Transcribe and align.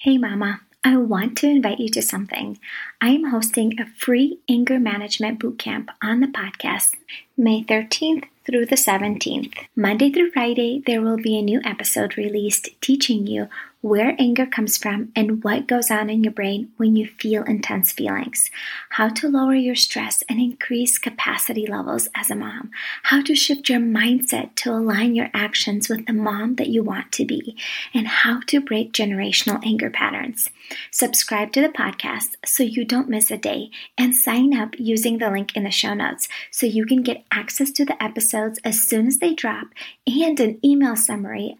Hey, 0.00 0.16
Mama. 0.16 0.60
I 0.84 0.96
want 0.96 1.36
to 1.38 1.48
invite 1.48 1.80
you 1.80 1.88
to 1.88 2.02
something. 2.02 2.60
I 3.00 3.08
am 3.08 3.32
hosting 3.32 3.80
a 3.80 3.86
free 3.86 4.38
anger 4.48 4.78
management 4.78 5.40
bootcamp 5.40 5.88
on 6.00 6.20
the 6.20 6.28
podcast 6.28 6.94
May 7.36 7.64
13th 7.64 8.26
through 8.46 8.66
the 8.66 8.76
17th. 8.76 9.54
Monday 9.74 10.12
through 10.12 10.30
Friday, 10.30 10.84
there 10.86 11.02
will 11.02 11.16
be 11.16 11.36
a 11.36 11.42
new 11.42 11.60
episode 11.64 12.16
released 12.16 12.68
teaching 12.80 13.26
you 13.26 13.48
where 13.80 14.16
anger 14.18 14.44
comes 14.44 14.76
from 14.76 15.12
and 15.14 15.44
what 15.44 15.68
goes 15.68 15.90
on 15.90 16.10
in 16.10 16.24
your 16.24 16.32
brain 16.32 16.68
when 16.78 16.96
you 16.96 17.06
feel 17.06 17.44
intense 17.44 17.92
feelings, 17.92 18.50
how 18.90 19.08
to 19.08 19.28
lower 19.28 19.54
your 19.54 19.76
stress 19.76 20.24
and 20.28 20.40
increase 20.40 20.98
capacity 20.98 21.64
levels 21.66 22.08
as 22.16 22.28
a 22.28 22.34
mom, 22.34 22.70
how 23.04 23.22
to 23.22 23.36
shift 23.36 23.68
your 23.68 23.78
mindset 23.78 24.52
to 24.56 24.72
align 24.72 25.14
your 25.14 25.30
actions 25.32 25.88
with 25.88 26.06
the 26.06 26.12
mom 26.12 26.56
that 26.56 26.68
you 26.68 26.82
want 26.82 27.12
to 27.12 27.24
be, 27.24 27.56
and 27.94 28.08
how 28.08 28.40
to 28.48 28.60
break 28.60 28.92
generational 28.92 29.64
anger 29.64 29.90
patterns. 29.90 30.50
Subscribe 30.90 31.52
to 31.52 31.60
the 31.60 31.68
podcast 31.68 32.30
so 32.44 32.64
you 32.64 32.84
don't 32.84 33.08
miss 33.08 33.30
a 33.30 33.38
day 33.38 33.70
and 33.96 34.14
sign 34.14 34.58
up 34.58 34.74
using 34.78 35.18
the 35.18 35.30
link 35.30 35.56
in 35.56 35.62
the 35.62 35.70
show 35.70 35.94
notes 35.94 36.28
so 36.50 36.66
you 36.66 36.84
can 36.84 37.02
get 37.02 37.24
access 37.30 37.70
to 37.70 37.84
the 37.84 38.02
episodes 38.02 38.58
as 38.64 38.82
soon 38.82 39.06
as 39.06 39.18
they 39.18 39.34
drop 39.34 39.68
and 40.06 40.40
an 40.40 40.58
email 40.64 40.96
summary 40.96 41.56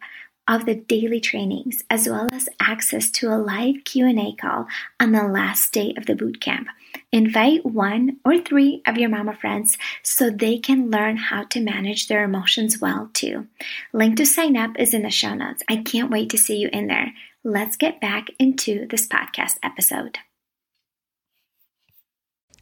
of 0.49 0.65
the 0.65 0.75
daily 0.75 1.21
trainings 1.21 1.85
as 1.91 2.09
well 2.09 2.29
as 2.33 2.49
access 2.59 3.11
to 3.11 3.29
a 3.29 3.37
live 3.37 3.85
Q&A 3.85 4.33
call 4.33 4.67
on 4.99 5.13
the 5.13 5.25
last 5.25 5.73
day 5.73 5.95
of 5.97 6.07
the 6.07 6.17
boot 6.17 6.41
camp. 6.41 6.69
Invite 7.13 7.65
one 7.65 8.17
or 8.25 8.39
three 8.39 8.83
of 8.87 8.97
your 8.97 9.11
mama 9.11 9.37
friends 9.37 9.77
so 10.03 10.31
they 10.31 10.59
can 10.59 10.91
learn 10.91 11.17
how 11.17 11.45
to 11.45 11.61
manage 11.61 12.09
their 12.09 12.25
emotions 12.25 12.81
well 12.81 13.11
too. 13.13 13.47
Link 13.93 14.17
to 14.17 14.27
sign 14.27 14.57
up 14.57 14.73
is 14.79 14.95
in 14.95 15.03
the 15.03 15.11
show 15.11 15.35
notes. 15.35 15.63
I 15.69 15.77
can't 15.77 16.11
wait 16.11 16.31
to 16.31 16.39
see 16.39 16.57
you 16.57 16.69
in 16.73 16.87
there. 16.87 17.13
Let's 17.45 17.77
get 17.77 18.01
back 18.01 18.29
into 18.39 18.87
this 18.89 19.07
podcast 19.07 19.57
episode. 19.63 20.19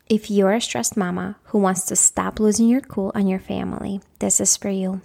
If 0.08 0.30
you're 0.30 0.52
a 0.52 0.60
stressed 0.60 0.96
mama 0.96 1.36
who 1.44 1.58
wants 1.58 1.84
to 1.86 1.96
stop 1.96 2.38
losing 2.38 2.68
your 2.68 2.80
cool 2.80 3.10
on 3.14 3.26
your 3.26 3.40
family, 3.40 4.00
this 4.20 4.38
is 4.40 4.56
for 4.56 4.70
you. 4.70 5.00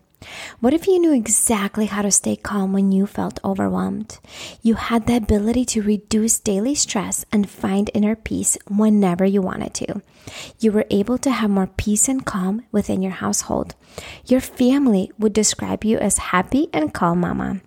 What 0.60 0.74
if 0.74 0.88
you 0.88 1.00
knew 1.00 1.14
exactly 1.14 1.88
how 1.88 2.04
to 2.04 2.12
stay 2.12 2.36
calm 2.36 2.74
when 2.74 2.92
you 2.92 3.08
felt 3.08 3.40
overwhelmed? 3.44 4.20
You 4.62 4.76
had 4.76 5.08
the 5.08 5.16
ability 5.16 5.66
to 5.66 5.82
reduce 5.82 6.40
daily 6.40 6.76
stress 6.76 7.26
and 7.32 7.50
find 7.50 7.90
inner 7.94 8.16
peace 8.16 8.58
whenever 8.68 9.26
you 9.26 9.42
wanted 9.42 9.74
to. 9.76 10.02
You 10.60 10.72
were 10.72 10.86
able 10.90 11.18
to 11.20 11.32
have 11.32 11.50
more 11.50 11.68
peace 11.68 12.08
and 12.08 12.26
calm 12.26 12.64
within 12.72 13.02
your 13.02 13.14
household. 13.14 13.76
Your 14.26 14.42
family 14.42 15.12
would 15.18 15.34
describe 15.34 15.84
you 15.84 15.98
as 15.98 16.30
happy 16.30 16.68
and 16.72 16.94
calm 16.94 17.22
mama. 17.22 17.62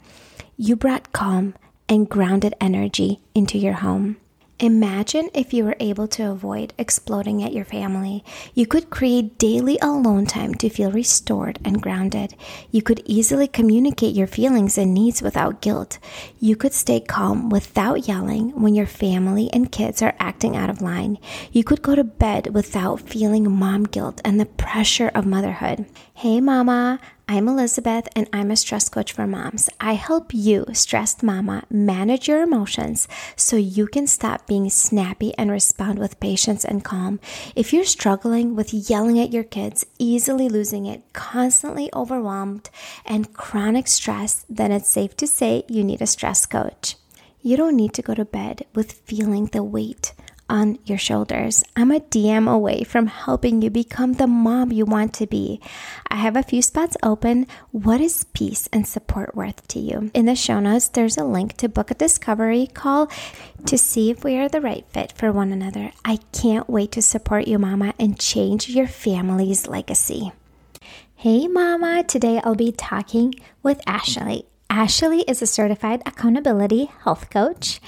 You 0.57 0.77
brought 0.77 1.13
calm 1.13 1.55
and 1.89 2.09
grounded 2.09 2.55
energy 2.61 3.21
into 3.35 3.59
your 3.59 3.75
home. 3.75 4.17
Imagine 4.61 5.31
if 5.35 5.53
you 5.53 5.65
were 5.65 5.75
able 5.81 6.07
to 6.07 6.31
avoid 6.31 6.75
exploding 6.79 7.43
at 7.43 7.53
your 7.53 7.65
family. 7.65 8.25
You 8.55 8.69
could 8.69 8.89
create 8.89 9.37
daily 9.37 9.79
alone 9.83 10.27
time 10.27 10.55
to 10.55 10.69
feel 10.69 10.93
restored 10.93 11.59
and 11.65 11.83
grounded. 11.83 12.37
You 12.71 12.81
could 12.81 13.03
easily 13.05 13.49
communicate 13.49 14.15
your 14.15 14.29
feelings 14.29 14.79
and 14.79 14.95
needs 14.95 15.23
without 15.23 15.61
guilt. 15.61 15.99
You 16.39 16.55
could 16.55 16.73
stay 16.73 17.01
calm 17.01 17.51
without 17.51 18.07
yelling 18.07 18.51
when 18.61 18.77
your 18.77 18.87
family 18.87 19.51
and 19.53 19.73
kids 19.73 20.01
are 20.03 20.15
acting 20.21 20.57
out 20.57 20.71
of 20.71 20.81
line. 20.81 21.19
You 21.51 21.65
could 21.65 21.83
go 21.83 21.97
to 21.97 22.05
bed 22.05 22.55
without 22.55 23.01
feeling 23.01 23.51
mom 23.51 23.85
guilt 23.85 24.21
and 24.25 24.39
the 24.39 24.47
pressure 24.47 25.11
of 25.17 25.27
motherhood. 25.27 25.87
Hey, 26.17 26.41
mama, 26.41 27.01
I'm 27.29 27.49
Elizabeth 27.49 28.07
and 28.15 28.29
I'm 28.33 28.53
a 28.53 28.57
stress 28.57 28.89
coach 28.89 29.13
for 29.13 29.27
moms. 29.27 29.69
I 29.81 29.95
help 29.95 30.33
you, 30.33 30.65
stressed 30.73 31.25
mama, 31.25 31.65
manage 31.69 32.29
your 32.29 32.41
emotions 32.41 33.09
so 33.35 33.57
you 33.57 33.89
can 33.89 34.07
stop 34.07 34.47
being 34.47 34.71
snappy 34.71 35.35
and 35.37 35.51
respond 35.51 35.99
with 35.99 36.21
patience 36.21 36.65
and 36.65 36.85
calm. 36.85 37.19
If 37.57 37.73
you're 37.73 37.85
struggling 37.85 38.55
with 38.55 38.73
yelling 38.73 39.19
at 39.19 39.33
your 39.33 39.43
kids, 39.43 39.85
easily 39.99 40.49
losing 40.49 40.87
it, 40.87 41.03
constantly 41.13 41.91
overwhelmed, 41.93 42.71
and 43.05 43.35
chronic 43.35 43.89
stress, 43.89 44.47
then 44.49 44.71
it's 44.71 44.89
safe 44.89 45.17
to 45.17 45.27
say 45.27 45.65
you 45.69 45.83
need 45.83 46.01
a 46.01 46.07
stress 46.07 46.47
coach. 46.47 46.95
You 47.43 47.57
don't 47.57 47.77
need 47.77 47.93
to 47.95 48.03
go 48.03 48.15
to 48.15 48.25
bed 48.25 48.67
with 48.73 48.93
feeling 48.93 49.47
the 49.47 49.65
weight 49.65 50.13
on 50.55 50.79
your 50.85 50.97
shoulders. 50.97 51.65
I'm 51.75 51.91
a 51.91 51.99
DM 51.99 52.49
away 52.49 52.85
from 52.85 53.09
helping 53.09 53.61
you 53.61 53.71
become 53.71 54.13
the 54.13 54.29
mom 54.29 54.71
you 54.71 54.85
want 54.85 55.13
to 55.15 55.27
be. 55.27 55.61
I 56.09 56.15
have 56.15 56.37
a 56.37 56.45
few 56.45 56.63
spots 56.63 56.97
open. 57.03 57.49
What 57.73 58.01
is 58.01 58.23
peace 58.33 58.69
and 58.73 58.87
support 58.87 59.35
worth 59.35 59.67
to 59.69 59.81
you? 59.81 60.13
In 60.15 60.27
the 60.27 60.37
show 60.37 60.61
notes, 60.61 60.87
there's 60.87 61.19
a 61.19 61.25
link 61.25 61.57
to 61.57 61.69
book 61.69 61.91
a 61.91 61.95
discovery 61.95 62.69
call 62.69 63.11
to 63.67 63.77
see 63.77 64.13
if 64.13 64.23
we 64.23 64.37
are 64.37 64.49
the 64.49 64.61
right 64.61 64.87
fit 64.91 65.11
for 65.11 65.33
one 65.33 65.51
another. 65.51 65.91
I 66.05 66.21
can't 66.31 66.71
wait 66.71 66.93
to 66.93 67.03
support 67.03 67.49
you, 67.49 67.59
Mama, 67.59 67.93
and 67.99 68.21
change 68.21 68.69
your 68.69 68.87
family's 68.87 69.67
legacy. 69.67 70.31
Hey, 71.17 71.49
Mama. 71.49 72.05
Today 72.05 72.41
I'll 72.45 72.55
be 72.55 72.71
talking 72.71 73.35
with 73.65 73.81
Ashley. 73.89 74.47
Ashley 74.71 75.23
is 75.23 75.43
a 75.43 75.47
certified 75.47 76.03
accountability 76.07 76.87
health 77.03 77.31
coach, 77.31 77.81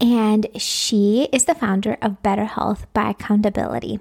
and 0.00 0.46
she 0.56 1.28
is 1.32 1.44
the 1.44 1.54
founder 1.54 1.98
of 2.00 2.22
Better 2.22 2.46
Health 2.46 2.86
by 2.94 3.10
Accountability. 3.10 4.00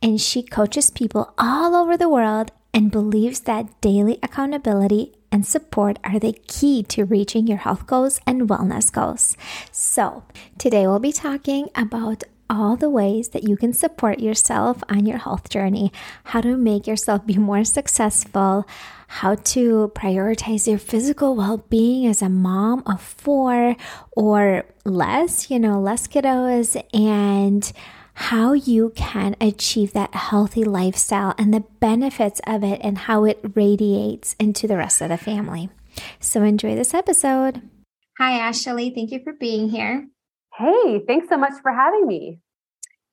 And 0.00 0.20
she 0.20 0.42
coaches 0.42 0.90
people 0.90 1.34
all 1.36 1.74
over 1.74 1.96
the 1.96 2.08
world 2.08 2.52
and 2.72 2.90
believes 2.90 3.40
that 3.40 3.80
daily 3.80 4.18
accountability 4.22 5.12
and 5.30 5.46
support 5.46 5.98
are 6.04 6.18
the 6.18 6.38
key 6.46 6.82
to 6.84 7.04
reaching 7.04 7.46
your 7.46 7.58
health 7.58 7.86
goals 7.86 8.20
and 8.26 8.48
wellness 8.48 8.92
goals. 8.92 9.36
So, 9.70 10.24
today 10.58 10.86
we'll 10.86 10.98
be 10.98 11.12
talking 11.12 11.68
about 11.74 12.22
all 12.48 12.76
the 12.76 12.90
ways 12.90 13.30
that 13.30 13.48
you 13.48 13.56
can 13.56 13.72
support 13.72 14.20
yourself 14.20 14.84
on 14.88 15.06
your 15.06 15.18
health 15.18 15.48
journey, 15.48 15.90
how 16.24 16.42
to 16.42 16.56
make 16.56 16.86
yourself 16.86 17.24
be 17.26 17.38
more 17.38 17.64
successful, 17.64 18.66
how 19.12 19.34
to 19.34 19.92
prioritize 19.94 20.66
your 20.66 20.78
physical 20.78 21.36
well 21.36 21.58
being 21.68 22.06
as 22.06 22.22
a 22.22 22.30
mom 22.30 22.82
of 22.86 22.98
four 22.98 23.76
or 24.12 24.64
less, 24.86 25.50
you 25.50 25.58
know, 25.58 25.78
less 25.78 26.08
kiddos, 26.08 26.82
and 26.94 27.70
how 28.14 28.54
you 28.54 28.90
can 28.96 29.36
achieve 29.38 29.92
that 29.92 30.14
healthy 30.14 30.64
lifestyle 30.64 31.34
and 31.36 31.52
the 31.52 31.60
benefits 31.78 32.40
of 32.46 32.64
it 32.64 32.80
and 32.82 32.96
how 32.96 33.24
it 33.26 33.38
radiates 33.54 34.34
into 34.40 34.66
the 34.66 34.78
rest 34.78 35.02
of 35.02 35.10
the 35.10 35.18
family. 35.18 35.68
So, 36.18 36.42
enjoy 36.42 36.74
this 36.74 36.94
episode. 36.94 37.60
Hi, 38.18 38.38
Ashley. 38.38 38.94
Thank 38.94 39.10
you 39.10 39.20
for 39.22 39.34
being 39.34 39.68
here. 39.68 40.08
Hey, 40.56 41.02
thanks 41.06 41.28
so 41.28 41.36
much 41.36 41.52
for 41.60 41.70
having 41.70 42.06
me. 42.06 42.38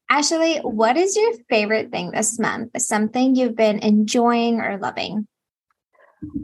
Ashley, 0.09 0.59
what 0.59 0.95
is 0.95 1.17
your 1.17 1.33
favorite 1.49 1.91
thing 1.91 2.11
this 2.11 2.39
month? 2.39 2.71
Something 2.77 3.35
you've 3.35 3.57
been 3.57 3.79
enjoying 3.79 4.61
or 4.61 4.77
loving? 4.77 5.27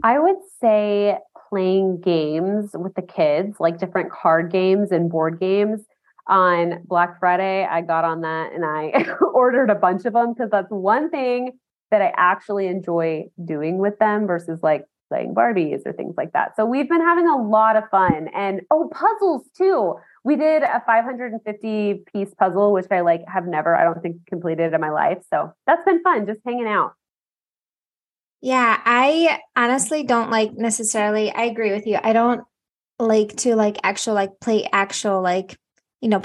I 0.02 0.18
would 0.18 0.36
say 0.60 1.18
playing 1.48 2.00
games 2.00 2.70
with 2.74 2.94
the 2.94 3.02
kids, 3.02 3.56
like 3.60 3.78
different 3.78 4.10
card 4.10 4.50
games 4.50 4.92
and 4.92 5.10
board 5.10 5.40
games. 5.40 5.80
On 6.28 6.82
Black 6.84 7.20
Friday, 7.20 7.64
I 7.64 7.82
got 7.82 8.04
on 8.04 8.22
that 8.22 8.52
and 8.52 8.64
I 8.64 9.06
ordered 9.34 9.70
a 9.70 9.76
bunch 9.76 10.04
of 10.06 10.12
them 10.12 10.34
because 10.34 10.50
that's 10.50 10.70
one 10.70 11.08
thing 11.08 11.52
that 11.92 12.02
I 12.02 12.12
actually 12.16 12.66
enjoy 12.66 13.26
doing 13.44 13.78
with 13.78 13.96
them 14.00 14.26
versus 14.26 14.58
like 14.60 14.86
playing 15.08 15.36
Barbies 15.36 15.82
or 15.86 15.92
things 15.92 16.14
like 16.16 16.32
that. 16.32 16.56
So 16.56 16.66
we've 16.66 16.88
been 16.88 17.00
having 17.00 17.28
a 17.28 17.40
lot 17.40 17.76
of 17.76 17.84
fun 17.90 18.28
and 18.34 18.62
oh, 18.72 18.90
puzzles 18.92 19.48
too 19.56 19.94
we 20.26 20.34
did 20.34 20.64
a 20.64 20.82
550 20.84 22.02
piece 22.12 22.34
puzzle, 22.34 22.72
which 22.72 22.86
I 22.90 23.02
like 23.02 23.22
have 23.32 23.46
never, 23.46 23.76
I 23.76 23.84
don't 23.84 24.02
think, 24.02 24.26
completed 24.26 24.74
in 24.74 24.80
my 24.80 24.90
life. 24.90 25.18
So 25.30 25.52
that's 25.68 25.84
been 25.84 26.02
fun, 26.02 26.26
just 26.26 26.40
hanging 26.44 26.66
out. 26.66 26.94
Yeah, 28.40 28.80
I 28.84 29.40
honestly 29.56 30.04
don't 30.04 30.30
like 30.30 30.52
necessarily. 30.54 31.30
I 31.32 31.44
agree 31.44 31.72
with 31.72 31.86
you. 31.86 31.98
I 32.02 32.12
don't 32.12 32.42
like 32.98 33.36
to 33.38 33.56
like 33.56 33.78
actual 33.84 34.14
like 34.14 34.40
play 34.40 34.68
actual 34.72 35.22
like 35.22 35.56
you 36.00 36.08
know 36.08 36.22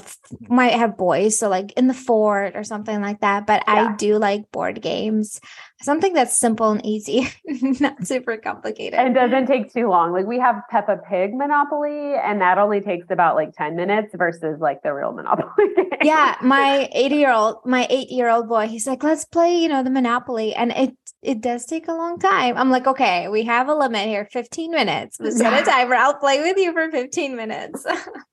might 0.50 0.74
have 0.74 0.98
boys 0.98 1.40
so 1.40 1.48
like 1.48 1.72
in 1.74 1.88
the 1.88 1.94
fort 1.94 2.56
or 2.56 2.64
something 2.64 3.02
like 3.02 3.22
that 3.22 3.48
but 3.48 3.64
yeah. 3.68 3.88
i 3.90 3.96
do 3.96 4.18
like 4.18 4.52
board 4.52 4.82
games 4.82 5.40
something 5.82 6.14
that's 6.14 6.38
simple 6.38 6.72
and 6.72 6.86
easy 6.86 7.28
not 7.80 8.06
super 8.06 8.36
complicated 8.38 9.00
and 9.00 9.16
doesn't 9.16 9.48
take 9.48 9.74
too 9.74 9.88
long 9.88 10.12
like 10.12 10.26
we 10.26 10.38
have 10.40 10.62
peppa 10.70 10.98
pig 11.10 11.34
monopoly 11.34 12.14
and 12.16 12.42
that 12.42 12.58
only 12.58 12.82
takes 12.82 13.10
about 13.10 13.36
like 13.36 13.54
10 13.56 13.76
minutes 13.76 14.14
versus 14.16 14.60
like 14.60 14.84
the 14.84 14.94
real 14.94 15.14
monopoly 15.14 15.50
game. 15.76 15.88
yeah 16.04 16.36
my 16.42 16.90
eight 16.92 17.12
year 17.12 17.32
old, 17.32 17.58
my 17.66 17.88
eight 17.90 18.12
year 18.12 18.30
old 18.30 18.50
boy 18.50 18.68
he's 18.68 18.86
like 18.86 19.04
let's 19.04 19.24
play 19.26 19.58
you 19.58 19.70
know 19.70 19.84
the 19.84 19.90
monopoly 19.90 20.54
and 20.54 20.72
it 20.72 20.96
it 21.22 21.40
does 21.40 21.66
take 21.66 21.88
a 21.88 21.94
long 21.94 22.18
time. 22.18 22.58
I'm 22.58 22.72
like, 22.72 22.88
okay, 22.88 23.28
we 23.28 23.44
have 23.44 23.70
a 23.70 23.76
limit 23.76 24.08
here 24.08 24.28
15 24.32 24.72
minutes. 24.72 25.18
Set 25.18 25.62
a 25.62 25.64
timer. 25.70 25.96
I'll 25.96 26.16
play 26.16 26.42
with 26.42 26.58
you 26.58 26.74
for 26.74 26.90
15 26.90 27.36
minutes. 27.36 27.86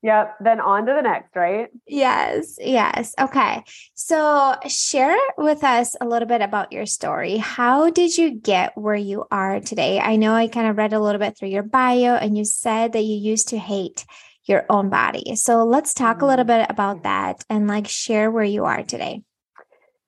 yep. 0.02 0.36
Then 0.40 0.60
on 0.60 0.86
to 0.86 0.94
the 0.94 1.02
next, 1.02 1.27
right? 1.38 1.68
Yes. 1.86 2.56
Yes. 2.60 3.14
Okay. 3.18 3.62
So 3.94 4.56
share 4.66 5.16
with 5.36 5.64
us 5.64 5.96
a 6.00 6.06
little 6.06 6.28
bit 6.28 6.42
about 6.42 6.72
your 6.72 6.86
story. 6.86 7.36
How 7.36 7.90
did 7.90 8.16
you 8.18 8.30
get 8.32 8.76
where 8.76 8.94
you 8.94 9.24
are 9.30 9.60
today? 9.60 10.00
I 10.00 10.16
know 10.16 10.34
I 10.34 10.48
kind 10.48 10.66
of 10.66 10.76
read 10.76 10.92
a 10.92 11.00
little 11.00 11.18
bit 11.18 11.38
through 11.38 11.48
your 11.48 11.62
bio 11.62 12.16
and 12.16 12.36
you 12.36 12.44
said 12.44 12.92
that 12.92 13.02
you 13.02 13.16
used 13.16 13.48
to 13.48 13.58
hate 13.58 14.04
your 14.44 14.64
own 14.68 14.88
body. 14.88 15.36
So 15.36 15.64
let's 15.64 15.94
talk 15.94 16.22
a 16.22 16.26
little 16.26 16.44
mm-hmm. 16.44 16.62
bit 16.62 16.70
about 16.70 17.04
that 17.04 17.44
and 17.48 17.68
like 17.68 17.86
share 17.86 18.30
where 18.30 18.44
you 18.44 18.64
are 18.64 18.82
today. 18.82 19.22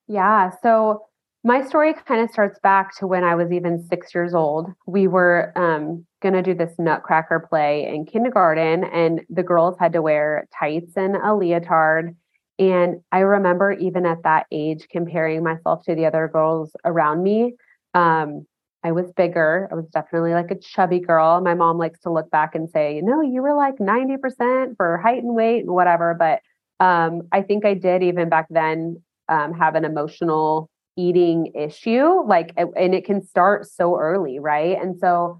Yeah. 0.07 0.51
So 0.61 1.05
my 1.43 1.65
story 1.65 1.93
kind 2.05 2.21
of 2.21 2.29
starts 2.29 2.59
back 2.59 2.95
to 2.97 3.07
when 3.07 3.23
I 3.23 3.33
was 3.33 3.51
even 3.51 3.83
six 3.87 4.13
years 4.13 4.33
old. 4.33 4.71
We 4.85 5.07
were 5.07 5.51
um, 5.55 6.05
going 6.21 6.35
to 6.35 6.43
do 6.43 6.53
this 6.53 6.73
nutcracker 6.77 7.47
play 7.49 7.87
in 7.87 8.05
kindergarten, 8.05 8.83
and 8.83 9.21
the 9.29 9.41
girls 9.41 9.75
had 9.79 9.93
to 9.93 10.01
wear 10.01 10.47
tights 10.57 10.95
and 10.95 11.15
a 11.15 11.33
leotard. 11.33 12.15
And 12.59 13.01
I 13.11 13.19
remember 13.19 13.71
even 13.71 14.05
at 14.05 14.21
that 14.23 14.45
age 14.51 14.87
comparing 14.91 15.43
myself 15.43 15.83
to 15.85 15.95
the 15.95 16.05
other 16.05 16.27
girls 16.27 16.75
around 16.85 17.23
me. 17.23 17.55
Um, 17.95 18.45
I 18.83 18.91
was 18.91 19.11
bigger. 19.11 19.67
I 19.71 19.75
was 19.75 19.87
definitely 19.87 20.33
like 20.33 20.51
a 20.51 20.59
chubby 20.59 20.99
girl. 20.99 21.41
My 21.41 21.55
mom 21.55 21.77
likes 21.77 21.99
to 22.01 22.11
look 22.11 22.29
back 22.29 22.53
and 22.53 22.69
say, 22.69 23.01
know, 23.01 23.21
you 23.21 23.41
were 23.41 23.55
like 23.55 23.77
90% 23.77 24.75
for 24.77 24.97
height 24.97 25.23
and 25.23 25.35
weight 25.35 25.61
and 25.61 25.71
whatever. 25.71 26.15
But 26.17 26.41
um, 26.83 27.23
I 27.31 27.41
think 27.41 27.65
I 27.65 27.73
did 27.73 28.03
even 28.03 28.29
back 28.29 28.47
then 28.49 29.01
um, 29.27 29.53
have 29.53 29.75
an 29.75 29.85
emotional 29.85 30.69
eating 30.97 31.51
issue 31.55 32.21
like 32.27 32.53
and 32.57 32.93
it 32.93 33.05
can 33.05 33.25
start 33.25 33.65
so 33.65 33.97
early 33.97 34.39
right? 34.39 34.77
And 34.81 34.97
so 34.99 35.39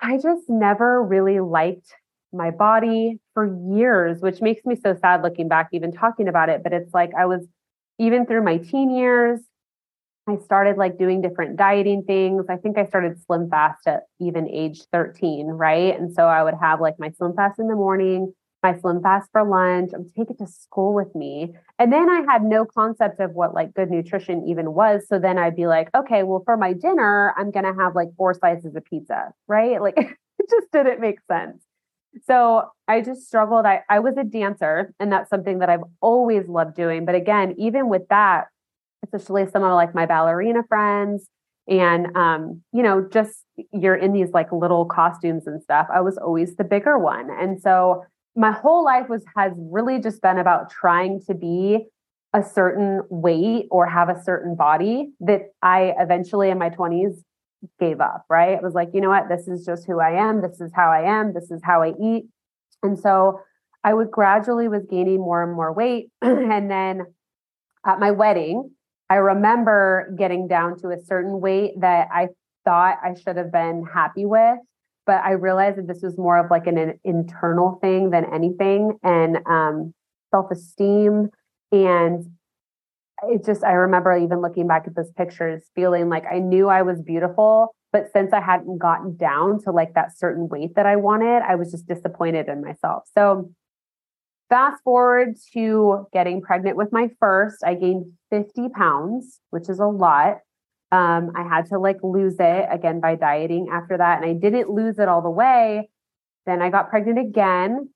i 0.00 0.16
just 0.16 0.48
never 0.48 1.02
really 1.02 1.40
liked 1.40 1.92
my 2.32 2.50
body 2.50 3.18
for 3.34 3.46
years 3.76 4.20
which 4.20 4.40
makes 4.40 4.64
me 4.64 4.76
so 4.76 4.94
sad 5.00 5.22
looking 5.22 5.48
back 5.48 5.68
even 5.72 5.92
talking 5.92 6.28
about 6.28 6.48
it 6.48 6.62
but 6.62 6.72
it's 6.72 6.92
like 6.94 7.10
i 7.18 7.26
was 7.26 7.46
even 7.98 8.26
through 8.26 8.42
my 8.44 8.58
teen 8.58 8.90
years 8.90 9.40
i 10.28 10.36
started 10.44 10.76
like 10.76 10.98
doing 10.98 11.22
different 11.22 11.56
dieting 11.56 12.04
things. 12.04 12.44
I 12.48 12.56
think 12.56 12.78
i 12.78 12.84
started 12.84 13.20
slim 13.24 13.48
fast 13.48 13.86
at 13.86 14.02
even 14.20 14.48
age 14.48 14.82
13 14.92 15.46
right? 15.46 15.98
And 15.98 16.12
so 16.12 16.24
i 16.24 16.42
would 16.42 16.54
have 16.60 16.80
like 16.80 16.94
my 16.98 17.10
slim 17.10 17.34
fast 17.34 17.58
in 17.58 17.66
the 17.66 17.74
morning 17.74 18.32
my 18.62 18.76
slim 18.78 19.02
fast 19.02 19.28
for 19.32 19.44
lunch. 19.44 19.92
I 19.94 19.98
would 19.98 20.14
take 20.14 20.30
it 20.30 20.38
to 20.38 20.46
school 20.46 20.94
with 20.94 21.14
me. 21.14 21.54
And 21.78 21.92
then 21.92 22.10
I 22.10 22.22
had 22.30 22.42
no 22.42 22.64
concept 22.64 23.20
of 23.20 23.32
what 23.32 23.54
like 23.54 23.74
good 23.74 23.90
nutrition 23.90 24.46
even 24.48 24.74
was. 24.74 25.06
So 25.08 25.18
then 25.18 25.38
I'd 25.38 25.56
be 25.56 25.66
like, 25.66 25.88
okay, 25.94 26.22
well, 26.22 26.42
for 26.44 26.56
my 26.56 26.72
dinner, 26.72 27.34
I'm 27.36 27.50
going 27.50 27.64
to 27.64 27.74
have 27.74 27.94
like 27.94 28.08
four 28.16 28.34
slices 28.34 28.74
of 28.74 28.84
pizza, 28.84 29.32
right? 29.46 29.80
Like 29.88 29.96
it 29.96 30.50
just 30.50 30.70
didn't 30.72 31.00
make 31.00 31.18
sense. 31.30 31.62
So 32.26 32.70
I 32.86 33.00
just 33.00 33.26
struggled. 33.26 33.66
I, 33.66 33.82
I 33.88 34.00
was 34.00 34.16
a 34.16 34.24
dancer, 34.24 34.92
and 34.98 35.12
that's 35.12 35.30
something 35.30 35.58
that 35.60 35.68
I've 35.68 35.84
always 36.00 36.48
loved 36.48 36.74
doing. 36.74 37.04
But 37.04 37.14
again, 37.14 37.54
even 37.58 37.88
with 37.88 38.08
that, 38.08 38.46
especially 39.04 39.46
some 39.50 39.62
of 39.62 39.72
like 39.72 39.94
my 39.94 40.06
ballerina 40.06 40.62
friends, 40.68 41.28
and 41.68 42.16
um, 42.16 42.62
you 42.72 42.82
know, 42.82 43.06
just 43.12 43.44
you're 43.72 43.94
in 43.94 44.12
these 44.12 44.30
like 44.30 44.50
little 44.52 44.86
costumes 44.86 45.46
and 45.46 45.62
stuff. 45.62 45.86
I 45.92 46.00
was 46.00 46.16
always 46.16 46.56
the 46.56 46.64
bigger 46.64 46.98
one. 46.98 47.28
And 47.30 47.60
so 47.60 48.04
my 48.38 48.52
whole 48.52 48.84
life 48.84 49.08
was 49.08 49.24
has 49.36 49.52
really 49.56 50.00
just 50.00 50.22
been 50.22 50.38
about 50.38 50.70
trying 50.70 51.20
to 51.26 51.34
be 51.34 51.84
a 52.32 52.42
certain 52.42 53.02
weight 53.10 53.66
or 53.70 53.84
have 53.86 54.08
a 54.08 54.22
certain 54.22 54.54
body 54.54 55.10
that 55.20 55.52
I 55.60 55.92
eventually 55.98 56.50
in 56.50 56.58
my 56.58 56.70
20s 56.70 57.20
gave 57.80 58.00
up, 58.00 58.24
right? 58.30 58.52
It 58.52 58.62
was 58.62 58.74
like, 58.74 58.90
you 58.94 59.00
know 59.00 59.08
what, 59.08 59.28
this 59.28 59.48
is 59.48 59.66
just 59.66 59.86
who 59.86 59.98
I 59.98 60.12
am, 60.12 60.40
this 60.40 60.60
is 60.60 60.70
how 60.72 60.88
I 60.88 61.02
am, 61.18 61.34
this 61.34 61.50
is 61.50 61.60
how 61.64 61.82
I 61.82 61.94
eat. 62.00 62.26
And 62.84 62.96
so 62.96 63.40
I 63.82 63.92
would 63.92 64.12
gradually 64.12 64.68
was 64.68 64.86
gaining 64.88 65.18
more 65.18 65.42
and 65.42 65.52
more 65.52 65.72
weight. 65.72 66.10
And 66.22 66.70
then 66.70 67.06
at 67.84 67.98
my 67.98 68.12
wedding, 68.12 68.70
I 69.10 69.16
remember 69.16 70.14
getting 70.16 70.46
down 70.46 70.78
to 70.80 70.90
a 70.90 71.00
certain 71.00 71.40
weight 71.40 71.72
that 71.80 72.06
I 72.12 72.28
thought 72.64 72.98
I 73.02 73.14
should 73.14 73.36
have 73.36 73.50
been 73.50 73.84
happy 73.92 74.26
with 74.26 74.58
but 75.08 75.24
I 75.24 75.32
realized 75.32 75.78
that 75.78 75.88
this 75.88 76.02
was 76.02 76.18
more 76.18 76.36
of 76.36 76.50
like 76.50 76.66
an, 76.66 76.76
an 76.76 77.00
internal 77.02 77.78
thing 77.80 78.10
than 78.10 78.26
anything 78.30 78.98
and 79.02 79.38
um, 79.46 79.94
self 80.30 80.50
esteem. 80.50 81.30
And 81.72 82.26
it 83.26 83.42
just, 83.42 83.64
I 83.64 83.72
remember 83.72 84.14
even 84.14 84.42
looking 84.42 84.68
back 84.68 84.84
at 84.86 84.94
those 84.94 85.10
pictures, 85.12 85.62
feeling 85.74 86.10
like 86.10 86.24
I 86.30 86.40
knew 86.40 86.68
I 86.68 86.82
was 86.82 87.00
beautiful. 87.00 87.74
But 87.90 88.10
since 88.12 88.34
I 88.34 88.42
hadn't 88.42 88.76
gotten 88.76 89.16
down 89.16 89.62
to 89.62 89.72
like 89.72 89.94
that 89.94 90.16
certain 90.16 90.46
weight 90.46 90.74
that 90.76 90.84
I 90.84 90.96
wanted, 90.96 91.40
I 91.40 91.54
was 91.54 91.70
just 91.70 91.88
disappointed 91.88 92.46
in 92.48 92.62
myself. 92.62 93.04
So, 93.16 93.50
fast 94.50 94.82
forward 94.84 95.36
to 95.54 96.06
getting 96.12 96.42
pregnant 96.42 96.76
with 96.76 96.92
my 96.92 97.08
first, 97.18 97.64
I 97.64 97.74
gained 97.74 98.12
50 98.28 98.68
pounds, 98.74 99.40
which 99.48 99.70
is 99.70 99.78
a 99.78 99.86
lot. 99.86 100.40
Um, 100.90 101.32
I 101.36 101.42
had 101.42 101.66
to 101.66 101.78
like 101.78 101.98
lose 102.02 102.36
it 102.38 102.66
again 102.70 103.00
by 103.00 103.14
dieting 103.14 103.68
after 103.72 103.98
that. 103.98 104.22
And 104.22 104.30
I 104.30 104.32
didn't 104.32 104.70
lose 104.70 104.98
it 104.98 105.08
all 105.08 105.22
the 105.22 105.30
way. 105.30 105.90
Then 106.46 106.62
I 106.62 106.70
got 106.70 106.88
pregnant 106.88 107.18
again. 107.18 107.90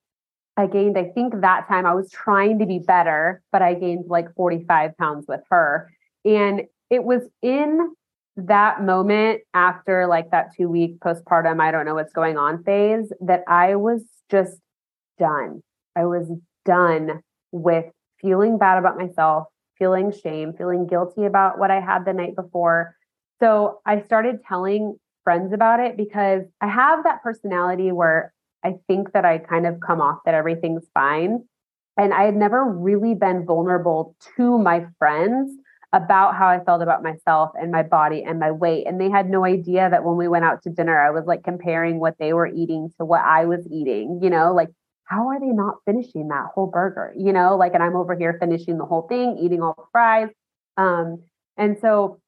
I 0.56 0.66
gained, 0.66 0.98
I 0.98 1.04
think 1.14 1.40
that 1.40 1.66
time 1.68 1.86
I 1.86 1.94
was 1.94 2.10
trying 2.10 2.58
to 2.58 2.66
be 2.66 2.78
better, 2.78 3.42
but 3.50 3.62
I 3.62 3.74
gained 3.74 4.04
like 4.08 4.34
45 4.34 4.96
pounds 4.98 5.24
with 5.26 5.40
her. 5.50 5.90
And 6.26 6.62
it 6.90 7.04
was 7.04 7.22
in 7.40 7.94
that 8.36 8.82
moment 8.82 9.40
after 9.54 10.06
like 10.06 10.30
that 10.30 10.54
two 10.54 10.68
week 10.68 11.00
postpartum, 11.00 11.60
I 11.60 11.70
don't 11.70 11.86
know 11.86 11.94
what's 11.94 12.12
going 12.12 12.36
on 12.36 12.62
phase, 12.64 13.10
that 13.20 13.44
I 13.48 13.76
was 13.76 14.02
just 14.30 14.58
done. 15.18 15.62
I 15.96 16.04
was 16.04 16.30
done 16.64 17.20
with 17.50 17.86
feeling 18.20 18.58
bad 18.58 18.78
about 18.78 18.96
myself, 18.96 19.46
feeling 19.82 20.12
shame, 20.12 20.52
feeling 20.52 20.86
guilty 20.86 21.24
about 21.24 21.58
what 21.58 21.72
I 21.72 21.80
had 21.80 22.04
the 22.04 22.12
night 22.12 22.36
before. 22.36 22.94
So 23.40 23.80
I 23.84 24.02
started 24.02 24.44
telling 24.48 24.96
friends 25.24 25.52
about 25.52 25.80
it 25.80 25.96
because 25.96 26.42
I 26.60 26.68
have 26.68 27.02
that 27.02 27.20
personality 27.20 27.90
where 27.90 28.32
I 28.64 28.74
think 28.86 29.12
that 29.12 29.24
I 29.24 29.38
kind 29.38 29.66
of 29.66 29.80
come 29.84 30.00
off 30.00 30.20
that 30.24 30.34
everything's 30.34 30.84
fine. 30.94 31.42
And 31.96 32.14
I 32.14 32.22
had 32.22 32.36
never 32.36 32.64
really 32.64 33.14
been 33.14 33.44
vulnerable 33.44 34.14
to 34.36 34.56
my 34.56 34.86
friends 35.00 35.50
about 35.92 36.36
how 36.36 36.46
I 36.46 36.62
felt 36.62 36.80
about 36.80 37.02
myself 37.02 37.50
and 37.60 37.72
my 37.72 37.82
body 37.82 38.22
and 38.22 38.38
my 38.38 38.52
weight. 38.52 38.86
And 38.86 39.00
they 39.00 39.10
had 39.10 39.28
no 39.28 39.44
idea 39.44 39.90
that 39.90 40.04
when 40.04 40.16
we 40.16 40.28
went 40.28 40.44
out 40.44 40.62
to 40.62 40.70
dinner, 40.70 40.96
I 40.96 41.10
was 41.10 41.24
like 41.26 41.42
comparing 41.42 41.98
what 41.98 42.18
they 42.20 42.32
were 42.32 42.46
eating 42.46 42.92
to 42.98 43.04
what 43.04 43.22
I 43.22 43.46
was 43.46 43.66
eating, 43.68 44.20
you 44.22 44.30
know, 44.30 44.54
like 44.54 44.68
how 45.04 45.28
are 45.28 45.40
they 45.40 45.46
not 45.46 45.76
finishing 45.84 46.28
that 46.28 46.46
whole 46.54 46.66
burger? 46.66 47.12
You 47.16 47.32
know, 47.32 47.56
like, 47.56 47.74
and 47.74 47.82
I'm 47.82 47.96
over 47.96 48.16
here 48.16 48.36
finishing 48.40 48.78
the 48.78 48.84
whole 48.84 49.06
thing, 49.08 49.38
eating 49.40 49.62
all 49.62 49.74
the 49.76 49.84
fries. 49.92 50.28
Um, 50.76 51.22
and 51.56 51.76
so 51.80 52.20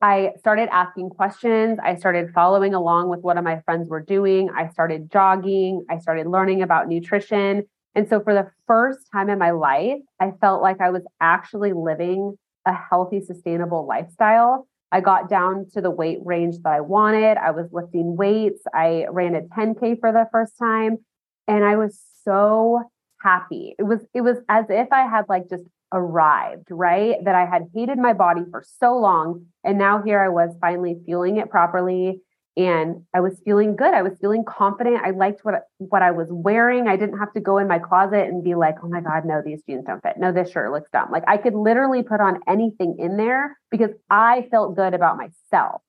I 0.00 0.32
started 0.38 0.68
asking 0.72 1.10
questions. 1.10 1.78
I 1.82 1.96
started 1.96 2.30
following 2.34 2.72
along 2.72 3.10
with 3.10 3.20
what 3.20 3.42
my 3.44 3.60
friends 3.66 3.88
were 3.88 4.00
doing. 4.00 4.48
I 4.56 4.68
started 4.68 5.10
jogging. 5.12 5.84
I 5.90 5.98
started 5.98 6.26
learning 6.26 6.62
about 6.62 6.88
nutrition. 6.88 7.64
And 7.94 8.08
so 8.08 8.20
for 8.20 8.32
the 8.32 8.50
first 8.66 9.00
time 9.12 9.28
in 9.28 9.38
my 9.38 9.50
life, 9.50 9.98
I 10.18 10.32
felt 10.40 10.62
like 10.62 10.80
I 10.80 10.90
was 10.90 11.02
actually 11.20 11.72
living 11.72 12.38
a 12.64 12.72
healthy, 12.72 13.20
sustainable 13.20 13.86
lifestyle. 13.86 14.66
I 14.92 15.00
got 15.00 15.28
down 15.28 15.66
to 15.74 15.80
the 15.80 15.90
weight 15.90 16.18
range 16.24 16.56
that 16.62 16.72
I 16.72 16.80
wanted. 16.80 17.36
I 17.36 17.50
was 17.50 17.68
lifting 17.72 18.16
weights. 18.16 18.62
I 18.74 19.06
ran 19.10 19.34
a 19.34 19.42
10K 19.42 20.00
for 20.00 20.12
the 20.12 20.26
first 20.32 20.56
time. 20.58 20.98
And 21.46 21.64
I 21.64 21.76
was 21.76 22.00
so 22.24 22.82
happy. 23.22 23.74
It 23.78 23.84
was 23.84 24.00
it 24.14 24.22
was 24.22 24.38
as 24.48 24.66
if 24.68 24.88
I 24.92 25.02
had 25.06 25.26
like 25.28 25.48
just 25.48 25.64
arrived, 25.92 26.68
right? 26.70 27.16
That 27.24 27.34
I 27.34 27.46
had 27.46 27.68
hated 27.74 27.98
my 27.98 28.12
body 28.12 28.42
for 28.50 28.62
so 28.78 28.96
long 28.96 29.46
and 29.64 29.78
now 29.78 30.02
here 30.02 30.20
I 30.20 30.28
was 30.28 30.50
finally 30.60 30.96
feeling 31.06 31.36
it 31.38 31.50
properly 31.50 32.20
and 32.56 33.02
I 33.14 33.20
was 33.20 33.40
feeling 33.44 33.76
good. 33.76 33.94
I 33.94 34.02
was 34.02 34.18
feeling 34.20 34.44
confident. 34.44 35.02
I 35.04 35.10
liked 35.10 35.44
what 35.44 35.66
what 35.78 36.02
I 36.02 36.10
was 36.10 36.28
wearing. 36.30 36.88
I 36.88 36.96
didn't 36.96 37.18
have 37.18 37.32
to 37.34 37.40
go 37.40 37.58
in 37.58 37.68
my 37.68 37.78
closet 37.78 38.28
and 38.28 38.42
be 38.42 38.54
like, 38.54 38.76
"Oh 38.82 38.88
my 38.88 39.00
god, 39.00 39.24
no, 39.24 39.40
these 39.44 39.62
jeans 39.62 39.84
don't 39.86 40.02
fit. 40.02 40.18
No, 40.18 40.32
this 40.32 40.50
shirt 40.50 40.72
looks 40.72 40.90
dumb." 40.90 41.10
Like 41.10 41.24
I 41.28 41.36
could 41.36 41.54
literally 41.54 42.02
put 42.02 42.20
on 42.20 42.40
anything 42.48 42.96
in 42.98 43.16
there 43.16 43.58
because 43.70 43.90
I 44.08 44.48
felt 44.50 44.76
good 44.76 44.94
about 44.94 45.16
myself. 45.16 45.82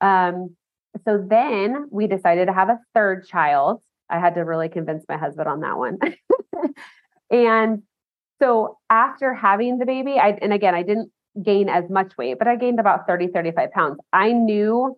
Um 0.00 0.56
so 1.04 1.24
then 1.26 1.88
we 1.90 2.06
decided 2.06 2.46
to 2.46 2.52
have 2.52 2.68
a 2.68 2.80
third 2.94 3.26
child 3.26 3.80
I 4.10 4.18
had 4.18 4.34
to 4.34 4.40
really 4.40 4.68
convince 4.68 5.04
my 5.08 5.16
husband 5.16 5.48
on 5.48 5.60
that 5.60 5.76
one. 5.76 5.98
and 7.30 7.82
so 8.40 8.78
after 8.88 9.34
having 9.34 9.78
the 9.78 9.86
baby, 9.86 10.18
I 10.18 10.38
and 10.40 10.52
again, 10.52 10.74
I 10.74 10.82
didn't 10.82 11.10
gain 11.42 11.68
as 11.68 11.88
much 11.90 12.12
weight, 12.16 12.38
but 12.38 12.48
I 12.48 12.56
gained 12.56 12.80
about 12.80 13.06
30, 13.06 13.28
35 13.28 13.70
pounds. 13.72 13.98
I 14.12 14.32
knew 14.32 14.96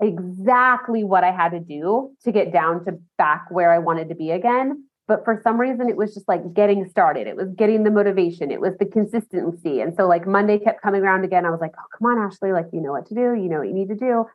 exactly 0.00 1.04
what 1.04 1.24
I 1.24 1.30
had 1.30 1.50
to 1.50 1.60
do 1.60 2.12
to 2.24 2.32
get 2.32 2.52
down 2.52 2.84
to 2.86 2.98
back 3.18 3.46
where 3.50 3.72
I 3.72 3.78
wanted 3.78 4.08
to 4.08 4.14
be 4.14 4.30
again. 4.30 4.84
But 5.06 5.24
for 5.24 5.40
some 5.42 5.60
reason, 5.60 5.88
it 5.88 5.96
was 5.96 6.14
just 6.14 6.28
like 6.28 6.54
getting 6.54 6.88
started. 6.88 7.26
It 7.26 7.36
was 7.36 7.48
getting 7.56 7.82
the 7.82 7.90
motivation. 7.90 8.50
It 8.50 8.60
was 8.60 8.74
the 8.78 8.86
consistency. 8.86 9.80
And 9.80 9.94
so, 9.96 10.06
like, 10.06 10.24
Monday 10.24 10.58
kept 10.58 10.82
coming 10.82 11.02
around 11.02 11.24
again. 11.24 11.44
I 11.44 11.50
was 11.50 11.60
like, 11.60 11.72
oh, 11.76 11.98
come 11.98 12.06
on, 12.06 12.24
Ashley, 12.24 12.52
like, 12.52 12.66
you 12.72 12.80
know 12.80 12.92
what 12.92 13.06
to 13.06 13.14
do. 13.14 13.34
You 13.34 13.48
know 13.48 13.58
what 13.58 13.66
you 13.66 13.74
need 13.74 13.88
to 13.88 13.96
do. 13.96 14.26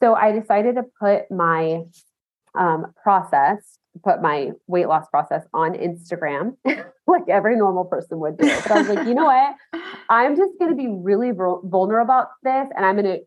So 0.00 0.14
I 0.14 0.30
decided 0.30 0.76
to 0.76 0.84
put 1.00 1.30
my 1.32 1.82
um, 2.58 2.92
process, 3.02 3.78
put 4.04 4.22
my 4.22 4.50
weight 4.66 4.88
loss 4.88 5.08
process 5.08 5.44
on 5.52 5.74
Instagram, 5.74 6.56
like 7.06 7.28
every 7.28 7.56
normal 7.56 7.84
person 7.84 8.18
would 8.20 8.38
do. 8.38 8.46
But 8.46 8.70
I 8.70 8.78
was 8.78 8.88
like, 8.88 9.06
you 9.06 9.14
know 9.14 9.24
what? 9.24 9.54
I'm 10.08 10.36
just 10.36 10.52
going 10.58 10.70
to 10.70 10.76
be 10.76 10.88
really 10.88 11.30
vulnerable 11.32 12.02
about 12.02 12.28
this, 12.42 12.68
and 12.76 12.84
I'm 12.84 12.96
going 12.96 13.18
to 13.18 13.20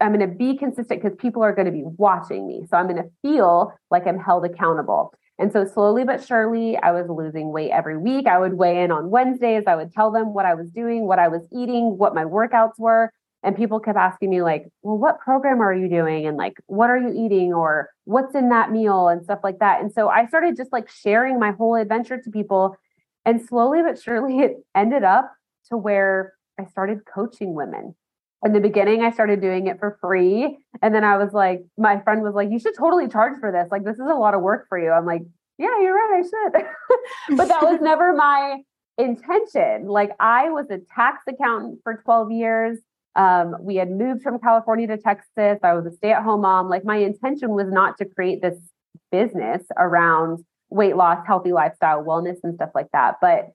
I'm 0.00 0.12
going 0.12 0.28
to 0.28 0.36
be 0.36 0.56
consistent 0.58 1.02
because 1.02 1.16
people 1.18 1.42
are 1.42 1.54
going 1.54 1.66
to 1.66 1.72
be 1.72 1.84
watching 1.84 2.46
me. 2.46 2.66
So 2.70 2.76
I'm 2.76 2.86
going 2.86 3.02
to 3.02 3.10
feel 3.22 3.72
like 3.90 4.06
I'm 4.06 4.18
held 4.18 4.44
accountable. 4.44 5.14
And 5.38 5.52
so 5.52 5.64
slowly 5.64 6.04
but 6.04 6.24
surely, 6.24 6.76
I 6.76 6.92
was 6.92 7.08
losing 7.08 7.52
weight 7.52 7.70
every 7.70 7.96
week. 7.96 8.26
I 8.26 8.38
would 8.38 8.54
weigh 8.54 8.82
in 8.82 8.90
on 8.90 9.10
Wednesdays. 9.10 9.64
I 9.66 9.76
would 9.76 9.92
tell 9.92 10.10
them 10.10 10.32
what 10.32 10.46
I 10.46 10.54
was 10.54 10.70
doing, 10.70 11.06
what 11.06 11.18
I 11.18 11.28
was 11.28 11.42
eating, 11.52 11.98
what 11.98 12.14
my 12.14 12.24
workouts 12.24 12.78
were. 12.78 13.10
And 13.46 13.56
people 13.56 13.80
kept 13.80 13.96
asking 13.96 14.30
me, 14.30 14.42
like, 14.42 14.66
well, 14.82 14.98
what 14.98 15.20
program 15.20 15.62
are 15.62 15.72
you 15.72 15.88
doing? 15.88 16.26
And 16.26 16.36
like, 16.36 16.58
what 16.66 16.90
are 16.90 16.98
you 16.98 17.12
eating? 17.14 17.54
Or 17.54 17.88
what's 18.04 18.34
in 18.34 18.50
that 18.50 18.72
meal 18.72 19.08
and 19.08 19.22
stuff 19.22 19.38
like 19.42 19.60
that. 19.60 19.80
And 19.80 19.92
so 19.92 20.08
I 20.08 20.26
started 20.26 20.56
just 20.56 20.72
like 20.72 20.90
sharing 20.90 21.38
my 21.38 21.52
whole 21.52 21.76
adventure 21.76 22.20
to 22.20 22.30
people. 22.30 22.76
And 23.24 23.40
slowly 23.40 23.82
but 23.82 24.00
surely, 24.00 24.40
it 24.40 24.56
ended 24.74 25.04
up 25.04 25.32
to 25.70 25.76
where 25.76 26.34
I 26.60 26.66
started 26.66 27.00
coaching 27.06 27.54
women 27.54 27.94
in 28.44 28.52
the 28.52 28.60
beginning 28.60 29.02
i 29.02 29.10
started 29.10 29.40
doing 29.40 29.66
it 29.66 29.78
for 29.78 29.98
free 30.00 30.58
and 30.82 30.94
then 30.94 31.04
i 31.04 31.16
was 31.16 31.32
like 31.32 31.64
my 31.76 32.00
friend 32.00 32.22
was 32.22 32.34
like 32.34 32.50
you 32.50 32.58
should 32.58 32.76
totally 32.76 33.08
charge 33.08 33.38
for 33.40 33.50
this 33.50 33.68
like 33.70 33.84
this 33.84 33.94
is 33.94 34.06
a 34.08 34.14
lot 34.14 34.34
of 34.34 34.42
work 34.42 34.66
for 34.68 34.78
you 34.78 34.90
i'm 34.90 35.06
like 35.06 35.22
yeah 35.58 35.80
you're 35.80 35.94
right 35.94 36.22
i 36.22 36.22
should 36.22 36.66
but 37.36 37.48
that 37.48 37.62
was 37.62 37.80
never 37.82 38.12
my 38.12 38.58
intention 38.98 39.86
like 39.86 40.10
i 40.20 40.50
was 40.50 40.66
a 40.70 40.78
tax 40.94 41.22
accountant 41.28 41.80
for 41.82 42.00
12 42.04 42.30
years 42.30 42.78
um, 43.16 43.56
we 43.60 43.76
had 43.76 43.90
moved 43.90 44.22
from 44.22 44.38
california 44.38 44.86
to 44.86 44.98
texas 44.98 45.58
i 45.62 45.72
was 45.72 45.86
a 45.86 45.92
stay-at-home 45.96 46.40
mom 46.40 46.68
like 46.68 46.84
my 46.84 46.96
intention 46.96 47.50
was 47.50 47.66
not 47.68 47.96
to 47.98 48.04
create 48.04 48.42
this 48.42 48.58
business 49.10 49.62
around 49.76 50.44
weight 50.70 50.96
loss 50.96 51.18
healthy 51.26 51.52
lifestyle 51.52 52.04
wellness 52.04 52.36
and 52.42 52.54
stuff 52.54 52.70
like 52.74 52.88
that 52.92 53.14
but 53.20 53.50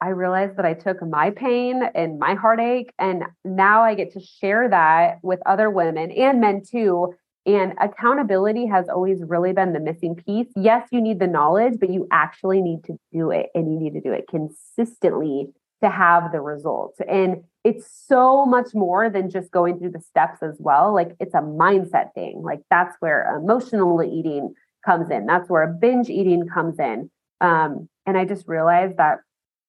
I 0.00 0.08
realized 0.08 0.56
that 0.58 0.66
I 0.66 0.74
took 0.74 1.00
my 1.02 1.30
pain 1.30 1.82
and 1.94 2.18
my 2.18 2.34
heartache, 2.34 2.92
and 2.98 3.24
now 3.44 3.82
I 3.82 3.94
get 3.94 4.12
to 4.12 4.20
share 4.20 4.68
that 4.68 5.18
with 5.22 5.40
other 5.46 5.70
women 5.70 6.10
and 6.10 6.40
men 6.40 6.62
too. 6.70 7.14
And 7.46 7.74
accountability 7.80 8.66
has 8.66 8.88
always 8.88 9.22
really 9.26 9.52
been 9.52 9.72
the 9.72 9.80
missing 9.80 10.16
piece. 10.16 10.48
Yes, 10.56 10.88
you 10.90 11.00
need 11.00 11.20
the 11.20 11.28
knowledge, 11.28 11.74
but 11.78 11.90
you 11.90 12.08
actually 12.10 12.60
need 12.60 12.82
to 12.84 12.98
do 13.12 13.30
it 13.30 13.46
and 13.54 13.72
you 13.72 13.78
need 13.78 13.94
to 13.94 14.00
do 14.00 14.12
it 14.12 14.26
consistently 14.28 15.48
to 15.82 15.90
have 15.90 16.32
the 16.32 16.40
results. 16.40 16.98
And 17.08 17.44
it's 17.64 17.86
so 18.06 18.46
much 18.46 18.68
more 18.74 19.10
than 19.10 19.30
just 19.30 19.50
going 19.50 19.78
through 19.78 19.90
the 19.90 20.00
steps 20.00 20.42
as 20.42 20.56
well. 20.58 20.94
Like 20.94 21.14
it's 21.20 21.34
a 21.34 21.40
mindset 21.40 22.14
thing. 22.14 22.42
Like 22.42 22.60
that's 22.70 22.96
where 23.00 23.36
emotional 23.36 24.02
eating 24.02 24.54
comes 24.84 25.10
in, 25.10 25.26
that's 25.26 25.50
where 25.50 25.66
binge 25.66 26.08
eating 26.08 26.46
comes 26.48 26.78
in. 26.78 27.10
Um, 27.40 27.88
and 28.06 28.16
I 28.16 28.24
just 28.24 28.46
realized 28.48 28.96
that 28.98 29.18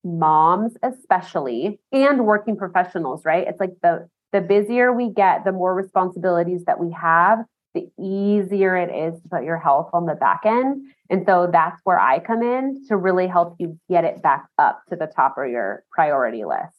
moms 0.04 0.78
especially 0.84 1.80
and 1.92 2.26
working 2.26 2.56
professionals 2.56 3.26
right 3.26 3.46
it's 3.48 3.60
like 3.60 3.74
the 3.82 4.08
the 4.32 4.40
busier 4.40 4.94
we 4.94 5.10
get 5.10 5.44
the 5.44 5.52
more 5.52 5.74
responsibilities 5.74 6.64
that 6.66 6.80
we 6.80 6.92
have 6.92 7.40
the 7.78 8.04
easier 8.04 8.76
it 8.76 8.94
is 8.94 9.22
to 9.22 9.30
put 9.30 9.44
your 9.44 9.58
health 9.58 9.90
on 9.94 10.06
the 10.06 10.16
back 10.16 10.42
end 10.46 10.82
and 11.10 11.24
so 11.26 11.50
that's 11.52 11.80
where 11.84 12.00
i 12.00 12.20
come 12.20 12.42
in 12.42 12.86
to 12.88 12.98
really 12.98 13.28
help 13.28 13.56
you 13.60 13.80
get 13.90 14.04
it 14.04 14.22
back 14.22 14.48
up 14.58 14.82
to 14.90 14.96
the 14.96 15.08
top 15.08 15.38
of 15.38 15.50
your 15.50 15.84
priority 15.92 16.46
list 16.46 16.74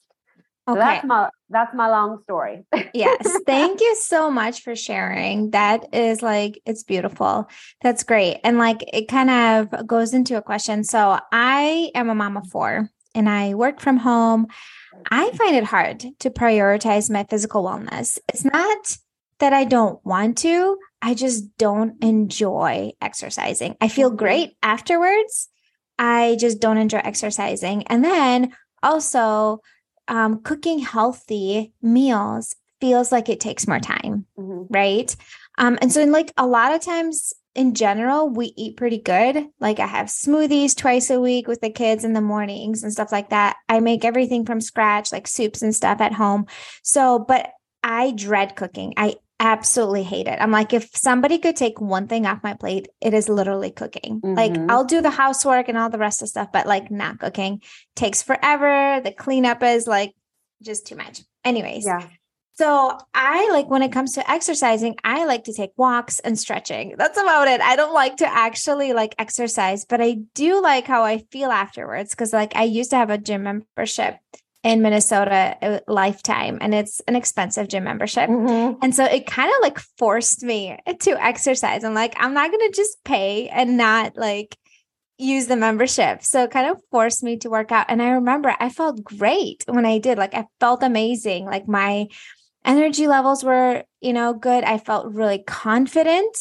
so 0.69 0.73
okay. 0.73 0.81
that's 0.81 1.07
my 1.07 1.31
that's 1.49 1.75
my 1.75 1.88
long 1.88 2.21
story. 2.25 2.67
yes. 2.93 3.38
Thank 3.47 3.81
you 3.81 3.97
so 4.02 4.31
much 4.31 4.61
for 4.61 4.76
sharing. 4.76 5.52
That 5.52 5.95
is 5.95 6.21
like 6.21 6.61
it's 6.67 6.83
beautiful. 6.83 7.49
That's 7.81 8.02
great. 8.02 8.40
And 8.45 8.59
like 8.59 8.85
it 8.93 9.09
kind 9.09 9.31
of 9.31 9.87
goes 9.87 10.12
into 10.12 10.37
a 10.37 10.43
question. 10.43 10.85
So 10.85 11.19
I 11.33 11.90
am 11.95 12.11
a 12.11 12.14
mom 12.14 12.37
of 12.37 12.49
four 12.49 12.90
and 13.14 13.31
I 13.31 13.55
work 13.55 13.81
from 13.81 13.97
home, 13.97 14.49
I 15.11 15.31
find 15.33 15.57
it 15.57 15.64
hard 15.64 16.05
to 16.19 16.31
prioritize 16.31 17.11
my 17.11 17.25
physical 17.25 17.64
wellness. 17.64 18.19
It's 18.28 18.45
not 18.45 18.99
that 19.38 19.52
I 19.52 19.64
don't 19.64 20.04
want 20.04 20.38
to, 20.38 20.78
I 21.00 21.14
just 21.14 21.57
don't 21.59 22.02
enjoy 22.02 22.92
exercising. 23.00 23.76
I 23.80 23.88
feel 23.88 24.09
mm-hmm. 24.09 24.18
great 24.18 24.57
afterwards. 24.62 25.49
I 25.99 26.37
just 26.40 26.61
don't 26.61 26.78
enjoy 26.78 26.99
exercising. 26.99 27.87
And 27.87 28.04
then 28.04 28.52
also, 28.83 29.61
um, 30.07 30.42
cooking 30.42 30.78
healthy 30.78 31.73
meals 31.83 32.57
feels 32.80 33.12
like 33.12 33.28
it 33.28 33.40
takes 33.40 33.68
more 33.68 33.80
time, 33.80 34.26
mm-hmm. 34.38 34.73
right? 34.73 35.14
Um, 35.59 35.78
and 35.83 35.92
so, 35.92 36.00
in 36.00 36.12
like 36.12 36.33
a 36.37 36.47
lot 36.47 36.73
of 36.73 36.80
times, 36.80 37.33
in 37.54 37.75
general, 37.75 38.28
we 38.30 38.52
eat 38.57 38.76
pretty 38.76 38.99
good. 38.99 39.49
Like 39.59 39.80
I 39.80 39.87
have 39.87 40.07
smoothies 40.07 40.76
twice 40.76 41.11
a 41.11 41.21
week 41.21 41.49
with 41.49 41.61
the 41.61 41.71
kids 41.71 42.04
in 42.04 42.12
the 42.12 42.21
mornings 42.21 42.85
and 42.85 42.92
stuff 42.92 43.11
like 43.11 43.30
that. 43.30 43.57
I 43.68 43.80
make 43.80 44.04
everything 44.04 44.47
from 44.47 44.61
scratch, 44.61 45.11
like 45.11 45.26
soups 45.26 45.61
and 45.61 45.75
stuff 45.75 46.00
at 46.00 46.12
home. 46.12 46.47
So, 46.85 47.18
but 47.18 47.50
I 47.83 48.12
dread 48.12 48.54
cooking. 48.54 48.95
I 48.97 49.16
absolutely 49.40 50.02
hate 50.02 50.26
it. 50.26 50.38
I'm 50.40 50.50
like, 50.50 50.73
if 50.73 50.90
somebody 50.97 51.38
could 51.38 51.57
take 51.57 51.80
one 51.80 52.09
thing 52.09 52.26
off 52.26 52.42
my 52.42 52.54
plate, 52.54 52.88
it 53.00 53.14
is 53.14 53.28
literally 53.28 53.71
cooking. 53.71 54.21
Mm-hmm. 54.21 54.35
Like 54.35 54.71
I'll 54.71 54.85
do 54.85 55.00
the 55.00 55.11
housework 55.11 55.68
and 55.68 55.78
all 55.78 55.90
the 55.90 55.99
rest 55.99 56.23
of 56.23 56.28
stuff, 56.28 56.49
but 56.52 56.66
like 56.66 56.90
not 56.90 57.21
cooking 57.21 57.62
takes 57.95 58.23
forever. 58.23 59.00
The 59.02 59.12
cleanup 59.12 59.62
is 59.62 59.87
like 59.87 60.12
just 60.62 60.87
too 60.87 60.97
much. 60.97 61.23
Anyways. 61.45 61.87
Yeah. 61.87 62.07
So 62.54 62.99
I 63.14 63.49
like 63.52 63.71
when 63.71 63.83
it 63.83 63.92
comes 63.92 64.14
to 64.14 64.28
exercising, 64.28 64.97
I 65.04 65.26
like 65.26 65.45
to 65.45 65.52
take 65.52 65.71
walks 65.76 66.18
and 66.18 66.37
stretching. 66.37 66.97
That's 66.99 67.16
about 67.16 67.47
it. 67.47 67.61
I 67.61 67.76
don't 67.76 67.95
like 67.95 68.16
to 68.16 68.26
actually 68.26 68.92
like 68.92 69.14
exercise, 69.16 69.85
but 69.85 70.00
I 70.00 70.18
do 70.35 70.61
like 70.61 70.85
how 70.85 71.04
I 71.04 71.18
feel 71.30 71.52
afterwards 71.52 72.11
because 72.11 72.33
like 72.33 72.57
I 72.57 72.64
used 72.64 72.90
to 72.90 72.97
have 72.97 73.11
a 73.11 73.18
gym 73.18 73.45
membership 73.45 74.16
in 74.64 74.82
Minnesota 74.82 75.56
uh, 75.62 75.80
lifetime 75.86 76.58
and 76.60 76.74
it's 76.74 77.00
an 77.06 77.14
expensive 77.14 77.68
gym 77.68 77.84
membership. 77.84 78.28
Mm-hmm. 78.28 78.78
And 78.82 78.94
so 78.94 79.04
it 79.04 79.26
kind 79.26 79.50
of 79.50 79.62
like 79.62 79.78
forced 79.98 80.42
me 80.42 80.76
to 81.00 81.24
exercise. 81.24 81.84
I'm 81.84 81.94
like, 81.94 82.14
I'm 82.18 82.34
not 82.34 82.50
going 82.50 82.70
to 82.70 82.76
just 82.76 83.02
pay 83.04 83.48
and 83.48 83.76
not 83.76 84.16
like 84.16 84.56
use 85.16 85.46
the 85.46 85.56
membership. 85.56 86.22
So 86.22 86.44
it 86.44 86.50
kind 86.50 86.70
of 86.70 86.80
forced 86.90 87.22
me 87.22 87.36
to 87.38 87.50
work 87.50 87.72
out. 87.72 87.86
And 87.88 88.02
I 88.02 88.10
remember 88.10 88.54
I 88.58 88.68
felt 88.68 89.02
great 89.02 89.64
when 89.68 89.86
I 89.86 89.98
did. 89.98 90.18
Like 90.18 90.34
I 90.34 90.46
felt 90.60 90.82
amazing. 90.82 91.44
Like 91.44 91.68
my 91.68 92.06
energy 92.64 93.06
levels 93.06 93.44
were, 93.44 93.84
you 94.00 94.12
know, 94.12 94.32
good. 94.34 94.64
I 94.64 94.78
felt 94.78 95.12
really 95.12 95.38
confident, 95.38 96.36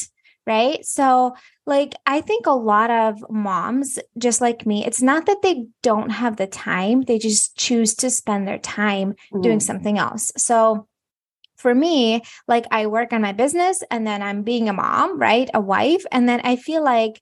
right? 0.48 0.84
So, 0.86 1.36
like, 1.66 1.94
I 2.06 2.22
think 2.22 2.48
a 2.48 2.52
lot 2.52 2.90
of 2.90 3.24
moms, 3.30 4.00
just 4.18 4.42
like 4.42 4.66
me, 4.66 4.86
it's 4.86 5.02
not 5.02 5.26
that 5.26 5.42
they 5.44 5.68
don't 5.84 6.10
have 6.10 6.38
the 6.38 6.48
time, 6.48 7.02
they 7.02 7.20
just 7.20 7.58
choose 7.58 7.94
to 7.96 8.10
spend 8.10 8.48
their 8.48 8.58
time 8.58 9.12
mm-hmm. 9.12 9.42
doing 9.42 9.60
something 9.60 9.98
else. 9.98 10.32
So, 10.38 10.88
for 11.58 11.76
me, 11.76 12.22
like, 12.48 12.66
I 12.72 12.88
work 12.88 13.14
on 13.14 13.22
my 13.22 13.34
business 13.34 13.84
and 13.92 14.08
then 14.08 14.22
I'm 14.22 14.44
being 14.44 14.70
a 14.70 14.74
mom, 14.74 15.20
right? 15.20 15.50
A 15.54 15.60
wife. 15.60 16.06
And 16.12 16.30
then 16.30 16.40
I 16.44 16.56
feel 16.56 16.84
like 16.84 17.22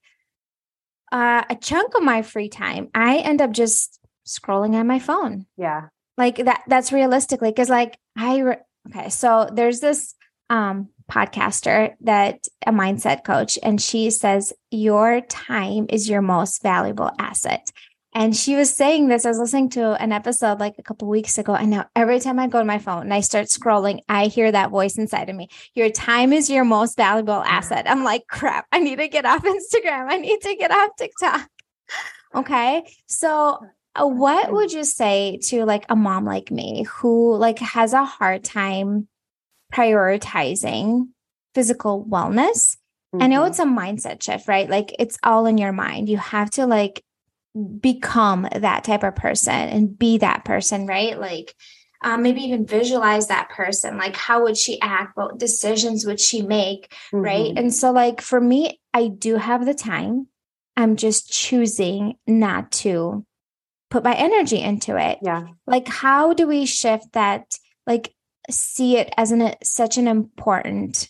uh, 1.12 1.44
a 1.50 1.56
chunk 1.56 1.96
of 1.96 2.04
my 2.04 2.22
free 2.22 2.50
time, 2.50 2.90
I 2.94 3.18
end 3.18 3.42
up 3.42 3.52
just 3.52 4.00
scrolling 4.28 4.76
on 4.76 4.88
my 4.88 5.00
phone. 5.00 5.46
Yeah. 5.58 5.88
Like 6.18 6.38
that, 6.38 6.64
that's 6.68 6.92
realistically 6.92 7.50
because, 7.50 7.70
like, 7.70 7.98
I, 8.18 8.38
re- 8.40 8.58
Okay. 8.88 9.10
So 9.10 9.50
there's 9.52 9.80
this 9.80 10.14
um, 10.50 10.90
podcaster 11.12 11.94
that 12.02 12.48
a 12.66 12.72
mindset 12.72 13.24
coach, 13.24 13.58
and 13.62 13.82
she 13.82 14.10
says, 14.10 14.54
Your 14.72 15.22
time 15.22 15.86
is 15.90 16.10
your 16.10 16.22
most 16.22 16.62
valuable 16.62 17.12
asset. 17.20 17.72
And 18.16 18.34
she 18.34 18.56
was 18.56 18.74
saying 18.74 19.10
this. 19.10 19.26
I 19.26 19.30
was 19.30 19.40
listening 19.40 19.70
to 19.72 19.92
an 20.02 20.14
episode 20.14 20.58
like 20.58 20.76
a 20.80 20.84
couple 20.84 21.10
weeks 21.10 21.38
ago. 21.38 21.54
And 21.54 21.70
now 21.70 21.90
every 21.98 22.22
time 22.22 22.40
I 22.40 22.48
go 22.48 22.60
to 22.60 22.66
my 22.66 22.80
phone 22.80 23.02
and 23.02 23.14
I 23.14 23.20
start 23.20 23.48
scrolling, 23.48 24.00
I 24.08 24.28
hear 24.28 24.50
that 24.50 24.70
voice 24.70 24.98
inside 24.98 25.30
of 25.30 25.36
me. 25.36 25.50
Your 25.74 25.90
time 25.90 26.32
is 26.32 26.50
your 26.50 26.64
most 26.64 26.96
valuable 26.96 27.44
asset. 27.44 27.90
I'm 27.90 28.06
like, 28.06 28.28
crap, 28.28 28.68
I 28.72 28.80
need 28.80 29.00
to 29.00 29.10
get 29.10 29.26
off 29.26 29.44
Instagram. 29.44 30.10
I 30.10 30.16
need 30.16 30.40
to 30.42 30.56
get 30.56 30.72
off 30.72 30.92
TikTok. 30.98 31.50
Okay. 32.34 32.84
So 33.06 33.60
uh, 33.96 34.08
what 34.08 34.50
would 34.52 34.72
you 34.72 34.86
say 34.86 35.40
to 35.44 35.66
like 35.66 35.86
a 35.90 35.96
mom 35.96 36.24
like 36.24 36.52
me 36.52 36.84
who 36.84 37.36
like 37.36 37.60
has 37.60 37.92
a 37.92 38.06
hard 38.06 38.46
time 38.46 39.10
prioritizing 39.76 41.10
physical 41.54 42.06
wellness? 42.06 42.78
Mm-hmm. 43.14 43.24
I 43.24 43.28
know 43.28 43.42
mm-hmm. 43.42 43.50
it's 43.50 43.60
a 43.60 43.66
mindset 43.66 44.24
shift, 44.24 44.48
right? 44.48 44.70
Like 44.70 44.96
it's 45.00 45.18
all 45.24 45.46
in 45.46 45.58
your 45.58 45.72
mind. 45.72 46.10
You 46.10 46.18
have 46.18 46.50
to 46.52 46.66
like 46.66 47.04
become 47.80 48.48
that 48.54 48.84
type 48.84 49.04
of 49.04 49.16
person 49.16 49.54
and 49.54 49.98
be 49.98 50.18
that 50.20 50.46
person, 50.46 50.88
right? 50.88 51.20
Like 51.20 51.56
um, 52.04 52.22
maybe 52.22 52.42
even 52.42 52.66
visualize 52.66 53.28
that 53.28 53.50
person. 53.50 53.98
Like 53.98 54.16
how 54.16 54.44
would 54.44 54.58
she 54.58 54.80
act? 54.82 55.16
What 55.16 55.40
decisions 55.40 56.06
would 56.06 56.20
she 56.20 56.42
make? 56.42 56.92
Mm-hmm. 57.14 57.18
Right. 57.18 57.54
And 57.56 57.74
so, 57.74 57.92
like 57.92 58.22
for 58.22 58.40
me, 58.40 58.80
I 58.94 59.08
do 59.08 59.38
have 59.38 59.66
the 59.66 59.74
time. 59.74 60.28
I'm 60.78 60.98
just 60.98 61.32
choosing 61.32 62.16
not 62.28 62.72
to 62.74 63.26
put 63.90 64.04
my 64.04 64.14
energy 64.14 64.60
into 64.60 64.98
it. 64.98 65.20
Yeah. 65.22 65.48
Like 65.66 65.88
how 65.88 66.34
do 66.34 66.48
we 66.48 66.66
shift 66.66 67.14
that 67.14 67.58
like 67.88 68.14
see 68.50 68.98
it 68.98 69.14
as 69.18 69.32
an 69.32 69.56
such 69.64 69.98
an 69.98 70.08
important 70.08 71.10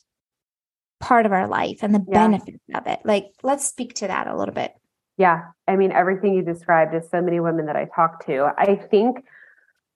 part 0.99 1.25
of 1.25 1.31
our 1.31 1.47
life 1.47 1.79
and 1.81 1.93
the 1.93 2.03
yeah. 2.07 2.13
benefits 2.13 2.63
of 2.73 2.87
it. 2.87 2.99
Like 3.03 3.27
let's 3.43 3.65
speak 3.65 3.93
to 3.95 4.07
that 4.07 4.27
a 4.27 4.35
little 4.35 4.53
bit. 4.53 4.73
Yeah. 5.17 5.43
I 5.67 5.75
mean 5.75 5.91
everything 5.91 6.33
you 6.33 6.43
described 6.43 6.95
is 6.95 7.09
so 7.09 7.21
many 7.21 7.39
women 7.39 7.65
that 7.67 7.75
I 7.75 7.87
talk 7.95 8.25
to. 8.27 8.51
I 8.57 8.75
think 8.75 9.23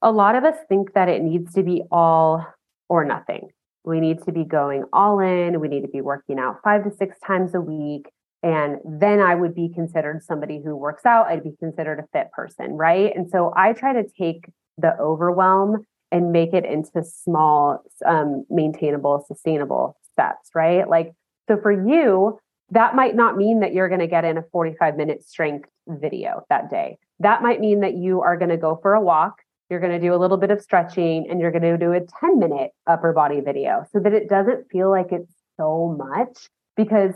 a 0.01 0.11
lot 0.11 0.35
of 0.35 0.43
us 0.43 0.55
think 0.67 0.93
that 0.93 1.09
it 1.09 1.21
needs 1.21 1.53
to 1.55 1.63
be 1.63 1.83
all 1.91 2.45
or 2.87 3.05
nothing. 3.05 3.49
We 3.83 3.99
need 3.99 4.23
to 4.23 4.31
be 4.31 4.43
going 4.43 4.83
all 4.93 5.19
in. 5.19 5.59
We 5.59 5.67
need 5.67 5.81
to 5.81 5.87
be 5.87 6.01
working 6.01 6.39
out 6.39 6.57
five 6.63 6.83
to 6.83 6.91
six 6.95 7.17
times 7.25 7.55
a 7.55 7.61
week. 7.61 8.09
And 8.41 8.77
then 8.85 9.19
I 9.19 9.35
would 9.35 9.53
be 9.53 9.69
considered 9.69 10.23
somebody 10.23 10.61
who 10.63 10.75
works 10.75 11.05
out. 11.05 11.27
I'd 11.27 11.43
be 11.43 11.55
considered 11.59 11.99
a 11.99 12.07
fit 12.13 12.31
person, 12.31 12.73
right? 12.73 13.11
And 13.15 13.29
so 13.29 13.53
I 13.55 13.73
try 13.73 13.93
to 13.93 14.03
take 14.17 14.49
the 14.77 14.97
overwhelm 14.97 15.85
and 16.11 16.31
make 16.31 16.53
it 16.53 16.65
into 16.65 17.03
small, 17.03 17.83
um, 18.05 18.45
maintainable, 18.49 19.23
sustainable 19.27 19.97
steps, 20.13 20.49
right? 20.55 20.87
Like, 20.87 21.13
so 21.47 21.57
for 21.61 21.71
you, 21.71 22.39
that 22.71 22.95
might 22.95 23.15
not 23.15 23.37
mean 23.37 23.61
that 23.61 23.73
you're 23.73 23.89
going 23.89 23.99
to 23.99 24.07
get 24.07 24.25
in 24.25 24.37
a 24.37 24.43
45 24.51 24.95
minute 24.95 25.23
strength 25.23 25.69
video 25.87 26.43
that 26.49 26.69
day. 26.69 26.97
That 27.19 27.41
might 27.41 27.59
mean 27.59 27.81
that 27.81 27.95
you 27.95 28.21
are 28.21 28.37
going 28.37 28.49
to 28.49 28.57
go 28.57 28.79
for 28.81 28.93
a 28.93 29.01
walk, 29.01 29.41
you're 29.69 29.79
going 29.79 29.91
to 29.91 29.99
do 29.99 30.13
a 30.13 30.17
little 30.17 30.37
bit 30.37 30.51
of 30.51 30.61
stretching, 30.61 31.27
and 31.29 31.39
you're 31.39 31.51
going 31.51 31.61
to 31.61 31.77
do 31.77 31.93
a 31.93 32.01
10 32.01 32.39
minute 32.39 32.71
upper 32.87 33.13
body 33.13 33.39
video 33.39 33.85
so 33.91 33.99
that 33.99 34.13
it 34.13 34.29
doesn't 34.29 34.69
feel 34.71 34.89
like 34.89 35.11
it's 35.11 35.33
so 35.57 35.95
much. 35.97 36.49
Because 36.75 37.13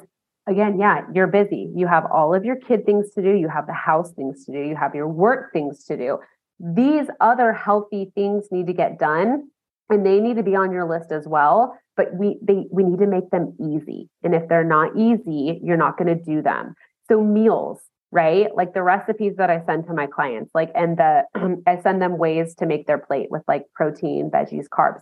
again, 0.48 0.78
yeah, 0.80 1.02
you're 1.14 1.28
busy. 1.28 1.72
You 1.76 1.88
have 1.88 2.06
all 2.12 2.34
of 2.34 2.46
your 2.46 2.56
kid 2.56 2.86
things 2.86 3.12
to 3.12 3.22
do, 3.22 3.34
you 3.34 3.48
have 3.48 3.66
the 3.66 3.74
house 3.74 4.12
things 4.12 4.46
to 4.46 4.52
do, 4.52 4.60
you 4.60 4.76
have 4.76 4.94
your 4.94 5.08
work 5.08 5.54
things 5.54 5.84
to 5.86 5.98
do. 5.98 6.20
These 6.60 7.08
other 7.20 7.54
healthy 7.54 8.12
things 8.16 8.46
need 8.52 8.68
to 8.68 8.74
get 8.74 9.00
done 9.00 9.50
and 9.90 10.06
they 10.06 10.20
need 10.20 10.38
to 10.38 10.44
be 10.44 10.56
on 10.56 10.72
your 10.72 10.88
list 10.88 11.12
as 11.12 11.28
well 11.28 11.78
but 11.96 12.08
we 12.16 12.38
they 12.42 12.66
we 12.72 12.84
need 12.84 13.00
to 13.00 13.08
make 13.08 13.30
them 13.30 13.56
easy 13.60 14.10
and 14.24 14.34
if 14.34 14.48
they're 14.48 14.64
not 14.64 14.96
easy 14.98 15.60
you're 15.64 15.78
not 15.78 15.98
going 15.98 16.08
to 16.08 16.24
do 16.24 16.42
them. 16.42 16.76
So 17.10 17.24
meals 17.24 17.80
right? 18.12 18.56
Like 18.56 18.76
the 18.76 18.84
recipes 18.84 19.34
that 19.38 19.50
i 19.50 19.64
send 19.66 19.88
to 19.88 19.94
my 19.94 20.06
clients 20.06 20.52
like 20.54 20.72
and 20.76 20.98
the 20.98 21.24
i 21.68 21.82
send 21.82 22.02
them 22.02 22.18
ways 22.18 22.56
to 22.56 22.66
make 22.66 22.86
their 22.88 23.00
plate 23.00 23.30
with 23.32 23.42
like 23.48 23.66
protein 23.74 24.30
veggies 24.32 24.68
carbs 24.70 25.02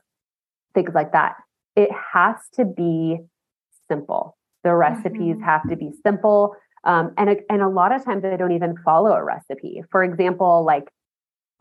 things 0.74 0.92
like 0.94 1.12
that. 1.12 1.36
It 1.76 1.90
has 2.14 2.36
to 2.54 2.64
be 2.64 3.20
simple. 3.90 4.38
The 4.64 4.74
recipes 4.74 5.36
mm-hmm. 5.36 5.44
have 5.44 5.68
to 5.70 5.76
be 5.76 5.92
simple 6.04 6.56
um, 6.84 7.14
and, 7.18 7.42
and 7.50 7.62
a 7.62 7.68
lot 7.68 7.92
of 7.92 8.04
times 8.04 8.24
they 8.24 8.36
don't 8.38 8.54
even 8.54 8.76
follow 8.84 9.12
a 9.12 9.24
recipe. 9.24 9.84
For 9.92 10.04
example 10.04 10.64
like 10.66 10.88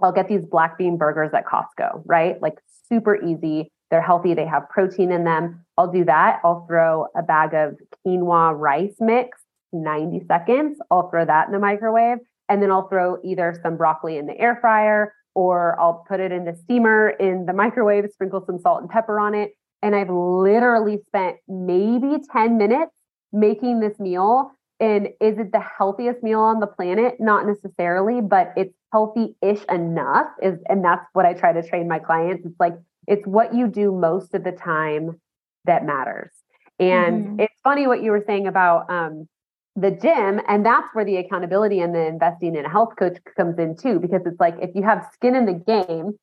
i'll 0.02 0.12
get 0.12 0.28
these 0.28 0.44
black 0.44 0.76
bean 0.78 0.96
burgers 0.96 1.30
at 1.34 1.44
costco 1.44 2.02
right 2.06 2.40
like 2.42 2.58
super 2.88 3.16
easy 3.24 3.70
they're 3.90 4.00
healthy, 4.00 4.34
they 4.34 4.46
have 4.46 4.68
protein 4.68 5.10
in 5.10 5.24
them. 5.24 5.64
I'll 5.76 5.90
do 5.90 6.04
that. 6.04 6.40
I'll 6.44 6.64
throw 6.66 7.06
a 7.16 7.22
bag 7.22 7.54
of 7.54 7.76
quinoa 8.06 8.56
rice 8.56 8.94
mix, 9.00 9.38
90 9.72 10.26
seconds. 10.26 10.78
I'll 10.90 11.10
throw 11.10 11.24
that 11.24 11.48
in 11.48 11.52
the 11.52 11.58
microwave. 11.58 12.18
And 12.48 12.62
then 12.62 12.70
I'll 12.70 12.88
throw 12.88 13.18
either 13.24 13.58
some 13.62 13.76
broccoli 13.76 14.16
in 14.16 14.26
the 14.26 14.38
air 14.38 14.58
fryer 14.60 15.12
or 15.34 15.78
I'll 15.80 16.04
put 16.08 16.20
it 16.20 16.32
in 16.32 16.44
the 16.44 16.54
steamer 16.54 17.10
in 17.10 17.46
the 17.46 17.52
microwave, 17.52 18.04
sprinkle 18.12 18.44
some 18.44 18.58
salt 18.60 18.80
and 18.80 18.90
pepper 18.90 19.18
on 19.20 19.34
it. 19.34 19.52
And 19.82 19.94
I've 19.94 20.10
literally 20.10 20.98
spent 21.06 21.36
maybe 21.48 22.18
10 22.32 22.58
minutes 22.58 22.92
making 23.32 23.80
this 23.80 23.98
meal. 23.98 24.52
And 24.80 25.08
is 25.20 25.38
it 25.38 25.52
the 25.52 25.60
healthiest 25.60 26.22
meal 26.22 26.40
on 26.40 26.58
the 26.58 26.66
planet? 26.66 27.16
Not 27.20 27.46
necessarily, 27.46 28.22
but 28.22 28.52
it's 28.56 28.74
healthy-ish 28.92 29.62
enough. 29.70 30.28
Is 30.42 30.58
and 30.68 30.82
that's 30.82 31.04
what 31.12 31.26
I 31.26 31.34
try 31.34 31.52
to 31.52 31.62
train 31.62 31.86
my 31.86 31.98
clients. 31.98 32.46
It's 32.46 32.58
like 32.58 32.74
it's 33.06 33.26
what 33.26 33.54
you 33.54 33.68
do 33.68 33.92
most 33.92 34.34
of 34.34 34.42
the 34.42 34.52
time 34.52 35.20
that 35.66 35.84
matters. 35.84 36.32
And 36.78 37.24
mm-hmm. 37.24 37.40
it's 37.40 37.60
funny 37.62 37.86
what 37.86 38.02
you 38.02 38.10
were 38.10 38.24
saying 38.26 38.46
about 38.46 38.90
um, 38.90 39.28
the 39.76 39.90
gym. 39.90 40.40
And 40.48 40.64
that's 40.64 40.88
where 40.94 41.04
the 41.04 41.16
accountability 41.16 41.80
and 41.80 41.94
the 41.94 42.06
investing 42.06 42.56
in 42.56 42.64
a 42.64 42.70
health 42.70 42.94
coach 42.98 43.18
comes 43.36 43.58
in 43.58 43.76
too, 43.76 43.98
because 44.00 44.22
it's 44.24 44.40
like 44.40 44.56
if 44.62 44.70
you 44.74 44.82
have 44.82 45.06
skin 45.12 45.34
in 45.34 45.44
the 45.44 45.52
game, 45.52 46.18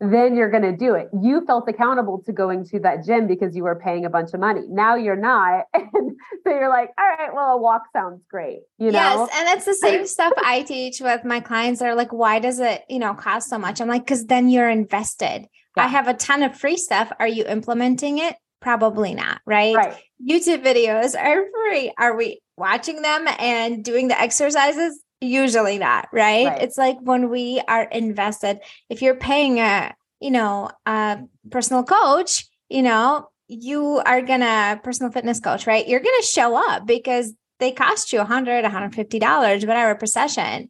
then 0.00 0.34
you're 0.34 0.50
going 0.50 0.62
to 0.62 0.74
do 0.74 0.94
it. 0.94 1.08
You 1.20 1.44
felt 1.46 1.68
accountable 1.68 2.22
to 2.24 2.32
going 2.32 2.64
to 2.66 2.80
that 2.80 3.04
gym 3.04 3.26
because 3.26 3.54
you 3.54 3.64
were 3.64 3.76
paying 3.76 4.06
a 4.06 4.10
bunch 4.10 4.32
of 4.32 4.40
money. 4.40 4.62
Now 4.68 4.96
you're 4.96 5.16
not. 5.16 5.66
And 5.92 6.16
so 6.44 6.50
you're 6.50 6.68
like, 6.68 6.90
all 6.98 7.06
right, 7.06 7.34
well, 7.34 7.56
a 7.56 7.58
walk 7.58 7.82
sounds 7.92 8.22
great. 8.30 8.60
You 8.78 8.92
know? 8.92 9.26
Yes. 9.26 9.30
And 9.34 9.48
it's 9.48 9.64
the 9.64 9.74
same 9.74 10.06
stuff 10.06 10.32
I 10.38 10.62
teach 10.62 11.00
with 11.00 11.24
my 11.24 11.40
clients. 11.40 11.80
They're 11.80 11.94
like, 11.94 12.12
why 12.12 12.38
does 12.38 12.60
it, 12.60 12.84
you 12.88 12.98
know, 12.98 13.12
cost 13.12 13.50
so 13.50 13.58
much? 13.58 13.80
I'm 13.80 13.88
like, 13.88 14.04
because 14.04 14.26
then 14.26 14.48
you're 14.48 14.70
invested. 14.70 15.46
Yeah. 15.76 15.84
I 15.84 15.88
have 15.88 16.08
a 16.08 16.14
ton 16.14 16.42
of 16.42 16.56
free 16.56 16.76
stuff. 16.76 17.12
Are 17.18 17.28
you 17.28 17.44
implementing 17.44 18.18
it? 18.18 18.36
Probably 18.60 19.14
not, 19.14 19.40
right? 19.46 19.74
right? 19.74 19.96
YouTube 20.24 20.62
videos 20.62 21.20
are 21.20 21.44
free. 21.50 21.92
Are 21.98 22.16
we 22.16 22.40
watching 22.56 23.02
them 23.02 23.26
and 23.38 23.84
doing 23.84 24.08
the 24.08 24.20
exercises? 24.20 25.02
Usually 25.20 25.78
not, 25.78 26.08
right? 26.12 26.46
right? 26.46 26.62
It's 26.62 26.78
like 26.78 26.96
when 27.00 27.28
we 27.28 27.60
are 27.68 27.84
invested, 27.84 28.60
if 28.88 29.02
you're 29.02 29.16
paying 29.16 29.58
a, 29.58 29.94
you 30.20 30.30
know, 30.30 30.70
a 30.86 31.18
personal 31.50 31.84
coach, 31.84 32.46
you 32.68 32.82
know, 32.82 33.28
you 33.48 34.00
are 34.04 34.22
gonna 34.22 34.80
personal 34.82 35.12
fitness 35.12 35.40
coach, 35.40 35.66
right? 35.66 35.86
You're 35.86 36.00
gonna 36.00 36.22
show 36.22 36.56
up 36.56 36.86
because 36.86 37.34
they 37.58 37.72
cost 37.72 38.12
you 38.12 38.20
a 38.20 38.24
hundred, 38.24 38.64
$150, 38.64 39.66
whatever 39.66 39.94
per 39.94 40.06
session 40.06 40.68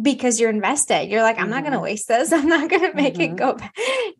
because 0.00 0.40
you're 0.40 0.50
invested. 0.50 1.10
You're 1.10 1.22
like, 1.22 1.36
I'm 1.36 1.44
mm-hmm. 1.44 1.50
not 1.50 1.62
going 1.62 1.72
to 1.72 1.80
waste 1.80 2.08
this. 2.08 2.32
I'm 2.32 2.48
not 2.48 2.70
going 2.70 2.90
to 2.90 2.94
make 2.94 3.14
mm-hmm. 3.14 3.32
it 3.32 3.36
go 3.36 3.58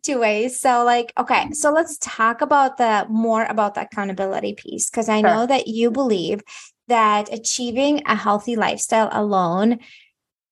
to 0.03 0.15
waste. 0.17 0.61
So, 0.61 0.83
like, 0.83 1.13
okay, 1.17 1.51
so 1.51 1.71
let's 1.71 1.97
talk 1.99 2.41
about 2.41 2.77
the 2.77 3.05
more 3.09 3.45
about 3.45 3.75
the 3.75 3.81
accountability 3.81 4.53
piece 4.53 4.89
because 4.89 5.09
I 5.09 5.21
sure. 5.21 5.29
know 5.29 5.45
that 5.45 5.67
you 5.67 5.91
believe 5.91 6.41
that 6.87 7.33
achieving 7.33 8.03
a 8.05 8.15
healthy 8.15 8.55
lifestyle 8.55 9.09
alone 9.11 9.79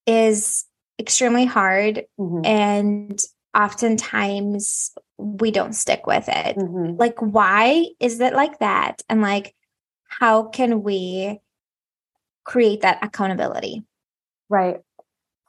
is 0.06 0.66
extremely 1.00 1.46
hard 1.46 2.06
mm-hmm. 2.20 2.46
and 2.46 3.22
oftentimes 3.56 4.92
we 5.18 5.52
don't 5.52 5.74
stick 5.74 6.08
with 6.08 6.30
it. 6.30 6.56
Mm-hmm. 6.56 6.96
Like, 6.98 7.20
why 7.20 7.88
is 8.00 8.20
it 8.20 8.34
like 8.34 8.60
that? 8.60 9.02
And 9.10 9.22
like, 9.22 9.54
how 10.08 10.44
can 10.44 10.82
we 10.82 11.40
create 12.46 12.82
that 12.82 13.00
accountability? 13.04 13.84
Right. 14.50 14.78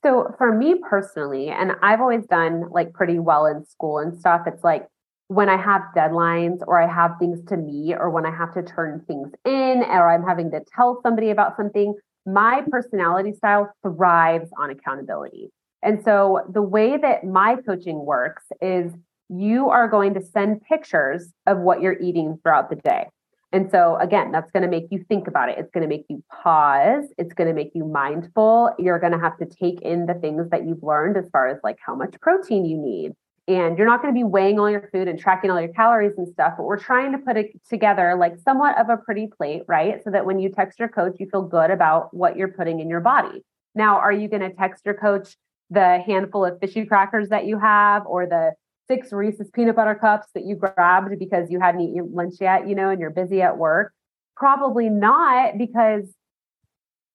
So 0.02 0.34
for 0.38 0.56
me 0.56 0.76
personally, 0.88 1.48
and 1.48 1.72
I've 1.82 2.00
always 2.00 2.26
done 2.26 2.70
like 2.70 2.92
pretty 2.94 3.18
well 3.18 3.46
in 3.46 3.64
school 3.66 3.98
and 3.98 4.18
stuff, 4.18 4.42
it's 4.46 4.64
like 4.64 4.86
when 5.28 5.48
I 5.48 5.56
have 5.56 5.82
deadlines 5.96 6.60
or 6.66 6.80
I 6.80 6.92
have 6.92 7.12
things 7.18 7.44
to 7.48 7.56
meet 7.56 7.94
or 7.94 8.10
when 8.10 8.24
I 8.24 8.34
have 8.34 8.54
to 8.54 8.62
turn 8.62 9.04
things 9.06 9.28
in 9.44 9.84
or 9.86 10.10
I'm 10.10 10.24
having 10.24 10.50
to 10.52 10.60
tell 10.74 11.00
somebody 11.02 11.30
about 11.30 11.56
something, 11.56 11.94
my 12.26 12.62
personality 12.70 13.34
style 13.34 13.70
thrives 13.82 14.50
on 14.58 14.70
accountability. 14.70 15.50
And 15.82 16.02
so 16.04 16.40
the 16.50 16.62
way 16.62 16.96
that 16.96 17.24
my 17.24 17.56
coaching 17.66 18.04
works 18.04 18.44
is 18.60 18.92
you 19.28 19.68
are 19.68 19.86
going 19.86 20.14
to 20.14 20.20
send 20.20 20.62
pictures 20.62 21.32
of 21.46 21.58
what 21.58 21.80
you're 21.80 21.98
eating 22.00 22.38
throughout 22.42 22.70
the 22.70 22.76
day. 22.76 23.06
And 23.52 23.68
so, 23.70 23.96
again, 23.96 24.30
that's 24.30 24.50
going 24.52 24.62
to 24.62 24.68
make 24.68 24.86
you 24.90 25.04
think 25.08 25.26
about 25.26 25.48
it. 25.48 25.58
It's 25.58 25.70
going 25.72 25.82
to 25.82 25.88
make 25.88 26.06
you 26.08 26.22
pause. 26.30 27.04
It's 27.18 27.34
going 27.34 27.48
to 27.48 27.54
make 27.54 27.72
you 27.74 27.84
mindful. 27.84 28.72
You're 28.78 29.00
going 29.00 29.12
to 29.12 29.18
have 29.18 29.36
to 29.38 29.46
take 29.46 29.80
in 29.82 30.06
the 30.06 30.14
things 30.14 30.48
that 30.50 30.66
you've 30.66 30.82
learned 30.82 31.16
as 31.16 31.28
far 31.30 31.48
as 31.48 31.58
like 31.64 31.78
how 31.84 31.96
much 31.96 32.14
protein 32.20 32.64
you 32.64 32.78
need. 32.78 33.12
And 33.48 33.76
you're 33.76 33.86
not 33.88 34.00
going 34.00 34.14
to 34.14 34.18
be 34.18 34.22
weighing 34.22 34.60
all 34.60 34.70
your 34.70 34.88
food 34.92 35.08
and 35.08 35.18
tracking 35.18 35.50
all 35.50 35.60
your 35.60 35.72
calories 35.72 36.16
and 36.16 36.28
stuff, 36.28 36.54
but 36.56 36.62
we're 36.62 36.78
trying 36.78 37.10
to 37.10 37.18
put 37.18 37.36
it 37.36 37.50
together 37.68 38.14
like 38.14 38.38
somewhat 38.38 38.78
of 38.78 38.88
a 38.88 38.96
pretty 38.96 39.26
plate, 39.26 39.62
right? 39.66 40.00
So 40.04 40.10
that 40.10 40.24
when 40.24 40.38
you 40.38 40.50
text 40.50 40.78
your 40.78 40.88
coach, 40.88 41.16
you 41.18 41.28
feel 41.28 41.42
good 41.42 41.72
about 41.72 42.14
what 42.14 42.36
you're 42.36 42.52
putting 42.52 42.78
in 42.78 42.88
your 42.88 43.00
body. 43.00 43.42
Now, 43.74 43.98
are 43.98 44.12
you 44.12 44.28
going 44.28 44.42
to 44.42 44.52
text 44.52 44.86
your 44.86 44.94
coach 44.94 45.36
the 45.70 46.00
handful 46.06 46.44
of 46.44 46.60
fishy 46.60 46.84
crackers 46.84 47.30
that 47.30 47.46
you 47.46 47.58
have 47.58 48.06
or 48.06 48.26
the 48.26 48.52
six 48.90 49.12
Reese's 49.12 49.48
peanut 49.50 49.76
butter 49.76 49.94
cups 49.94 50.26
that 50.35 50.44
you 50.44 50.57
grabbed 50.57 51.16
because 51.18 51.48
you 51.48 51.61
hadn't 51.61 51.83
eaten 51.83 52.11
lunch 52.12 52.35
yet, 52.40 52.68
you 52.68 52.74
know, 52.74 52.90
and 52.90 53.00
you're 53.00 53.11
busy 53.11 53.40
at 53.40 53.57
work? 53.57 53.92
Probably 54.37 54.88
not 54.88 55.57
because 55.59 56.12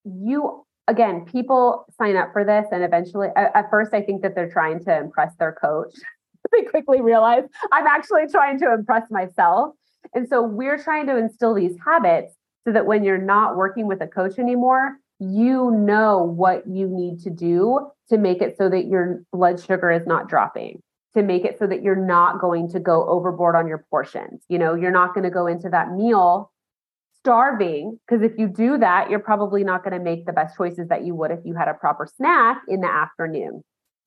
you, 0.05 0.63
again, 0.87 1.25
people 1.25 1.85
sign 1.97 2.15
up 2.15 2.31
for 2.31 2.45
this 2.45 2.65
and 2.71 2.81
eventually, 2.81 3.27
at, 3.35 3.69
first, 3.69 3.93
I 3.93 4.01
think 4.01 4.21
that 4.21 4.35
they're 4.35 4.49
trying 4.49 4.83
to 4.85 4.97
impress 4.97 5.35
their 5.37 5.51
coach. 5.51 5.93
they 6.53 6.61
quickly 6.61 7.01
realize 7.01 7.43
I'm 7.73 7.87
actually 7.87 8.27
trying 8.31 8.57
to 8.59 8.73
impress 8.73 9.11
myself. 9.11 9.73
And 10.13 10.29
so 10.29 10.43
we're 10.43 10.81
trying 10.81 11.07
to 11.07 11.17
instill 11.17 11.53
these 11.53 11.75
habits 11.83 12.35
so 12.65 12.71
that 12.71 12.85
when 12.85 13.03
you're 13.03 13.17
not 13.17 13.57
working 13.57 13.85
with 13.85 14.01
a 14.01 14.07
coach 14.07 14.39
anymore, 14.39 14.97
you 15.19 15.71
know 15.71 16.23
what 16.23 16.67
you 16.67 16.87
need 16.87 17.19
to 17.21 17.29
do 17.29 17.91
to 18.09 18.17
make 18.17 18.41
it 18.41 18.55
so 18.57 18.69
that 18.69 18.85
your 18.85 19.23
blood 19.33 19.59
sugar 19.59 19.91
is 19.91 20.05
not 20.07 20.29
dropping 20.29 20.81
to 21.15 21.23
make 21.23 21.45
it 21.45 21.57
so 21.57 21.65
that 21.67 21.81
you're 21.81 21.95
not 21.95 22.39
going 22.39 22.69
to 22.69 22.79
go 22.79 23.07
overboard 23.07 23.55
on 23.55 23.67
your 23.67 23.85
portions. 23.89 24.43
You 24.49 24.59
know, 24.59 24.75
you're 24.75 24.91
not 24.91 25.13
going 25.13 25.23
to 25.23 25.29
go 25.29 25.47
into 25.47 25.69
that 25.69 25.91
meal 25.91 26.51
starving 27.19 27.99
because 28.07 28.23
if 28.23 28.37
you 28.37 28.47
do 28.47 28.77
that, 28.77 29.09
you're 29.09 29.19
probably 29.19 29.63
not 29.63 29.83
going 29.83 29.97
to 29.97 30.03
make 30.03 30.25
the 30.25 30.33
best 30.33 30.55
choices 30.55 30.87
that 30.89 31.05
you 31.05 31.15
would 31.15 31.31
if 31.31 31.39
you 31.43 31.55
had 31.55 31.67
a 31.67 31.73
proper 31.73 32.07
snack 32.17 32.61
in 32.67 32.81
the 32.81 32.87
afternoon. 32.87 33.63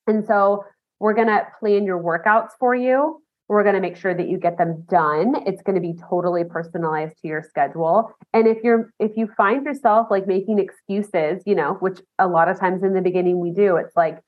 And 0.07 0.25
so 0.25 0.65
we're 1.01 1.15
going 1.15 1.29
to 1.29 1.47
plan 1.59 1.85
your 1.85 2.01
workouts 2.01 2.51
for 2.61 2.75
you. 2.75 3.21
We're 3.49 3.63
going 3.63 3.75
to 3.75 3.81
make 3.81 3.97
sure 3.97 4.15
that 4.15 4.29
you 4.29 4.37
get 4.37 4.59
them 4.59 4.85
done. 4.89 5.35
It's 5.47 5.63
going 5.63 5.75
to 5.75 5.81
be 5.81 5.95
totally 6.09 6.45
personalized 6.45 7.17
to 7.23 7.29
your 7.29 7.43
schedule. 7.43 8.13
And 8.35 8.47
if 8.47 8.59
you're 8.63 8.93
if 9.01 9.17
you 9.17 9.29
find 9.37 9.65
yourself 9.65 10.09
like 10.11 10.27
making 10.27 10.59
excuses, 10.59 11.43
you 11.47 11.55
know, 11.55 11.79
which 11.81 12.01
a 12.19 12.29
lot 12.29 12.49
of 12.49 12.61
times 12.61 12.83
in 12.83 12.93
the 12.93 13.01
beginning 13.01 13.41
we 13.41 13.51
do, 13.51 13.77
it's 13.77 13.97
like 13.97 14.19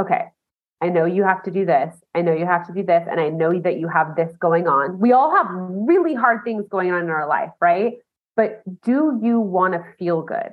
okay, 0.00 0.24
I 0.86 0.90
know 0.90 1.04
you 1.04 1.24
have 1.24 1.42
to 1.44 1.50
do 1.50 1.64
this. 1.66 1.94
I 2.14 2.22
know 2.22 2.32
you 2.32 2.46
have 2.46 2.66
to 2.68 2.72
do 2.72 2.82
this. 2.82 3.06
And 3.10 3.20
I 3.20 3.28
know 3.28 3.58
that 3.60 3.78
you 3.78 3.88
have 3.88 4.16
this 4.16 4.32
going 4.38 4.66
on. 4.66 4.98
We 4.98 5.12
all 5.12 5.30
have 5.34 5.46
really 5.50 6.14
hard 6.14 6.44
things 6.44 6.64
going 6.68 6.90
on 6.92 7.02
in 7.04 7.10
our 7.10 7.28
life, 7.28 7.50
right? 7.60 7.94
but 8.36 8.62
do 8.82 9.18
you 9.22 9.40
want 9.40 9.72
to 9.72 9.84
feel 9.98 10.22
good? 10.22 10.50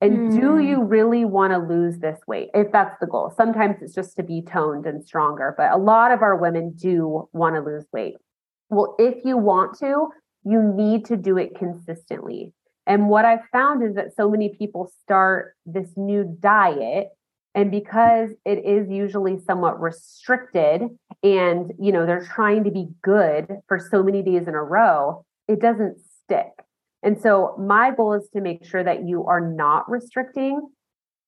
And 0.00 0.32
mm. 0.32 0.40
do 0.40 0.58
you 0.60 0.82
really 0.82 1.24
want 1.24 1.52
to 1.52 1.58
lose 1.58 1.98
this 1.98 2.18
weight? 2.26 2.50
If 2.54 2.72
that's 2.72 2.96
the 3.00 3.06
goal. 3.06 3.32
Sometimes 3.36 3.76
it's 3.82 3.94
just 3.94 4.16
to 4.16 4.22
be 4.22 4.42
toned 4.42 4.86
and 4.86 5.04
stronger, 5.04 5.54
but 5.56 5.72
a 5.72 5.76
lot 5.76 6.12
of 6.12 6.22
our 6.22 6.36
women 6.36 6.72
do 6.72 7.28
want 7.32 7.56
to 7.56 7.60
lose 7.60 7.84
weight. 7.92 8.14
Well, 8.70 8.94
if 8.98 9.24
you 9.24 9.36
want 9.36 9.78
to, 9.80 10.08
you 10.44 10.62
need 10.62 11.04
to 11.06 11.16
do 11.16 11.36
it 11.38 11.56
consistently. 11.58 12.52
And 12.86 13.08
what 13.08 13.24
I've 13.24 13.46
found 13.50 13.82
is 13.82 13.94
that 13.94 14.14
so 14.14 14.30
many 14.30 14.50
people 14.50 14.92
start 15.02 15.54
this 15.64 15.88
new 15.96 16.36
diet 16.38 17.08
and 17.54 17.70
because 17.70 18.30
it 18.44 18.64
is 18.64 18.90
usually 18.90 19.38
somewhat 19.38 19.80
restricted 19.80 20.82
and 21.22 21.72
you 21.78 21.92
know 21.92 22.04
they're 22.04 22.24
trying 22.24 22.64
to 22.64 22.70
be 22.70 22.88
good 23.02 23.46
for 23.68 23.78
so 23.78 24.02
many 24.02 24.22
days 24.22 24.48
in 24.48 24.54
a 24.54 24.62
row, 24.62 25.24
it 25.48 25.60
doesn't 25.60 25.98
stick. 26.00 26.50
And 27.02 27.20
so 27.20 27.54
my 27.58 27.90
goal 27.94 28.14
is 28.14 28.28
to 28.32 28.40
make 28.40 28.64
sure 28.64 28.82
that 28.82 29.06
you 29.06 29.26
are 29.26 29.40
not 29.40 29.88
restricting 29.90 30.68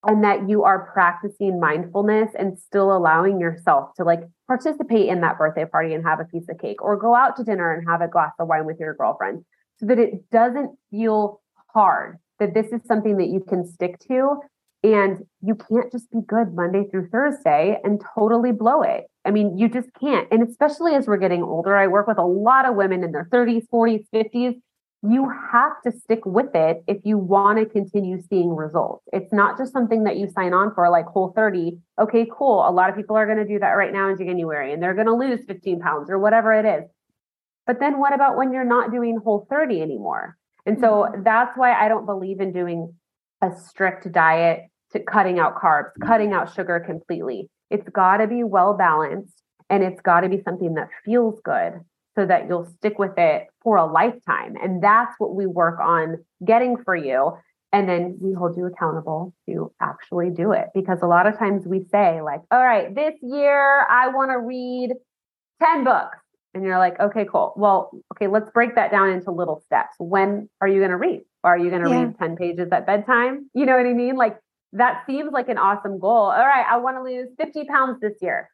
and 0.05 0.25
that 0.25 0.49
you 0.49 0.65
are 0.65 0.91
practicing 0.93 1.61
mindfulness 1.61 2.31
and 2.39 2.59
still 2.59 2.97
allowing 2.97 3.41
yourself 3.41 3.91
to 3.97 4.05
like 4.05 4.21
participate 4.47 5.09
in 5.09 5.21
that 5.21 5.37
birthday 5.37 5.65
party 5.65 5.95
and 5.95 6.05
have 6.05 6.21
a 6.21 6.25
piece 6.25 6.49
of 6.49 6.59
cake 6.59 6.83
or 6.83 6.97
go 6.97 7.15
out 7.15 7.37
to 7.37 7.45
dinner 7.45 7.73
and 7.73 7.87
have 7.89 8.01
a 8.01 8.09
glass 8.09 8.33
of 8.39 8.49
wine 8.49 8.65
with 8.65 8.79
your 8.81 8.95
girlfriend 8.95 9.45
so 9.79 9.87
that 9.87 9.99
it 9.99 10.31
doesn't 10.31 10.71
feel 10.91 11.41
hard 11.75 12.19
that 12.39 12.55
this 12.55 12.73
is 12.73 12.81
something 12.87 13.17
that 13.19 13.29
you 13.29 13.41
can 13.41 13.67
stick 13.67 13.99
to 13.99 14.41
and 14.83 15.25
you 15.43 15.55
can't 15.55 15.91
just 15.91 16.11
be 16.11 16.21
good 16.27 16.55
Monday 16.55 16.85
through 16.91 17.09
Thursday 17.09 17.79
and 17.83 18.03
totally 18.15 18.53
blow 18.53 18.83
it. 18.83 19.05
I 19.25 19.31
mean, 19.31 19.59
you 19.59 19.69
just 19.69 19.89
can't. 19.99 20.29
And 20.31 20.47
especially 20.47 20.95
as 20.95 21.07
we're 21.07 21.17
getting 21.17 21.43
older, 21.43 21.77
I 21.77 21.89
work 21.89 22.07
with 22.07 22.19
a 22.19 22.25
lot 22.25 22.67
of 22.67 22.77
women 22.77 23.03
in 23.03 23.13
their 23.13 23.29
30s, 23.33 23.65
40s, 23.73 24.05
50s 24.15 24.61
you 25.03 25.31
have 25.53 25.73
to 25.85 25.93
stick 25.93 26.25
with 26.25 26.55
it 26.55 26.83
if 26.87 26.99
you 27.05 27.19
want 27.19 27.59
to 27.59 27.67
continue 27.67 28.21
seeing 28.29 28.55
results. 28.55 29.05
It's 29.13 29.33
not 29.33 29.59
just 29.59 29.73
something 29.73 30.05
that 30.05 30.17
you 30.17 30.29
sign 30.29 30.53
on 30.53 30.75
for 30.75 30.89
like 30.91 31.07
whole 31.07 31.33
30. 31.37 31.79
Okay, 32.01 32.27
cool. 32.33 32.67
A 32.67 32.71
lot 32.71 32.91
of 32.91 32.97
people 32.97 33.17
are 33.17 33.27
going 33.27 33.39
to 33.39 33.47
do 33.47 33.59
that 33.59 33.73
right 33.73 33.93
now 33.93 34.09
in 34.09 34.17
January 34.17 34.73
and 34.73 34.83
they're 34.83 34.95
going 34.95 35.07
to 35.07 35.15
lose 35.15 35.41
15 35.47 35.81
pounds 35.81 36.11
or 36.11 36.19
whatever 36.19 36.53
it 36.53 36.65
is. 36.65 36.89
But 37.67 37.79
then 37.79 37.99
what 37.99 38.15
about 38.15 38.37
when 38.37 38.53
you're 38.53 38.65
not 38.65 38.93
doing 38.93 39.19
whole 39.23 39.47
30 39.51 39.83
anymore? 39.83 40.37
And 40.65 40.79
so 40.81 41.07
mm-hmm. 41.09 41.23
that's 41.23 41.57
why 41.57 41.73
I 41.73 41.89
don't 41.89 42.07
believe 42.07 42.41
in 42.41 42.53
doing 42.53 42.95
a 43.47 43.61
strict 43.69 44.11
diet 44.13 44.69
to 44.93 45.01
cutting 45.01 45.39
out 45.39 45.57
carbs, 45.57 45.91
mm. 46.01 46.07
cutting 46.07 46.33
out 46.33 46.53
sugar 46.55 46.81
completely. 46.81 47.49
It's 47.71 47.89
got 47.89 48.19
to 48.19 48.27
be 48.27 48.45
well 48.45 48.75
balanced 48.75 49.43
and 49.69 49.83
it's 49.83 50.01
got 50.01 50.21
to 50.21 50.29
be 50.29 50.41
something 50.43 50.75
that 50.75 50.89
feels 51.05 51.41
good 51.45 51.81
so 52.17 52.25
that 52.25 52.49
you'll 52.49 52.67
stick 52.79 52.99
with 52.99 53.19
it 53.19 53.47
for 53.63 53.77
a 53.77 53.85
lifetime. 53.85 54.55
And 54.63 54.83
that's 54.83 55.15
what 55.19 55.35
we 55.35 55.47
work 55.47 55.81
on 55.81 56.25
getting 56.45 56.77
for 56.83 56.97
you. 56.97 57.33
And 57.73 57.89
then 57.89 58.17
we 58.21 58.33
hold 58.33 58.57
you 58.57 58.67
accountable 58.67 59.35
to 59.49 59.73
actually 59.83 60.31
do 60.31 60.53
it. 60.53 60.69
Because 60.75 61.01
a 61.03 61.07
lot 61.07 61.27
of 61.27 61.39
times 61.39 61.67
we 61.67 61.85
say, 61.91 62.23
like, 62.23 62.41
all 62.51 62.65
right, 62.65 62.95
this 62.95 63.15
year 63.23 63.87
I 63.91 64.09
want 64.09 64.31
to 64.31 64.39
read 64.39 64.95
10 65.63 65.85
books. 65.85 66.19
And 66.57 66.65
you're 66.65 66.79
like, 66.79 66.99
okay, 66.99 67.27
cool. 67.31 67.53
Well, 67.55 67.91
okay, 68.15 68.29
let's 68.29 68.51
break 68.51 68.77
that 68.77 68.91
down 68.91 69.11
into 69.11 69.31
little 69.31 69.61
steps. 69.67 69.95
When 69.99 70.49
are 70.63 70.67
you 70.67 70.79
going 70.79 70.91
to 70.91 70.97
read? 70.97 71.21
Are 71.45 71.59
you 71.59 71.69
going 71.69 71.85
to 71.85 71.91
yeah. 71.91 72.05
read 72.05 72.19
10 72.19 72.37
pages 72.37 72.69
at 72.73 72.87
bedtime? 72.87 73.51
You 73.53 73.67
know 73.67 73.77
what 73.77 73.85
I 73.85 73.93
mean? 73.93 74.17
Like, 74.17 74.39
that 74.73 75.03
seems 75.07 75.33
like 75.33 75.51
an 75.51 75.59
awesome 75.59 75.99
goal. 75.99 76.33
All 76.33 76.47
right, 76.47 76.65
I 76.67 76.79
want 76.79 76.97
to 76.97 77.03
lose 77.03 77.29
50 77.39 77.65
pounds 77.65 78.01
this 78.01 78.15
year. 78.23 78.49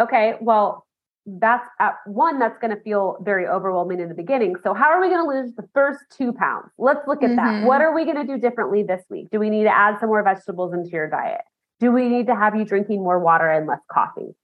Okay, 0.00 0.36
well, 0.40 0.86
that's 1.26 1.68
at 1.78 1.96
one 2.06 2.38
that's 2.38 2.58
going 2.58 2.74
to 2.74 2.82
feel 2.82 3.18
very 3.20 3.46
overwhelming 3.46 4.00
in 4.00 4.08
the 4.08 4.14
beginning 4.14 4.56
so 4.64 4.74
how 4.74 4.86
are 4.86 5.00
we 5.00 5.08
going 5.08 5.24
to 5.24 5.28
lose 5.28 5.54
the 5.54 5.62
first 5.72 6.00
two 6.10 6.32
pounds 6.32 6.68
let's 6.78 7.06
look 7.06 7.22
at 7.22 7.30
mm-hmm. 7.30 7.60
that 7.60 7.64
what 7.64 7.80
are 7.80 7.94
we 7.94 8.04
going 8.04 8.16
to 8.16 8.24
do 8.24 8.40
differently 8.40 8.82
this 8.82 9.04
week 9.08 9.30
do 9.30 9.38
we 9.38 9.48
need 9.48 9.62
to 9.62 9.72
add 9.72 9.96
some 10.00 10.08
more 10.08 10.24
vegetables 10.24 10.74
into 10.74 10.90
your 10.90 11.08
diet 11.08 11.42
do 11.78 11.92
we 11.92 12.08
need 12.08 12.26
to 12.26 12.34
have 12.34 12.56
you 12.56 12.64
drinking 12.64 13.00
more 13.04 13.20
water 13.20 13.48
and 13.48 13.68
less 13.68 13.78
coffee 13.88 14.34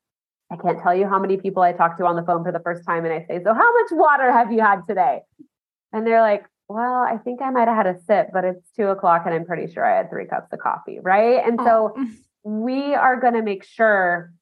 i 0.50 0.56
can't 0.56 0.80
tell 0.82 0.94
you 0.94 1.06
how 1.06 1.18
many 1.18 1.36
people 1.36 1.62
i 1.62 1.72
talk 1.72 1.96
to 1.96 2.04
on 2.04 2.16
the 2.16 2.22
phone 2.22 2.44
for 2.44 2.52
the 2.52 2.60
first 2.60 2.84
time 2.84 3.04
and 3.04 3.12
i 3.12 3.24
say 3.26 3.42
so 3.42 3.52
how 3.54 3.72
much 3.72 3.90
water 3.92 4.32
have 4.32 4.52
you 4.52 4.60
had 4.60 4.82
today 4.88 5.20
and 5.92 6.06
they're 6.06 6.22
like 6.22 6.44
well 6.68 7.02
i 7.02 7.16
think 7.16 7.40
i 7.42 7.50
might 7.50 7.68
have 7.68 7.76
had 7.76 7.86
a 7.86 7.98
sip 8.06 8.28
but 8.32 8.44
it's 8.44 8.70
two 8.76 8.86
o'clock 8.86 9.22
and 9.26 9.34
i'm 9.34 9.44
pretty 9.44 9.72
sure 9.72 9.84
i 9.84 9.96
had 9.96 10.10
three 10.10 10.26
cups 10.26 10.52
of 10.52 10.58
coffee 10.58 10.98
right 11.00 11.46
and 11.46 11.58
so 11.60 11.94
oh. 11.96 12.06
we 12.44 12.94
are 12.94 13.20
going 13.20 13.34
to 13.34 13.42
make 13.42 13.64
sure 13.64 14.32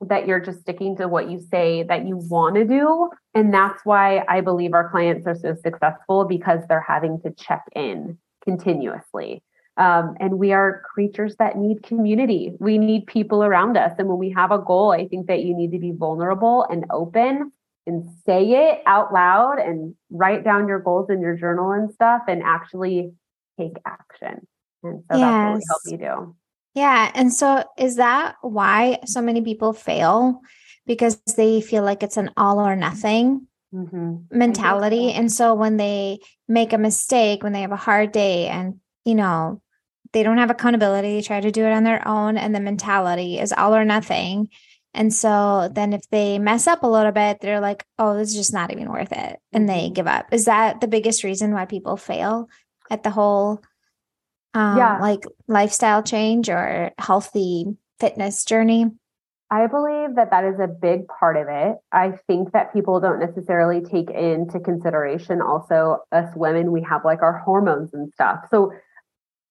that 0.00 0.26
you're 0.26 0.40
just 0.40 0.60
sticking 0.60 0.96
to 0.96 1.08
what 1.08 1.30
you 1.30 1.40
say 1.40 1.82
that 1.84 2.06
you 2.06 2.16
want 2.16 2.54
to 2.56 2.64
do. 2.64 3.10
And 3.34 3.52
that's 3.52 3.84
why 3.84 4.24
I 4.28 4.40
believe 4.40 4.74
our 4.74 4.90
clients 4.90 5.26
are 5.26 5.34
so 5.34 5.54
successful 5.62 6.24
because 6.24 6.60
they're 6.68 6.84
having 6.86 7.20
to 7.22 7.30
check 7.30 7.64
in 7.74 8.18
continuously. 8.44 9.42
Um, 9.78 10.16
and 10.20 10.38
we 10.38 10.52
are 10.52 10.82
creatures 10.94 11.36
that 11.36 11.56
need 11.56 11.82
community. 11.82 12.52
We 12.58 12.78
need 12.78 13.06
people 13.06 13.44
around 13.44 13.76
us. 13.76 13.92
And 13.98 14.08
when 14.08 14.18
we 14.18 14.30
have 14.30 14.50
a 14.50 14.58
goal, 14.58 14.92
I 14.92 15.06
think 15.06 15.26
that 15.26 15.42
you 15.42 15.54
need 15.54 15.72
to 15.72 15.78
be 15.78 15.92
vulnerable 15.92 16.66
and 16.70 16.86
open 16.90 17.52
and 17.86 18.08
say 18.24 18.70
it 18.70 18.82
out 18.86 19.12
loud 19.12 19.58
and 19.58 19.94
write 20.10 20.44
down 20.44 20.66
your 20.66 20.80
goals 20.80 21.10
in 21.10 21.20
your 21.20 21.36
journal 21.36 21.72
and 21.72 21.92
stuff 21.92 22.22
and 22.26 22.42
actually 22.42 23.12
take 23.60 23.74
action. 23.84 24.46
And 24.82 25.04
so 25.10 25.18
yes. 25.18 25.20
that's 25.20 25.46
what 25.50 25.56
we 25.56 25.62
help 25.68 25.82
you 25.86 25.98
do. 25.98 26.36
Yeah. 26.74 27.12
And 27.14 27.32
so 27.32 27.64
is 27.78 27.96
that 27.96 28.36
why 28.42 28.98
so 29.04 29.22
many 29.22 29.40
people 29.42 29.72
fail? 29.72 30.40
Because 30.86 31.20
they 31.36 31.60
feel 31.60 31.82
like 31.82 32.02
it's 32.02 32.16
an 32.16 32.30
all 32.36 32.60
or 32.60 32.76
nothing 32.76 33.46
mm-hmm. 33.74 34.16
mentality. 34.30 35.10
So. 35.10 35.18
And 35.18 35.32
so 35.32 35.54
when 35.54 35.76
they 35.76 36.18
make 36.48 36.72
a 36.72 36.78
mistake, 36.78 37.42
when 37.42 37.52
they 37.52 37.62
have 37.62 37.72
a 37.72 37.76
hard 37.76 38.12
day 38.12 38.48
and, 38.48 38.80
you 39.04 39.14
know, 39.14 39.60
they 40.12 40.22
don't 40.22 40.38
have 40.38 40.50
accountability, 40.50 41.14
they 41.14 41.22
try 41.22 41.40
to 41.40 41.50
do 41.50 41.64
it 41.64 41.72
on 41.72 41.84
their 41.84 42.06
own, 42.06 42.36
and 42.36 42.54
the 42.54 42.60
mentality 42.60 43.38
is 43.38 43.52
all 43.52 43.74
or 43.74 43.84
nothing. 43.84 44.48
And 44.94 45.12
so 45.12 45.68
then 45.70 45.92
if 45.92 46.08
they 46.08 46.38
mess 46.38 46.66
up 46.66 46.82
a 46.82 46.88
little 46.88 47.12
bit, 47.12 47.40
they're 47.40 47.60
like, 47.60 47.84
oh, 47.98 48.16
this 48.16 48.30
is 48.30 48.34
just 48.34 48.52
not 48.52 48.72
even 48.72 48.90
worth 48.90 49.12
it. 49.12 49.38
And 49.52 49.68
they 49.68 49.84
mm-hmm. 49.84 49.92
give 49.92 50.06
up. 50.06 50.32
Is 50.32 50.46
that 50.46 50.80
the 50.80 50.88
biggest 50.88 51.22
reason 51.22 51.52
why 51.52 51.66
people 51.66 51.98
fail 51.98 52.48
at 52.90 53.02
the 53.02 53.10
whole 53.10 53.62
um, 54.54 54.78
yeah. 54.78 54.98
like 54.98 55.24
lifestyle 55.46 56.02
change 56.02 56.48
or 56.48 56.92
healthy 56.98 57.66
fitness 58.00 58.44
journey? 58.44 58.86
I 59.50 59.66
believe 59.68 60.16
that 60.16 60.30
that 60.30 60.44
is 60.44 60.58
a 60.58 60.66
big 60.66 61.06
part 61.06 61.36
of 61.36 61.46
it. 61.48 61.76
I 61.92 62.18
think 62.26 62.52
that 62.52 62.72
people 62.72 62.98
don't 62.98 63.20
necessarily 63.20 63.80
take 63.80 64.10
into 64.10 64.58
consideration 64.58 65.40
also 65.40 65.98
us 66.10 66.28
women, 66.34 66.72
we 66.72 66.82
have 66.82 67.04
like 67.04 67.22
our 67.22 67.38
hormones 67.38 67.94
and 67.94 68.12
stuff. 68.12 68.46
So 68.50 68.72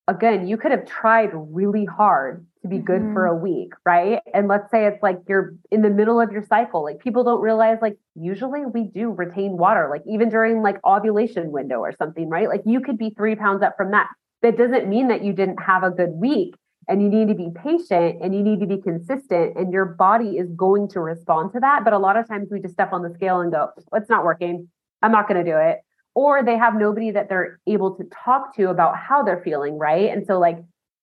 again, 0.08 0.48
you 0.48 0.58
could 0.58 0.72
have 0.72 0.86
tried 0.86 1.32
really 1.34 1.86
hard 1.86 2.46
to 2.62 2.68
be 2.68 2.78
good 2.78 3.02
mm-hmm. 3.02 3.14
for 3.14 3.26
a 3.26 3.36
week, 3.36 3.74
right? 3.86 4.20
And 4.34 4.48
let's 4.48 4.70
say 4.72 4.86
it's 4.86 5.02
like 5.02 5.20
you're 5.28 5.56
in 5.72 5.82
the 5.82 5.90
middle 5.90 6.20
of 6.22 6.32
your 6.32 6.44
cycle. 6.44 6.84
Like 6.84 7.00
people 7.00 7.24
don't 7.24 7.42
realize 7.42 7.78
like 7.82 7.98
usually 8.16 8.66
we 8.66 8.84
do 8.84 9.12
retain 9.12 9.58
water, 9.58 9.88
like 9.90 10.04
even 10.08 10.30
during 10.30 10.62
like 10.62 10.78
ovulation 10.86 11.52
window 11.52 11.80
or 11.80 11.92
something, 11.92 12.30
right? 12.30 12.48
Like 12.48 12.62
you 12.66 12.82
could 12.82 12.98
be 12.98 13.12
3 13.12 13.36
pounds 13.36 13.64
up 13.64 13.76
from 13.78 13.92
that 13.92 14.08
that 14.42 14.58
doesn't 14.58 14.88
mean 14.88 15.08
that 15.08 15.24
you 15.24 15.34
didn't 15.34 15.58
have 15.58 15.84
a 15.84 15.90
good 15.90 16.12
week 16.12 16.56
and 16.88 17.02
you 17.02 17.10
need 17.10 17.28
to 17.28 17.34
be 17.34 17.50
patient 17.64 18.22
and 18.22 18.36
you 18.36 18.44
need 18.44 18.60
to 18.60 18.68
be 18.68 18.80
consistent 18.80 19.58
and 19.58 19.74
your 19.74 19.86
body 19.86 20.38
is 20.38 20.52
going 20.56 20.88
to 20.90 21.00
respond 21.00 21.52
to 21.54 21.60
that 21.60 21.84
but 21.84 21.94
a 21.94 21.98
lot 21.98 22.16
of 22.16 22.28
times 22.28 22.48
we 22.52 22.60
just 22.60 22.74
step 22.74 22.94
on 22.94 23.02
the 23.02 23.12
scale 23.16 23.42
and 23.42 23.52
go 23.52 23.70
it's 23.94 24.10
not 24.10 24.24
working 24.24 24.68
i'm 25.02 25.12
not 25.12 25.28
going 25.28 25.44
to 25.44 25.52
do 25.52 25.58
it 25.58 25.80
or 26.16 26.44
they 26.44 26.58
have 26.58 26.76
nobody 26.76 27.12
that 27.12 27.30
they're 27.30 27.60
able 27.68 27.96
to 27.96 28.04
talk 28.26 28.56
to 28.56 28.70
about 28.70 28.98
how 28.98 29.24
they're 29.24 29.42
feeling 29.44 29.78
right 29.78 30.10
and 30.10 30.26
so 30.26 30.40
like 30.40 30.58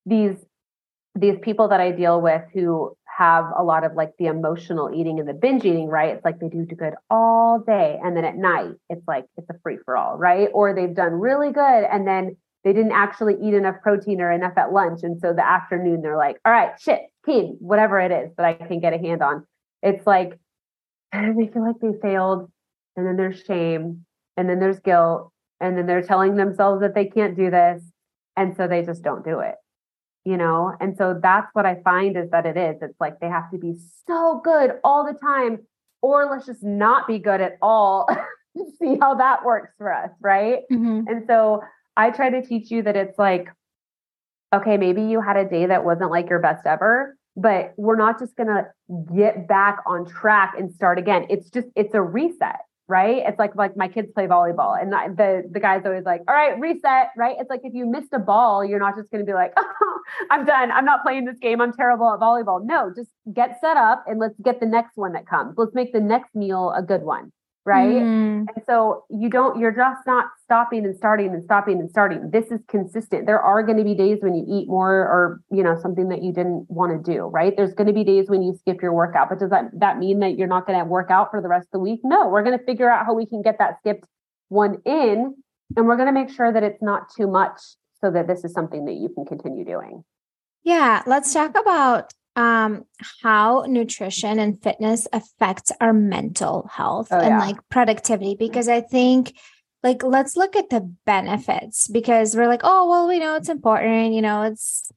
these 0.06 0.36
these 1.14 1.36
people 1.42 1.68
that 1.68 1.80
i 1.80 1.90
deal 1.90 2.20
with 2.20 2.42
who 2.52 2.96
have 3.04 3.44
a 3.56 3.62
lot 3.62 3.84
of 3.84 3.94
like 3.94 4.12
the 4.18 4.26
emotional 4.26 4.90
eating 4.94 5.20
and 5.20 5.28
the 5.28 5.34
binge 5.34 5.64
eating 5.64 5.86
right 5.86 6.14
it's 6.14 6.24
like 6.24 6.40
they 6.40 6.48
do 6.48 6.64
good 6.64 6.94
all 7.10 7.62
day 7.66 7.98
and 8.02 8.16
then 8.16 8.24
at 8.24 8.36
night 8.36 8.72
it's 8.88 9.06
like 9.06 9.26
it's 9.36 9.48
a 9.50 9.54
free 9.62 9.76
for 9.84 9.96
all 9.96 10.16
right 10.16 10.48
or 10.54 10.74
they've 10.74 10.94
done 10.94 11.12
really 11.12 11.52
good 11.52 11.84
and 11.84 12.06
then 12.08 12.36
they 12.64 12.72
didn't 12.72 12.92
actually 12.92 13.34
eat 13.42 13.54
enough 13.54 13.76
protein 13.82 14.20
or 14.20 14.30
enough 14.30 14.52
at 14.56 14.72
lunch. 14.72 15.00
And 15.02 15.20
so 15.20 15.32
the 15.32 15.44
afternoon, 15.44 16.00
they're 16.00 16.16
like, 16.16 16.38
all 16.44 16.52
right, 16.52 16.78
shit, 16.80 17.00
keen, 17.26 17.56
whatever 17.60 17.98
it 17.98 18.12
is 18.12 18.30
that 18.36 18.46
I 18.46 18.54
can 18.54 18.80
get 18.80 18.92
a 18.92 18.98
hand 18.98 19.22
on. 19.22 19.46
It's 19.82 20.06
like 20.06 20.38
they 21.12 21.50
feel 21.52 21.66
like 21.66 21.80
they 21.80 21.98
failed. 22.00 22.50
And 22.96 23.06
then 23.06 23.16
there's 23.16 23.42
shame. 23.42 24.04
And 24.36 24.48
then 24.48 24.60
there's 24.60 24.80
guilt. 24.80 25.30
And 25.60 25.78
then 25.78 25.86
they're 25.86 26.02
telling 26.02 26.34
themselves 26.34 26.80
that 26.80 26.94
they 26.94 27.04
can't 27.06 27.36
do 27.36 27.50
this. 27.50 27.82
And 28.36 28.56
so 28.56 28.66
they 28.66 28.82
just 28.82 29.02
don't 29.02 29.24
do 29.24 29.40
it, 29.40 29.54
you 30.24 30.36
know? 30.36 30.74
And 30.80 30.96
so 30.96 31.18
that's 31.22 31.48
what 31.52 31.66
I 31.66 31.76
find 31.82 32.16
is 32.16 32.30
that 32.30 32.46
it 32.46 32.56
is. 32.56 32.82
It's 32.82 33.00
like 33.00 33.20
they 33.20 33.28
have 33.28 33.50
to 33.52 33.58
be 33.58 33.74
so 34.06 34.40
good 34.42 34.72
all 34.82 35.06
the 35.06 35.18
time, 35.18 35.60
or 36.00 36.28
let's 36.30 36.46
just 36.46 36.62
not 36.62 37.06
be 37.06 37.18
good 37.18 37.40
at 37.40 37.58
all. 37.62 38.08
See 38.78 38.96
how 39.00 39.14
that 39.14 39.44
works 39.44 39.70
for 39.78 39.92
us. 39.92 40.10
Right. 40.20 40.60
Mm-hmm. 40.70 41.06
And 41.06 41.24
so 41.26 41.62
I 41.96 42.10
try 42.10 42.30
to 42.30 42.44
teach 42.44 42.70
you 42.70 42.82
that 42.82 42.96
it's 42.96 43.18
like, 43.18 43.48
okay, 44.54 44.76
maybe 44.76 45.02
you 45.02 45.20
had 45.20 45.36
a 45.36 45.48
day 45.48 45.66
that 45.66 45.84
wasn't 45.84 46.10
like 46.10 46.28
your 46.28 46.38
best 46.38 46.66
ever, 46.66 47.16
but 47.36 47.72
we're 47.76 47.96
not 47.96 48.18
just 48.18 48.36
going 48.36 48.48
to 48.48 48.66
get 49.14 49.48
back 49.48 49.78
on 49.86 50.06
track 50.06 50.54
and 50.58 50.72
start 50.72 50.98
again. 50.98 51.26
It's 51.30 51.50
just, 51.50 51.68
it's 51.76 51.94
a 51.94 52.02
reset. 52.02 52.60
Right? 52.88 53.22
It's 53.26 53.38
like 53.38 53.54
like 53.56 53.76
my 53.76 53.88
kids 53.88 54.08
play 54.14 54.26
volleyball, 54.26 54.80
and 54.80 54.92
the 54.92 55.48
the 55.50 55.60
guy's 55.60 55.84
always 55.84 56.04
like, 56.04 56.22
"All 56.28 56.34
right, 56.34 56.58
reset." 56.58 57.08
Right? 57.16 57.36
It's 57.38 57.50
like 57.50 57.60
if 57.64 57.74
you 57.74 57.86
missed 57.86 58.12
a 58.12 58.18
ball, 58.18 58.64
you're 58.64 58.80
not 58.80 58.96
just 58.96 59.10
going 59.10 59.24
to 59.24 59.30
be 59.30 59.34
like, 59.34 59.52
"Oh, 59.56 60.00
I'm 60.30 60.44
done. 60.44 60.70
I'm 60.70 60.84
not 60.84 61.02
playing 61.02 61.24
this 61.24 61.38
game. 61.40 61.60
I'm 61.60 61.72
terrible 61.72 62.12
at 62.12 62.20
volleyball." 62.20 62.64
No, 62.64 62.92
just 62.94 63.10
get 63.32 63.58
set 63.60 63.76
up 63.76 64.04
and 64.06 64.18
let's 64.18 64.38
get 64.42 64.60
the 64.60 64.66
next 64.66 64.96
one 64.96 65.12
that 65.12 65.26
comes. 65.26 65.54
Let's 65.56 65.74
make 65.74 65.92
the 65.92 66.00
next 66.00 66.34
meal 66.34 66.72
a 66.76 66.82
good 66.82 67.02
one 67.02 67.32
right? 67.64 68.02
Mm. 68.02 68.46
And 68.54 68.64
so 68.66 69.04
you 69.08 69.30
don't, 69.30 69.58
you're 69.58 69.74
just 69.74 70.06
not 70.06 70.26
stopping 70.42 70.84
and 70.84 70.96
starting 70.96 71.28
and 71.28 71.42
stopping 71.44 71.78
and 71.78 71.88
starting. 71.88 72.30
This 72.30 72.50
is 72.50 72.60
consistent. 72.68 73.26
There 73.26 73.40
are 73.40 73.62
going 73.62 73.78
to 73.78 73.84
be 73.84 73.94
days 73.94 74.18
when 74.20 74.34
you 74.34 74.44
eat 74.48 74.68
more 74.68 74.92
or, 74.92 75.40
you 75.50 75.62
know, 75.62 75.78
something 75.80 76.08
that 76.08 76.22
you 76.22 76.32
didn't 76.32 76.66
want 76.68 76.92
to 76.92 77.12
do, 77.12 77.22
right? 77.22 77.54
There's 77.56 77.74
going 77.74 77.86
to 77.86 77.92
be 77.92 78.04
days 78.04 78.28
when 78.28 78.42
you 78.42 78.56
skip 78.58 78.82
your 78.82 78.92
workout, 78.92 79.28
but 79.28 79.38
does 79.38 79.50
that, 79.50 79.70
that 79.74 79.98
mean 79.98 80.18
that 80.20 80.36
you're 80.36 80.48
not 80.48 80.66
going 80.66 80.78
to 80.78 80.84
work 80.84 81.10
out 81.10 81.30
for 81.30 81.40
the 81.40 81.48
rest 81.48 81.66
of 81.66 81.72
the 81.72 81.78
week? 81.80 82.00
No, 82.02 82.28
we're 82.28 82.42
going 82.42 82.58
to 82.58 82.64
figure 82.64 82.90
out 82.90 83.06
how 83.06 83.14
we 83.14 83.26
can 83.26 83.42
get 83.42 83.58
that 83.58 83.78
skipped 83.80 84.06
one 84.48 84.78
in 84.84 85.34
and 85.76 85.86
we're 85.86 85.96
going 85.96 86.06
to 86.06 86.12
make 86.12 86.30
sure 86.30 86.52
that 86.52 86.62
it's 86.62 86.82
not 86.82 87.14
too 87.14 87.26
much 87.26 87.58
so 88.00 88.10
that 88.10 88.26
this 88.26 88.44
is 88.44 88.52
something 88.52 88.84
that 88.86 88.94
you 88.94 89.08
can 89.08 89.24
continue 89.24 89.64
doing. 89.64 90.04
Yeah, 90.64 91.02
let's 91.06 91.32
talk 91.32 91.56
about 91.58 92.12
um 92.36 92.84
how 93.22 93.64
nutrition 93.68 94.38
and 94.38 94.62
fitness 94.62 95.06
affects 95.12 95.70
our 95.80 95.92
mental 95.92 96.68
health 96.72 97.08
oh, 97.10 97.18
and 97.18 97.28
yeah. 97.28 97.38
like 97.38 97.56
productivity 97.68 98.34
because 98.34 98.68
i 98.68 98.80
think 98.80 99.34
like 99.82 100.02
let's 100.02 100.36
look 100.36 100.56
at 100.56 100.70
the 100.70 100.80
benefits 101.04 101.88
because 101.88 102.34
we're 102.34 102.48
like 102.48 102.62
oh 102.64 102.88
well 102.88 103.06
we 103.06 103.18
know 103.18 103.36
it's 103.36 103.48
important 103.48 104.14
you 104.14 104.22
know 104.22 104.42
it's 104.42 104.90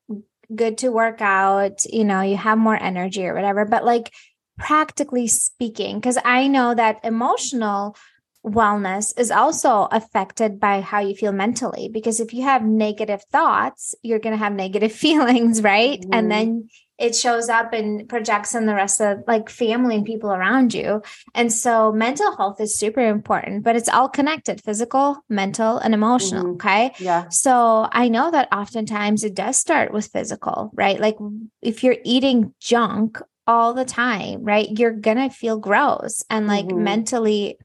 good 0.56 0.78
to 0.78 0.90
work 0.90 1.22
out 1.22 1.84
you 1.86 2.06
know 2.06 2.22
you 2.22 2.38
have 2.38 2.58
more 2.58 2.82
energy 2.82 3.26
or 3.26 3.34
whatever 3.34 3.66
but 3.66 3.84
like 3.84 4.14
practically 4.58 5.28
speaking 5.28 5.98
because 5.98 6.18
i 6.24 6.48
know 6.48 6.74
that 6.74 7.00
emotional 7.04 7.98
wellness 8.46 9.18
is 9.18 9.32
also 9.32 9.88
affected 9.92 10.60
by 10.60 10.82
how 10.82 11.00
you 11.00 11.16
feel 11.16 11.32
mentally 11.32 11.90
because 11.92 12.20
if 12.20 12.34
you 12.34 12.44
have 12.44 12.64
negative 12.64 13.24
thoughts 13.32 13.96
you're 14.04 14.20
going 14.20 14.34
to 14.34 14.44
have 14.44 14.54
negative 14.54 14.92
feelings 15.06 15.62
right 15.64 16.02
mm-hmm. 16.02 16.14
and 16.14 16.32
then 16.32 16.70
it 16.98 17.16
shows 17.16 17.50
up 17.50 17.74
and 17.74 18.08
projects 18.08 18.56
on 18.56 18.66
the 18.66 18.74
rest 18.74 19.02
of 19.02 19.24
like 19.28 19.50
family 19.50 19.96
and 19.96 20.06
people 20.06 20.32
around 20.32 20.74
you. 20.74 21.02
And 21.34 21.52
so 21.52 21.92
mental 21.92 22.36
health 22.38 22.62
is 22.62 22.80
super 22.80 23.02
important, 23.02 23.64
but 23.64 23.76
it's 23.76 23.90
all 23.90 24.08
connected 24.08 24.64
physical, 24.64 25.18
mental, 25.28 25.78
and 25.78 25.94
emotional. 25.94 26.44
Mm-hmm. 26.44 26.54
Okay. 26.54 26.94
Yeah. 27.00 27.28
So 27.30 27.90
I 27.92 28.08
know 28.08 28.32
that 28.32 28.48
oftentimes 28.54 29.24
it 29.24 29.36
does 29.36 29.58
start 29.58 29.92
with 29.92 30.08
physical, 30.08 30.72
right? 30.74 31.00
Like 31.00 31.18
if 31.62 31.84
you're 31.84 31.98
eating 32.06 32.54
junk 32.62 33.20
all 33.48 33.74
the 33.74 33.86
time, 33.86 34.44
right? 34.44 34.68
You're 34.70 34.94
going 34.94 35.18
to 35.18 35.30
feel 35.30 35.58
gross 35.58 36.24
and 36.30 36.48
like 36.48 36.66
mm-hmm. 36.66 36.84
mentally 36.84 37.58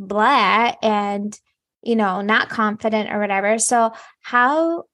blah 0.00 0.74
and, 0.82 1.38
you 1.82 1.94
know, 1.94 2.20
not 2.20 2.48
confident 2.48 3.12
or 3.12 3.20
whatever. 3.20 3.58
So, 3.58 3.92
how 4.22 4.84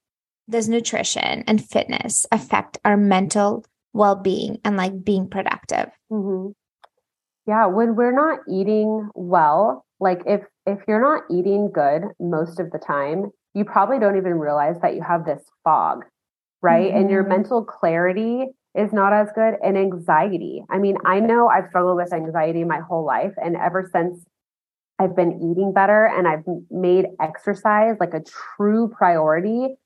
does 0.49 0.69
nutrition 0.69 1.45
and 1.47 1.65
fitness 1.65 2.27
affect 2.31 2.79
our 2.85 2.97
mental 2.97 3.65
well-being 3.93 4.61
and 4.65 4.77
like 4.77 5.05
being 5.05 5.29
productive 5.29 5.91
mm-hmm. 6.13 6.51
yeah 7.47 7.67
when 7.67 7.97
we're 7.97 8.13
not 8.13 8.41
eating 8.49 9.09
well 9.15 9.85
like 10.01 10.21
if 10.27 10.43
if 10.67 10.79
you're 10.87 11.01
not 11.01 11.23
eating 11.31 11.71
good 11.73 12.03
most 12.21 12.61
of 12.61 12.71
the 12.71 12.79
time 12.79 13.31
you 13.55 13.65
probably 13.65 13.99
don't 13.99 14.19
even 14.19 14.35
realize 14.35 14.77
that 14.83 14.95
you 14.95 15.03
have 15.03 15.25
this 15.25 15.43
fog 15.65 16.05
right 16.63 16.89
mm-hmm. 16.89 16.99
and 16.99 17.11
your 17.11 17.23
mm-hmm. 17.23 17.33
mental 17.33 17.65
clarity 17.65 18.47
is 18.75 18.93
not 18.93 19.15
as 19.15 19.29
good 19.35 19.55
and 19.65 19.79
anxiety 19.79 20.63
i 20.71 20.79
mean 20.79 20.97
i 21.07 21.19
know 21.19 21.49
i've 21.49 21.69
struggled 21.69 21.97
with 21.97 22.13
anxiety 22.13 22.65
my 22.65 22.81
whole 22.81 23.05
life 23.05 23.33
and 23.43 23.57
ever 23.57 23.89
since 23.93 24.25
i've 24.99 25.17
been 25.17 25.33
eating 25.51 25.73
better 25.73 26.07
and 26.07 26.27
i've 26.27 26.45
made 26.71 27.07
exercise 27.21 27.97
like 28.01 28.15
a 28.15 28.23
true 28.57 28.89
priority 28.89 29.77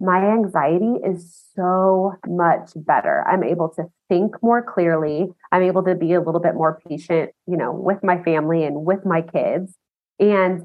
my 0.00 0.32
anxiety 0.32 0.94
is 1.04 1.38
so 1.54 2.14
much 2.26 2.70
better. 2.74 3.22
I'm 3.28 3.44
able 3.44 3.68
to 3.76 3.84
think 4.08 4.42
more 4.42 4.62
clearly. 4.62 5.28
I'm 5.52 5.62
able 5.62 5.84
to 5.84 5.94
be 5.94 6.14
a 6.14 6.22
little 6.22 6.40
bit 6.40 6.54
more 6.54 6.80
patient, 6.88 7.32
you 7.46 7.58
know, 7.58 7.72
with 7.72 8.02
my 8.02 8.22
family 8.22 8.64
and 8.64 8.86
with 8.86 9.04
my 9.04 9.20
kids. 9.20 9.76
And 10.18 10.62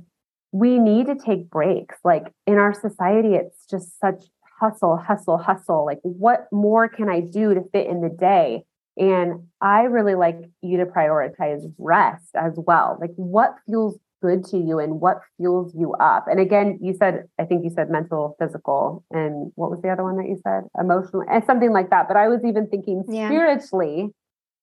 we 0.53 0.79
need 0.79 1.07
to 1.07 1.15
take 1.15 1.49
breaks. 1.49 1.97
Like 2.05 2.31
in 2.47 2.55
our 2.55 2.73
society, 2.73 3.35
it's 3.35 3.65
just 3.69 3.99
such 3.99 4.23
hustle, 4.57 4.95
hustle, 4.95 5.37
hustle. 5.37 5.85
Like, 5.85 5.99
what 6.03 6.47
more 6.53 6.87
can 6.87 7.09
I 7.09 7.19
do 7.19 7.53
to 7.53 7.61
fit 7.73 7.87
in 7.87 7.99
the 7.99 8.09
day? 8.09 8.63
And 8.97 9.47
I 9.61 9.83
really 9.83 10.15
like 10.15 10.37
you 10.61 10.77
to 10.77 10.85
prioritize 10.85 11.61
rest 11.77 12.29
as 12.35 12.53
well. 12.55 12.97
Like, 13.01 13.11
what 13.15 13.55
feels 13.65 13.99
good 14.21 14.43
to 14.45 14.57
you 14.57 14.79
and 14.79 14.99
what 14.99 15.21
fuels 15.37 15.73
you 15.75 15.93
up. 15.93 16.25
And 16.27 16.39
again, 16.39 16.79
you 16.81 16.93
said, 16.93 17.25
I 17.39 17.45
think 17.45 17.63
you 17.63 17.69
said 17.69 17.89
mental, 17.89 18.35
physical, 18.39 19.03
and 19.11 19.51
what 19.55 19.69
was 19.69 19.81
the 19.81 19.89
other 19.89 20.03
one 20.03 20.17
that 20.17 20.27
you 20.27 20.39
said? 20.43 20.63
Emotional, 20.79 21.23
and 21.29 21.43
something 21.45 21.71
like 21.71 21.89
that. 21.91 22.07
But 22.07 22.17
I 22.17 22.27
was 22.27 22.41
even 22.43 22.67
thinking 22.67 23.03
yeah. 23.07 23.27
spiritually, 23.27 24.09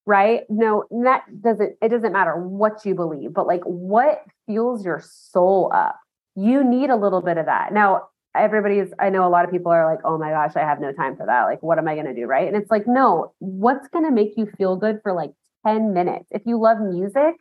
right? 0.05 0.41
No, 0.49 0.85
that 1.05 1.23
doesn't, 1.41 1.77
it 1.81 1.89
doesn't 1.91 2.13
matter 2.13 2.37
what 2.37 2.85
you 2.85 2.95
believe, 2.95 3.33
but 3.33 3.47
like 3.47 3.63
what 3.65 4.23
fuels 4.47 4.85
your 4.85 5.01
soul 5.05 5.71
up. 5.73 5.97
You 6.35 6.65
need 6.65 6.91
a 6.91 6.97
little 6.97 7.21
bit 7.21 7.37
of 7.37 7.47
that. 7.47 7.73
Now, 7.73 8.09
everybody's, 8.35 8.93
I 8.99 9.11
know 9.11 9.27
a 9.27 9.31
lot 9.31 9.45
of 9.45 9.51
people 9.51 9.73
are 9.73 9.91
like, 9.91 10.05
oh 10.05 10.19
my 10.19 10.31
gosh, 10.31 10.53
I 10.57 10.61
have 10.61 10.81
no 10.81 10.93
time 10.93 11.17
for 11.17 11.27
that. 11.27 11.45
Like, 11.45 11.63
what 11.63 11.79
am 11.79 11.89
I 11.89 11.95
going 11.95 12.07
to 12.07 12.15
do? 12.15 12.27
Right. 12.27 12.47
And 12.47 12.57
it's 12.57 12.71
like, 12.71 12.87
no, 12.87 13.33
what's 13.39 13.89
going 13.89 14.05
to 14.05 14.11
make 14.11 14.35
you 14.37 14.47
feel 14.59 14.77
good 14.77 15.01
for 15.03 15.13
like 15.13 15.33
10 15.67 15.93
minutes? 15.93 16.27
If 16.31 16.43
you 16.47 16.61
love 16.61 16.79
music, 16.81 17.37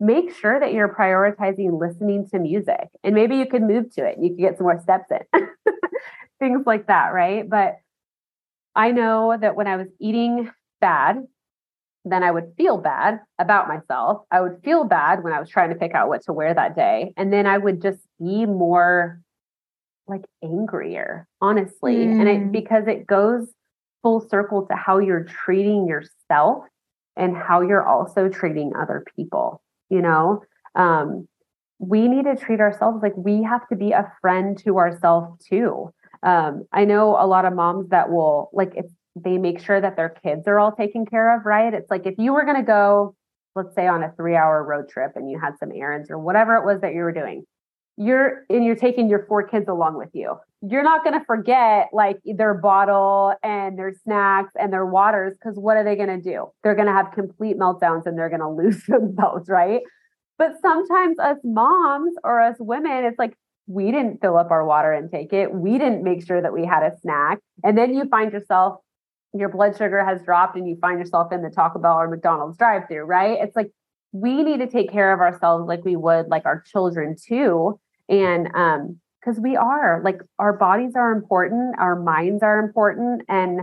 make 0.00 0.34
sure 0.34 0.58
that 0.58 0.72
you're 0.72 0.88
prioritizing 0.88 1.78
listening 1.78 2.26
to 2.30 2.38
music 2.38 2.88
and 3.04 3.14
maybe 3.14 3.36
you 3.36 3.46
could 3.46 3.62
move 3.62 3.94
to 3.94 4.04
it 4.04 4.16
you 4.18 4.30
could 4.30 4.38
get 4.38 4.56
some 4.56 4.64
more 4.64 4.80
steps 4.80 5.10
in 5.10 5.46
things 6.40 6.62
like 6.66 6.86
that 6.86 7.12
right 7.12 7.48
but 7.48 7.76
i 8.74 8.90
know 8.90 9.36
that 9.38 9.54
when 9.54 9.66
i 9.66 9.76
was 9.76 9.86
eating 10.00 10.50
bad 10.80 11.16
then 12.06 12.22
i 12.22 12.30
would 12.30 12.50
feel 12.56 12.78
bad 12.78 13.20
about 13.38 13.68
myself 13.68 14.22
i 14.30 14.40
would 14.40 14.56
feel 14.64 14.84
bad 14.84 15.22
when 15.22 15.34
i 15.34 15.38
was 15.38 15.50
trying 15.50 15.68
to 15.68 15.76
pick 15.76 15.94
out 15.94 16.08
what 16.08 16.22
to 16.24 16.32
wear 16.32 16.54
that 16.54 16.74
day 16.74 17.12
and 17.18 17.30
then 17.30 17.46
i 17.46 17.58
would 17.58 17.82
just 17.82 18.00
be 18.18 18.46
more 18.46 19.20
like 20.10 20.24
angrier 20.42 21.26
honestly 21.40 21.96
mm. 21.96 22.20
and 22.20 22.28
it 22.28 22.40
mm. 22.40 22.52
because 22.52 22.86
it 22.86 23.06
goes 23.06 23.48
full 24.02 24.20
circle 24.28 24.66
to 24.66 24.74
how 24.74 24.98
you're 24.98 25.24
treating 25.24 25.86
yourself 25.86 26.64
and 27.16 27.36
how 27.36 27.60
you're 27.60 27.86
also 27.86 28.28
treating 28.28 28.72
other 28.76 29.04
people 29.16 29.62
you 29.88 30.02
know 30.02 30.42
um, 30.74 31.26
we 31.78 32.08
need 32.08 32.24
to 32.24 32.36
treat 32.36 32.60
ourselves 32.60 33.02
like 33.02 33.16
we 33.16 33.42
have 33.42 33.66
to 33.68 33.76
be 33.76 33.92
a 33.92 34.12
friend 34.20 34.58
to 34.58 34.78
ourselves 34.78 35.44
too 35.46 35.92
um, 36.22 36.64
i 36.72 36.84
know 36.84 37.16
a 37.18 37.26
lot 37.26 37.44
of 37.44 37.54
moms 37.54 37.88
that 37.90 38.10
will 38.10 38.50
like 38.52 38.72
if 38.76 38.86
they 39.16 39.38
make 39.38 39.60
sure 39.60 39.80
that 39.80 39.96
their 39.96 40.10
kids 40.10 40.46
are 40.46 40.58
all 40.58 40.72
taken 40.72 41.06
care 41.06 41.36
of 41.36 41.46
right 41.46 41.72
it's 41.72 41.90
like 41.90 42.06
if 42.06 42.14
you 42.18 42.32
were 42.32 42.44
going 42.44 42.56
to 42.56 42.62
go 42.62 43.14
let's 43.56 43.74
say 43.74 43.86
on 43.86 44.02
a 44.02 44.12
three 44.12 44.36
hour 44.36 44.62
road 44.62 44.88
trip 44.88 45.12
and 45.16 45.30
you 45.30 45.38
had 45.38 45.58
some 45.58 45.72
errands 45.72 46.10
or 46.10 46.18
whatever 46.18 46.56
it 46.56 46.64
was 46.64 46.80
that 46.80 46.94
you 46.94 47.00
were 47.00 47.12
doing 47.12 47.44
you're 48.00 48.46
and 48.48 48.64
you're 48.64 48.76
taking 48.76 49.10
your 49.10 49.26
four 49.26 49.46
kids 49.46 49.68
along 49.68 49.98
with 49.98 50.08
you. 50.14 50.34
You're 50.62 50.82
not 50.82 51.04
going 51.04 51.18
to 51.18 51.24
forget 51.26 51.90
like 51.92 52.18
their 52.24 52.54
bottle 52.54 53.34
and 53.42 53.78
their 53.78 53.92
snacks 53.92 54.52
and 54.58 54.72
their 54.72 54.86
waters 54.86 55.34
because 55.34 55.58
what 55.58 55.76
are 55.76 55.84
they 55.84 55.96
going 55.96 56.08
to 56.08 56.20
do? 56.20 56.46
They're 56.62 56.74
going 56.74 56.86
to 56.86 56.94
have 56.94 57.12
complete 57.12 57.58
meltdowns 57.58 58.06
and 58.06 58.18
they're 58.18 58.30
going 58.30 58.40
to 58.40 58.48
lose 58.48 58.82
themselves 58.86 59.50
right? 59.50 59.82
But 60.38 60.52
sometimes 60.62 61.18
us 61.18 61.36
moms 61.44 62.14
or 62.24 62.40
us 62.40 62.56
women 62.58 63.04
it's 63.04 63.18
like 63.18 63.34
we 63.66 63.92
didn't 63.92 64.22
fill 64.22 64.38
up 64.38 64.50
our 64.50 64.64
water 64.64 64.92
and 64.92 65.10
take 65.10 65.34
it 65.34 65.52
we 65.52 65.72
didn't 65.72 66.02
make 66.02 66.26
sure 66.26 66.40
that 66.40 66.54
we 66.54 66.64
had 66.64 66.82
a 66.82 66.92
snack. 67.02 67.38
And 67.62 67.76
then 67.76 67.92
you 67.92 68.08
find 68.08 68.32
yourself 68.32 68.78
your 69.34 69.50
blood 69.50 69.76
sugar 69.76 70.02
has 70.02 70.22
dropped 70.22 70.56
and 70.56 70.66
you 70.66 70.78
find 70.80 70.98
yourself 70.98 71.32
in 71.32 71.42
the 71.42 71.50
Taco 71.50 71.78
Bell 71.78 71.96
or 71.96 72.08
McDonald's 72.08 72.56
drive 72.56 72.84
through 72.88 73.04
right? 73.04 73.38
It's 73.42 73.54
like 73.54 73.70
we 74.12 74.42
need 74.42 74.60
to 74.60 74.66
take 74.66 74.90
care 74.90 75.12
of 75.12 75.20
ourselves 75.20 75.68
like 75.68 75.84
we 75.84 75.96
would 75.96 76.28
like 76.28 76.46
our 76.46 76.62
children 76.62 77.14
too 77.28 77.78
and 78.10 78.48
um 78.54 78.98
because 79.20 79.40
we 79.40 79.56
are 79.56 80.02
like 80.04 80.20
our 80.38 80.52
bodies 80.52 80.92
are 80.96 81.12
important 81.12 81.74
our 81.78 81.96
minds 81.96 82.42
are 82.42 82.58
important 82.58 83.22
and 83.28 83.60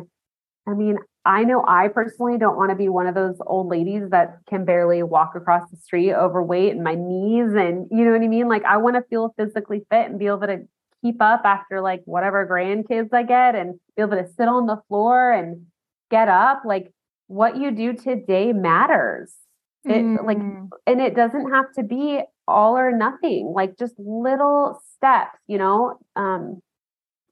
i 0.67 0.73
mean 0.73 0.97
i 1.25 1.43
know 1.43 1.63
i 1.67 1.87
personally 1.87 2.37
don't 2.37 2.57
want 2.57 2.71
to 2.71 2.75
be 2.75 2.89
one 2.89 3.05
of 3.05 3.13
those 3.13 3.35
old 3.45 3.67
ladies 3.67 4.09
that 4.09 4.37
can 4.49 4.65
barely 4.65 5.03
walk 5.03 5.35
across 5.35 5.69
the 5.69 5.77
street 5.77 6.13
overweight 6.13 6.73
and 6.73 6.83
my 6.83 6.95
knees 6.95 7.53
and 7.53 7.87
you 7.91 8.03
know 8.05 8.11
what 8.11 8.21
i 8.21 8.27
mean? 8.27 8.47
Like 8.47 8.63
i 8.63 8.77
want 8.77 8.95
to 8.95 9.03
feel 9.09 9.33
physically 9.37 9.85
fit 9.91 10.09
and 10.09 10.17
be 10.17 10.27
able 10.27 10.41
to 10.41 10.67
keep 11.03 11.21
up 11.21 11.41
after 11.45 11.79
like 11.81 12.01
whatever 12.05 12.47
grandkids 12.47 13.13
i 13.13 13.21
get 13.21 13.53
and 13.53 13.79
be 13.95 14.01
able 14.01 14.17
to 14.17 14.27
sit 14.37 14.47
on 14.47 14.65
the 14.65 14.81
floor 14.87 15.31
and 15.31 15.67
get 16.09 16.27
up. 16.27 16.63
Like 16.65 16.91
what 17.27 17.57
you 17.57 17.71
do 17.71 17.93
today 17.93 18.53
matters. 18.53 19.33
It 19.85 20.03
mm. 20.03 20.25
like 20.25 20.37
and 20.37 21.01
it 21.01 21.15
doesn't 21.15 21.51
have 21.51 21.71
to 21.75 21.83
be 21.83 22.21
all 22.47 22.77
or 22.77 22.91
nothing, 22.95 23.51
like 23.53 23.77
just 23.77 23.93
little 23.97 24.81
steps, 24.95 25.37
you 25.47 25.57
know, 25.57 25.99
um, 26.15 26.61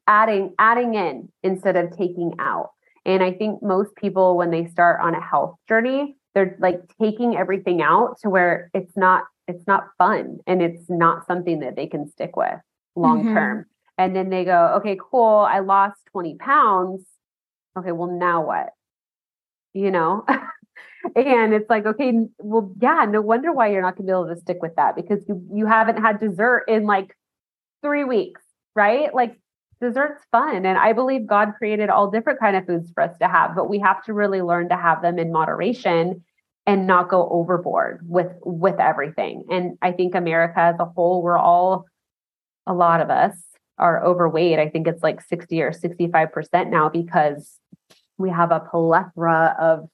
adding 0.08 0.54
adding 0.60 0.95
in 0.95 1.30
instead 1.43 1.75
of 1.75 1.95
taking 1.97 2.34
out. 2.39 2.71
And 3.06 3.23
I 3.23 3.32
think 3.32 3.62
most 3.62 3.95
people 3.95 4.38
when 4.38 4.51
they 4.51 4.65
start 4.65 4.99
on 5.01 5.15
a 5.15 5.21
health 5.21 5.56
journey, 5.67 6.17
they're 6.34 6.58
like 6.60 6.82
taking 7.01 7.36
everything 7.36 7.82
out 7.82 8.17
to 8.21 8.30
where 8.30 8.69
it's 8.73 8.97
not 8.97 9.23
it's 9.47 9.65
not 9.67 9.84
fun 9.97 10.39
and 10.47 10.62
it's 10.62 10.89
not 10.89 11.25
something 11.28 11.60
that 11.60 11.75
they 11.75 11.88
can 11.88 12.10
stick 12.10 12.36
with 12.36 12.60
long 12.95 13.23
mm-hmm. 13.23 13.34
term. 13.34 13.58
Mm-hmm. 13.60 13.69
And 13.97 14.15
then 14.15 14.30
they 14.30 14.43
go, 14.43 14.73
okay, 14.78 14.97
cool. 14.99 15.47
I 15.49 15.60
lost 15.60 15.99
20 16.12 16.36
pounds. 16.36 17.04
Okay, 17.78 17.91
well, 17.91 18.10
now 18.10 18.45
what? 18.45 18.69
You 19.73 19.91
know? 19.91 20.25
and 21.15 21.53
it's 21.53 21.69
like, 21.69 21.85
okay, 21.85 22.13
well, 22.39 22.73
yeah, 22.81 23.05
no 23.09 23.21
wonder 23.21 23.51
why 23.51 23.69
you're 23.69 23.81
not 23.81 23.95
gonna 23.97 24.07
be 24.07 24.11
able 24.11 24.27
to 24.33 24.39
stick 24.41 24.61
with 24.61 24.75
that 24.75 24.95
because 24.95 25.23
you 25.27 25.45
you 25.53 25.65
haven't 25.65 26.01
had 26.01 26.19
dessert 26.19 26.65
in 26.67 26.85
like 26.85 27.15
three 27.81 28.03
weeks, 28.03 28.41
right? 28.75 29.13
Like 29.13 29.39
dessert's 29.81 30.23
fun. 30.31 30.65
And 30.65 30.77
I 30.77 30.93
believe 30.93 31.27
God 31.27 31.53
created 31.57 31.89
all 31.89 32.09
different 32.09 32.39
kind 32.39 32.55
of 32.55 32.65
foods 32.65 32.91
for 32.93 33.03
us 33.03 33.17
to 33.19 33.27
have, 33.27 33.55
but 33.55 33.69
we 33.69 33.79
have 33.79 34.03
to 34.05 34.13
really 34.13 34.41
learn 34.41 34.69
to 34.69 34.77
have 34.77 35.01
them 35.01 35.19
in 35.19 35.31
moderation 35.31 36.23
and 36.65 36.87
not 36.87 37.09
go 37.09 37.29
overboard 37.29 38.01
with 38.07 38.31
with 38.43 38.79
everything. 38.79 39.45
And 39.49 39.77
I 39.81 39.91
think 39.91 40.15
America 40.15 40.59
as 40.59 40.75
a 40.79 40.85
whole, 40.85 41.21
we're 41.21 41.37
all 41.37 41.85
a 42.67 42.73
lot 42.73 43.01
of 43.01 43.09
us 43.09 43.35
are 43.77 44.03
overweight. 44.03 44.57
I 44.57 44.69
think 44.69 44.87
it's 44.87 45.03
like 45.03 45.21
60 45.21 45.61
or 45.61 45.71
65% 45.71 46.69
now 46.69 46.89
because 46.89 47.59
we 48.17 48.29
have 48.29 48.51
a 48.51 48.61
plethora 48.61 49.55
of 49.59 49.89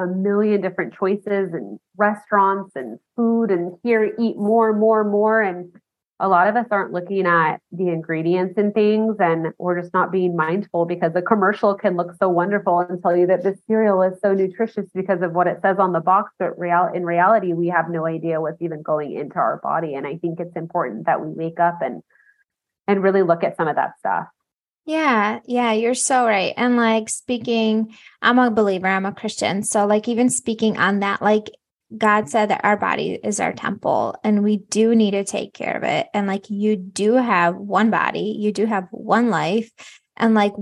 a 0.00 0.06
million 0.06 0.60
different 0.60 0.94
choices 0.94 1.52
and 1.52 1.78
restaurants 1.96 2.72
and 2.74 2.98
food 3.16 3.50
and 3.50 3.72
here 3.82 4.12
eat 4.18 4.36
more, 4.36 4.72
more, 4.72 5.04
more. 5.04 5.40
And 5.40 5.72
a 6.20 6.28
lot 6.28 6.46
of 6.46 6.56
us 6.56 6.66
aren't 6.70 6.92
looking 6.92 7.26
at 7.26 7.58
the 7.72 7.88
ingredients 7.88 8.54
and 8.56 8.72
things 8.72 9.16
and 9.18 9.48
we're 9.58 9.80
just 9.80 9.92
not 9.92 10.12
being 10.12 10.36
mindful 10.36 10.86
because 10.86 11.12
the 11.12 11.22
commercial 11.22 11.74
can 11.74 11.96
look 11.96 12.14
so 12.20 12.28
wonderful 12.28 12.78
and 12.80 13.02
tell 13.02 13.16
you 13.16 13.26
that 13.26 13.42
this 13.42 13.58
cereal 13.66 14.00
is 14.02 14.18
so 14.22 14.32
nutritious 14.32 14.86
because 14.94 15.22
of 15.22 15.32
what 15.32 15.48
it 15.48 15.58
says 15.60 15.76
on 15.78 15.92
the 15.92 16.00
box 16.00 16.32
but 16.38 16.56
real 16.58 16.88
in 16.94 17.04
reality 17.04 17.52
we 17.52 17.66
have 17.66 17.90
no 17.90 18.06
idea 18.06 18.40
what's 18.40 18.62
even 18.62 18.80
going 18.80 19.12
into 19.12 19.36
our 19.36 19.58
body 19.62 19.94
and 19.94 20.06
i 20.06 20.16
think 20.18 20.38
it's 20.38 20.54
important 20.54 21.04
that 21.06 21.20
we 21.20 21.28
wake 21.30 21.58
up 21.58 21.80
and 21.82 22.00
and 22.86 23.02
really 23.02 23.22
look 23.22 23.42
at 23.42 23.56
some 23.56 23.66
of 23.66 23.74
that 23.74 23.98
stuff 23.98 24.26
yeah, 24.84 25.40
yeah, 25.46 25.72
you're 25.72 25.94
so 25.94 26.26
right. 26.26 26.52
And 26.56 26.76
like 26.76 27.08
speaking, 27.08 27.94
I'm 28.20 28.38
a 28.38 28.50
believer, 28.50 28.86
I'm 28.86 29.06
a 29.06 29.12
Christian. 29.12 29.62
So, 29.62 29.86
like, 29.86 30.08
even 30.08 30.28
speaking 30.28 30.76
on 30.76 31.00
that, 31.00 31.22
like, 31.22 31.50
God 31.96 32.28
said 32.28 32.50
that 32.50 32.64
our 32.64 32.76
body 32.76 33.18
is 33.22 33.40
our 33.40 33.52
temple 33.52 34.16
and 34.24 34.42
we 34.42 34.56
do 34.56 34.94
need 34.94 35.12
to 35.12 35.24
take 35.24 35.54
care 35.54 35.76
of 35.76 35.84
it. 35.84 36.08
And 36.14 36.26
like 36.26 36.50
you 36.50 36.76
do 36.76 37.14
have 37.14 37.56
one 37.56 37.90
body, 37.90 38.36
you 38.38 38.52
do 38.52 38.66
have 38.66 38.88
one 38.90 39.30
life. 39.30 39.70
And 40.16 40.34
like 40.34 40.54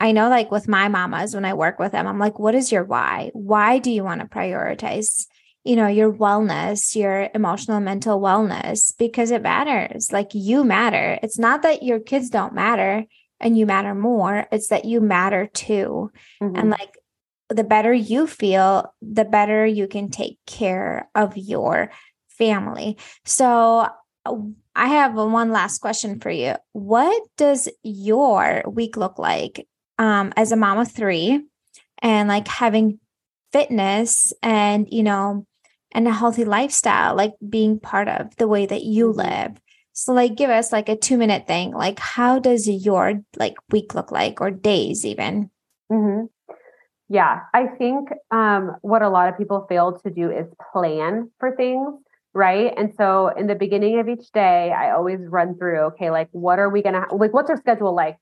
I 0.00 0.12
know, 0.12 0.28
like 0.28 0.50
with 0.50 0.66
my 0.66 0.88
mamas, 0.88 1.34
when 1.34 1.44
I 1.44 1.54
work 1.54 1.78
with 1.78 1.92
them, 1.92 2.06
I'm 2.06 2.18
like, 2.18 2.38
what 2.38 2.54
is 2.54 2.72
your 2.72 2.84
why? 2.84 3.30
Why 3.34 3.78
do 3.78 3.90
you 3.90 4.02
want 4.02 4.20
to 4.20 4.26
prioritize, 4.26 5.26
you 5.62 5.76
know, 5.76 5.86
your 5.86 6.12
wellness, 6.12 6.96
your 6.96 7.28
emotional 7.34 7.78
mental 7.80 8.20
wellness? 8.20 8.92
Because 8.98 9.30
it 9.30 9.42
matters. 9.42 10.10
Like 10.10 10.30
you 10.32 10.64
matter. 10.64 11.18
It's 11.22 11.38
not 11.38 11.62
that 11.62 11.84
your 11.84 12.00
kids 12.00 12.30
don't 12.30 12.54
matter 12.54 13.04
and 13.42 13.58
you 13.58 13.66
matter 13.66 13.94
more, 13.94 14.46
it's 14.52 14.68
that 14.68 14.84
you 14.84 15.00
matter 15.00 15.46
too. 15.52 16.10
Mm-hmm. 16.42 16.56
And 16.56 16.70
like 16.70 16.96
the 17.48 17.64
better 17.64 17.92
you 17.92 18.26
feel, 18.26 18.94
the 19.02 19.24
better 19.24 19.66
you 19.66 19.86
can 19.86 20.10
take 20.10 20.38
care 20.46 21.08
of 21.14 21.36
your 21.36 21.90
family. 22.28 22.96
So, 23.24 23.88
I 24.74 24.88
have 24.88 25.14
one 25.14 25.50
last 25.50 25.80
question 25.80 26.20
for 26.20 26.30
you. 26.30 26.54
What 26.72 27.22
does 27.36 27.68
your 27.82 28.62
week 28.66 28.96
look 28.96 29.18
like 29.18 29.66
um, 29.98 30.32
as 30.36 30.52
a 30.52 30.56
mom 30.56 30.78
of 30.78 30.90
three 30.90 31.42
and 32.00 32.28
like 32.28 32.48
having 32.48 33.00
fitness 33.52 34.32
and, 34.42 34.86
you 34.90 35.02
know, 35.02 35.46
and 35.92 36.08
a 36.08 36.12
healthy 36.12 36.44
lifestyle, 36.44 37.14
like 37.16 37.32
being 37.46 37.80
part 37.80 38.08
of 38.08 38.34
the 38.36 38.48
way 38.48 38.64
that 38.64 38.84
you 38.84 39.08
mm-hmm. 39.08 39.18
live? 39.18 39.60
So, 39.92 40.12
like, 40.12 40.36
give 40.36 40.50
us 40.50 40.72
like 40.72 40.88
a 40.88 40.96
two 40.96 41.18
minute 41.18 41.46
thing. 41.46 41.72
Like, 41.72 41.98
how 41.98 42.38
does 42.38 42.68
your 42.68 43.22
like 43.36 43.54
week 43.70 43.94
look 43.94 44.10
like 44.10 44.40
or 44.40 44.50
days 44.50 45.04
even? 45.04 45.50
Mm-hmm. 45.90 46.26
Yeah, 47.08 47.40
I 47.52 47.66
think 47.66 48.08
um, 48.30 48.76
what 48.80 49.02
a 49.02 49.10
lot 49.10 49.28
of 49.28 49.36
people 49.36 49.66
fail 49.68 50.00
to 50.00 50.10
do 50.10 50.30
is 50.30 50.46
plan 50.72 51.30
for 51.38 51.54
things, 51.54 51.92
right? 52.32 52.72
And 52.74 52.94
so 52.96 53.28
in 53.28 53.48
the 53.48 53.54
beginning 53.54 54.00
of 54.00 54.08
each 54.08 54.32
day, 54.32 54.72
I 54.72 54.92
always 54.92 55.20
run 55.20 55.58
through, 55.58 55.80
okay, 55.88 56.10
like 56.10 56.28
what 56.32 56.58
are 56.58 56.70
we 56.70 56.82
gonna 56.82 57.04
like? 57.14 57.34
What's 57.34 57.50
our 57.50 57.58
schedule 57.58 57.94
like 57.94 58.16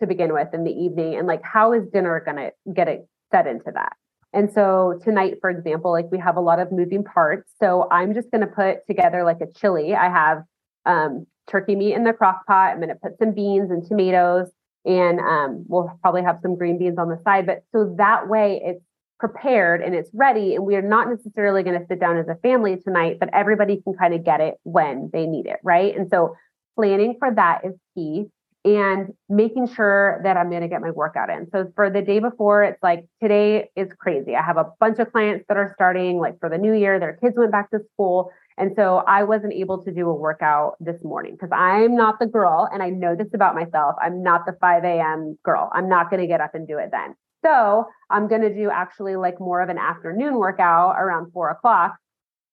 to 0.00 0.06
begin 0.06 0.32
with 0.32 0.54
in 0.54 0.62
the 0.62 0.70
evening, 0.70 1.16
and 1.16 1.26
like 1.26 1.42
how 1.42 1.72
is 1.72 1.88
dinner 1.92 2.22
gonna 2.24 2.50
get 2.72 2.86
it 2.86 3.08
set 3.32 3.48
into 3.48 3.72
that? 3.74 3.94
And 4.32 4.52
so 4.52 5.00
tonight, 5.02 5.38
for 5.40 5.50
example, 5.50 5.90
like 5.90 6.06
we 6.12 6.18
have 6.18 6.36
a 6.36 6.40
lot 6.40 6.60
of 6.60 6.70
moving 6.70 7.02
parts. 7.02 7.50
So 7.58 7.88
I'm 7.90 8.14
just 8.14 8.30
gonna 8.30 8.46
put 8.46 8.86
together 8.86 9.24
like 9.24 9.40
a 9.40 9.50
chili. 9.58 9.96
I 9.96 10.08
have 10.08 10.44
um, 10.86 11.26
turkey 11.50 11.76
meat 11.76 11.94
in 11.94 12.04
the 12.04 12.12
crock 12.12 12.46
pot. 12.46 12.72
I'm 12.72 12.80
gonna 12.80 12.94
put 12.94 13.18
some 13.18 13.32
beans 13.32 13.70
and 13.70 13.86
tomatoes 13.86 14.48
and 14.86 15.18
um, 15.18 15.64
we'll 15.66 15.90
probably 16.00 16.22
have 16.22 16.38
some 16.40 16.56
green 16.56 16.78
beans 16.78 16.96
on 16.96 17.08
the 17.08 17.20
side. 17.24 17.44
But 17.46 17.64
so 17.72 17.94
that 17.98 18.28
way 18.28 18.62
it's 18.64 18.82
prepared 19.18 19.82
and 19.82 19.94
it's 19.94 20.10
ready, 20.14 20.54
and 20.54 20.64
we 20.64 20.76
are 20.76 20.82
not 20.82 21.08
necessarily 21.08 21.62
going 21.62 21.78
to 21.78 21.86
sit 21.86 21.98
down 21.98 22.18
as 22.18 22.28
a 22.28 22.36
family 22.36 22.76
tonight, 22.76 23.16
but 23.18 23.28
everybody 23.32 23.82
can 23.82 23.94
kind 23.94 24.14
of 24.14 24.24
get 24.24 24.40
it 24.40 24.54
when 24.62 25.10
they 25.12 25.26
need 25.26 25.46
it, 25.46 25.58
right? 25.64 25.96
And 25.96 26.08
so 26.10 26.36
planning 26.76 27.16
for 27.18 27.34
that 27.34 27.62
is 27.64 27.72
key 27.94 28.26
and 28.64 29.14
making 29.28 29.68
sure 29.68 30.20
that 30.24 30.36
I'm 30.36 30.50
going 30.50 30.62
to 30.62 30.68
get 30.68 30.80
my 30.80 30.90
workout 30.90 31.30
in. 31.30 31.48
So 31.50 31.72
for 31.74 31.88
the 31.88 32.02
day 32.02 32.18
before, 32.18 32.64
it's 32.64 32.82
like 32.82 33.06
today 33.22 33.70
is 33.76 33.88
crazy. 33.98 34.34
I 34.34 34.42
have 34.42 34.56
a 34.56 34.72
bunch 34.80 34.98
of 34.98 35.10
clients 35.12 35.44
that 35.48 35.56
are 35.56 35.72
starting 35.74 36.18
like 36.18 36.38
for 36.40 36.48
the 36.48 36.58
new 36.58 36.74
year, 36.74 36.98
their 36.98 37.14
kids 37.14 37.36
went 37.36 37.52
back 37.52 37.70
to 37.70 37.78
school. 37.94 38.30
And 38.58 38.72
so 38.74 39.02
I 39.06 39.24
wasn't 39.24 39.52
able 39.52 39.84
to 39.84 39.92
do 39.92 40.08
a 40.08 40.14
workout 40.14 40.76
this 40.80 41.04
morning 41.04 41.32
because 41.32 41.50
I'm 41.52 41.94
not 41.94 42.18
the 42.18 42.26
girl. 42.26 42.68
And 42.72 42.82
I 42.82 42.88
know 42.88 43.14
this 43.14 43.28
about 43.34 43.54
myself. 43.54 43.96
I'm 44.00 44.22
not 44.22 44.46
the 44.46 44.56
5 44.60 44.84
a.m. 44.84 45.38
girl. 45.44 45.70
I'm 45.74 45.88
not 45.88 46.10
going 46.10 46.20
to 46.22 46.26
get 46.26 46.40
up 46.40 46.54
and 46.54 46.66
do 46.66 46.78
it 46.78 46.90
then. 46.90 47.14
So 47.44 47.86
I'm 48.08 48.28
going 48.28 48.40
to 48.40 48.54
do 48.54 48.70
actually 48.70 49.16
like 49.16 49.38
more 49.38 49.60
of 49.60 49.68
an 49.68 49.78
afternoon 49.78 50.36
workout 50.36 50.96
around 50.98 51.32
four 51.32 51.50
o'clock. 51.50 51.96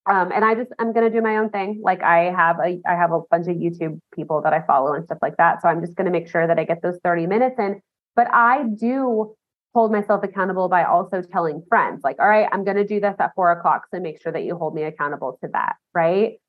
Um, 0.06 0.34
and 0.34 0.44
I 0.44 0.56
just 0.56 0.72
I'm 0.80 0.92
going 0.92 1.10
to 1.10 1.18
do 1.18 1.22
my 1.24 1.38
own 1.38 1.50
thing. 1.50 1.80
Like 1.82 2.04
I 2.04 2.32
have 2.32 2.60
a 2.60 2.82
I 2.86 2.96
have 2.96 3.14
a 3.14 3.22
bunch 3.32 3.48
of 3.48 3.56
YouTube 3.56 4.00
people 4.14 4.42
that 4.42 4.52
I 4.52 4.62
follow 4.68 4.94
and 4.94 5.06
stuff 5.06 5.20
like 5.22 5.38
that. 5.38 5.62
So 5.62 5.70
I'm 5.70 5.80
just 5.80 5.96
going 5.96 6.06
to 6.06 6.12
make 6.12 6.28
sure 6.28 6.46
that 6.46 6.60
I 6.60 6.66
get 6.66 6.82
those 6.82 7.00
30 7.04 7.28
minutes 7.28 7.56
in. 7.58 7.82
But 8.16 8.28
I 8.32 8.64
do 8.64 9.34
hold 9.74 9.92
myself 9.92 10.24
accountable 10.24 10.70
by 10.70 10.84
also 10.84 11.22
telling 11.22 11.64
friends, 11.68 12.02
like, 12.04 12.18
all 12.20 12.28
right, 12.28 12.48
I'm 12.52 12.64
going 12.64 12.78
to 12.78 12.86
do 12.86 13.00
this 13.00 13.16
at 13.20 13.32
four 13.36 13.52
o'clock. 13.52 13.88
So 13.92 14.00
make 14.00 14.22
sure 14.22 14.32
that 14.32 14.44
you 14.44 14.56
hold 14.56 14.76
me 14.76 14.84
accountable 14.84 15.38
to 15.42 15.50
that. 15.54 15.76
Right. 15.94 16.40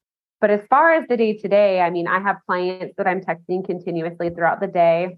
But 0.40 0.50
as 0.50 0.60
far 0.68 0.92
as 0.92 1.08
the 1.08 1.16
day 1.16 1.38
to 1.38 1.48
day, 1.48 1.80
I 1.80 1.90
mean, 1.90 2.06
I 2.06 2.20
have 2.20 2.36
clients 2.46 2.94
that 2.98 3.06
I'm 3.06 3.20
texting 3.20 3.64
continuously 3.64 4.28
throughout 4.28 4.60
the 4.60 4.66
day. 4.66 5.16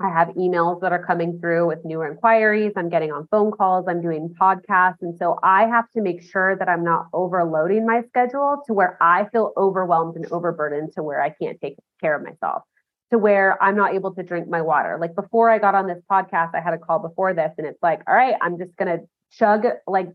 I 0.00 0.08
have 0.08 0.28
emails 0.28 0.80
that 0.80 0.92
are 0.92 1.04
coming 1.04 1.40
through 1.40 1.66
with 1.66 1.84
new 1.84 2.02
inquiries. 2.02 2.72
I'm 2.76 2.88
getting 2.88 3.12
on 3.12 3.26
phone 3.30 3.50
calls. 3.50 3.86
I'm 3.88 4.00
doing 4.00 4.34
podcasts. 4.40 5.02
And 5.02 5.18
so 5.18 5.38
I 5.42 5.66
have 5.66 5.90
to 5.90 6.00
make 6.00 6.22
sure 6.22 6.56
that 6.56 6.68
I'm 6.68 6.84
not 6.84 7.06
overloading 7.12 7.84
my 7.84 8.02
schedule 8.08 8.62
to 8.66 8.72
where 8.72 8.96
I 9.02 9.26
feel 9.30 9.52
overwhelmed 9.56 10.16
and 10.16 10.26
overburdened 10.32 10.92
to 10.94 11.02
where 11.02 11.20
I 11.20 11.30
can't 11.30 11.60
take 11.60 11.76
care 12.00 12.16
of 12.16 12.22
myself 12.22 12.62
to 13.10 13.18
where 13.18 13.60
I'm 13.62 13.76
not 13.76 13.94
able 13.94 14.14
to 14.14 14.22
drink 14.22 14.48
my 14.48 14.62
water. 14.62 14.98
Like 15.00 15.14
before 15.14 15.50
I 15.50 15.58
got 15.58 15.74
on 15.74 15.86
this 15.86 16.02
podcast, 16.10 16.54
I 16.54 16.60
had 16.60 16.74
a 16.74 16.78
call 16.78 16.98
before 16.98 17.34
this, 17.34 17.52
and 17.58 17.66
it's 17.66 17.82
like, 17.82 18.02
all 18.06 18.14
right, 18.14 18.34
I'm 18.40 18.58
just 18.58 18.76
going 18.76 18.98
to 18.98 19.04
chug 19.32 19.64
like 19.86 20.08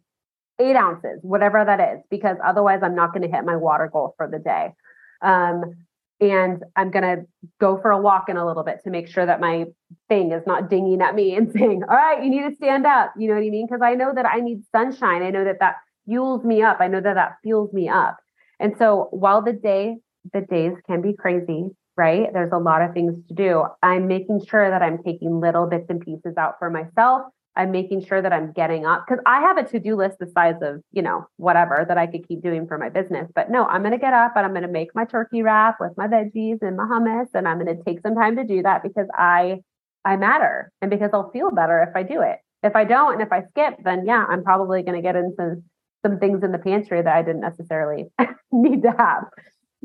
eight 0.60 0.76
ounces, 0.76 1.20
whatever 1.22 1.64
that 1.64 1.80
is, 1.80 2.04
because 2.10 2.38
otherwise 2.44 2.80
I'm 2.82 2.96
not 2.96 3.14
going 3.14 3.30
to 3.30 3.36
hit 3.36 3.46
my 3.46 3.56
water 3.56 3.90
goal 3.92 4.14
for 4.18 4.30
the 4.30 4.40
day. 4.40 4.74
Um, 5.22 5.86
and 6.22 6.64
I'm 6.78 6.92
going 6.92 7.04
to 7.04 7.26
go 7.60 7.78
for 7.82 7.92
a 7.92 8.00
walk 8.00 8.30
in 8.30 8.38
a 8.38 8.46
little 8.46 8.64
bit 8.64 8.80
to 8.86 8.90
make 8.90 9.10
sure 9.10 9.26
that 9.26 9.42
my 9.42 9.66
thing 10.08 10.32
is 10.32 10.44
not 10.48 10.70
dinging 10.70 11.02
at 11.02 11.14
me 11.14 11.36
and 11.38 11.52
saying, 11.52 11.84
all 11.84 11.96
right, 11.96 12.24
you 12.24 12.30
need 12.30 12.50
to 12.50 12.56
stand 12.56 12.86
up. 12.86 13.14
You 13.18 13.28
know 13.28 13.36
what 13.36 13.44
I 13.44 13.50
mean? 13.50 13.68
Because 13.68 13.82
I 13.82 13.96
know 13.96 14.14
that 14.14 14.26
I 14.26 14.40
need 14.40 14.64
sunshine. 14.72 15.24
I 15.24 15.30
know 15.30 15.44
that 15.44 15.60
that 15.60 15.76
fuels 16.06 16.44
me 16.46 16.62
up. 16.64 16.78
I 16.80 16.88
know 16.88 17.02
that 17.02 17.16
that 17.16 17.38
fuels 17.44 17.74
me 17.74 17.90
up. 17.90 18.18
And 18.60 18.76
so 18.78 19.10
while 19.12 19.42
the 19.42 19.54
day, 19.54 19.98
the 20.34 20.42
days 20.42 20.74
can 20.88 21.02
be 21.02 21.14
crazy, 21.14 21.72
right? 21.98 22.28
There's 22.34 22.52
a 22.52 22.58
lot 22.58 22.82
of 22.82 22.94
things 22.94 23.16
to 23.28 23.34
do. 23.34 23.66
I'm 23.82 24.08
making 24.08 24.46
sure 24.46 24.70
that 24.70 24.82
I'm 24.82 25.02
taking 25.04 25.40
little 25.40 25.68
bits 25.68 25.86
and 25.90 26.02
pieces 26.02 26.36
out 26.38 26.56
for 26.60 26.70
myself. 26.70 27.24
I'm 27.58 27.72
making 27.72 28.06
sure 28.06 28.22
that 28.22 28.34
I'm 28.34 28.52
getting 28.52 28.86
up 28.86 29.06
because 29.08 29.24
I 29.26 29.40
have 29.40 29.58
a 29.58 29.64
to 29.64 29.80
do 29.80 29.96
list 29.96 30.20
the 30.20 30.28
size 30.28 30.56
of, 30.62 30.82
you 30.92 31.02
know, 31.02 31.26
whatever 31.38 31.86
that 31.88 31.98
I 31.98 32.06
could 32.06 32.28
keep 32.28 32.44
doing 32.44 32.68
for 32.68 32.78
my 32.78 32.90
business. 32.90 33.32
But 33.34 33.50
no, 33.50 33.66
I'm 33.66 33.82
going 33.82 33.94
to 33.94 33.98
get 33.98 34.14
up 34.14 34.34
and 34.36 34.46
I'm 34.46 34.52
going 34.52 34.64
to 34.64 34.68
make 34.68 34.90
my 34.94 35.06
turkey 35.06 35.42
wrap 35.42 35.78
with 35.80 35.94
my 35.96 36.08
veggies 36.08 36.62
and 36.62 36.76
my 36.76 36.84
hummus. 36.84 37.28
And 37.34 37.48
I'm 37.48 37.60
going 37.60 37.76
to 37.76 37.82
take 37.84 38.02
some 38.02 38.16
time 38.16 38.36
to 38.36 38.44
do 38.44 38.62
that 38.64 38.84
because 38.84 39.08
I, 39.14 39.62
I 40.04 40.18
matter 40.18 40.72
and 40.82 40.92
because 40.92 41.12
I'll 41.14 41.32
feel 41.32 41.50
better 41.50 41.82
if 41.82 41.96
I 41.96 42.04
do 42.04 42.22
it. 42.22 42.40
If 42.62 42.76
I 42.76 42.84
don't 42.84 43.14
and 43.14 43.22
if 43.22 43.32
I 43.32 43.44
skip, 43.52 43.76
then 43.84 44.06
yeah, 44.06 44.26
I'm 44.28 44.44
probably 44.44 44.84
going 44.84 44.96
to 44.96 45.02
get 45.02 45.16
into 45.16 45.62
some 46.06 46.20
things 46.20 46.44
in 46.44 46.52
the 46.52 46.58
pantry 46.58 47.02
that 47.02 47.16
I 47.16 47.22
didn't 47.22 47.42
necessarily 47.42 48.06
need 48.52 48.84
to 48.84 48.92
have. 48.98 49.24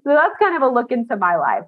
So 0.03 0.11
that's 0.11 0.35
kind 0.39 0.57
of 0.57 0.63
a 0.63 0.75
look 0.75 0.91
into 0.91 1.17
my 1.17 1.37
life. 1.37 1.65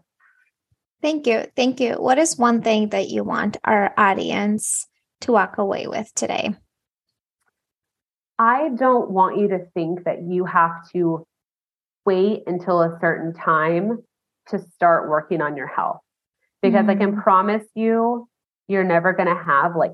Thank 1.02 1.26
you. 1.26 1.44
Thank 1.56 1.80
you. 1.80 1.94
What 1.94 2.18
is 2.18 2.38
one 2.38 2.62
thing 2.62 2.90
that 2.90 3.08
you 3.08 3.24
want 3.24 3.56
our 3.64 3.92
audience 3.98 4.86
to 5.22 5.32
walk 5.32 5.58
away 5.58 5.88
with 5.88 6.12
today? 6.14 6.54
I 8.38 8.70
don't 8.70 9.10
want 9.10 9.38
you 9.38 9.48
to 9.48 9.66
think 9.74 10.04
that 10.04 10.22
you 10.22 10.44
have 10.44 10.88
to 10.92 11.26
wait 12.06 12.44
until 12.46 12.82
a 12.82 12.98
certain 13.00 13.34
time 13.34 13.98
to 14.48 14.58
start 14.74 15.08
working 15.08 15.40
on 15.40 15.56
your 15.56 15.66
health 15.66 16.00
because 16.62 16.82
mm-hmm. 16.82 16.90
I 16.90 16.94
can 16.94 17.16
mm. 17.16 17.22
promise 17.22 17.64
you, 17.74 18.28
you're 18.68 18.84
never 18.84 19.12
going 19.12 19.28
to 19.28 19.42
have 19.42 19.76
like 19.76 19.92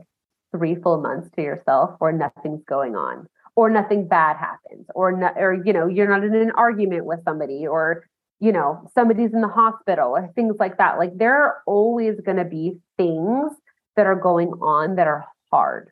three 0.54 0.76
full 0.76 1.00
months 1.00 1.28
to 1.36 1.42
yourself 1.42 1.96
where 1.98 2.12
nothing's 2.12 2.64
going 2.64 2.96
on 2.96 3.26
or 3.56 3.68
nothing 3.68 4.06
bad 4.06 4.36
happens 4.36 4.86
or 4.94 5.12
no, 5.12 5.28
or 5.36 5.62
you 5.64 5.72
know 5.72 5.86
you're 5.86 6.08
not 6.08 6.24
in 6.24 6.34
an 6.34 6.52
argument 6.52 7.04
with 7.04 7.20
somebody 7.24 7.66
or 7.66 8.04
you 8.40 8.52
know 8.52 8.88
somebody's 8.94 9.32
in 9.32 9.40
the 9.40 9.48
hospital 9.48 10.10
or 10.16 10.30
things 10.34 10.56
like 10.58 10.78
that 10.78 10.98
like 10.98 11.16
there 11.16 11.42
are 11.42 11.62
always 11.66 12.20
going 12.20 12.36
to 12.36 12.44
be 12.44 12.78
things 12.96 13.52
that 13.96 14.06
are 14.06 14.14
going 14.14 14.48
on 14.60 14.96
that 14.96 15.06
are 15.06 15.24
hard 15.50 15.90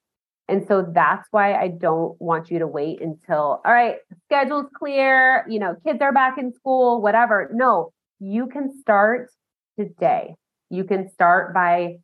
and 0.49 0.65
so 0.69 0.87
that's 0.95 1.27
why 1.33 1.55
I 1.55 1.69
don't 1.69 2.21
want 2.21 2.51
you 2.51 2.61
to 2.61 2.67
wait 2.67 3.01
until, 3.01 3.61
all 3.65 3.73
right, 3.73 3.97
schedule's 4.27 4.67
clear, 4.79 5.45
you 5.49 5.59
know, 5.59 5.75
kids 5.85 6.01
are 6.01 6.13
back 6.13 6.39
in 6.39 6.53
school, 6.53 7.03
whatever. 7.03 7.51
No, 7.53 7.93
you 8.21 8.47
can 8.47 8.73
start 8.81 9.31
today. 9.79 10.37
You 10.71 10.85
can 10.85 11.11
start 11.11 11.53
by 11.53 11.97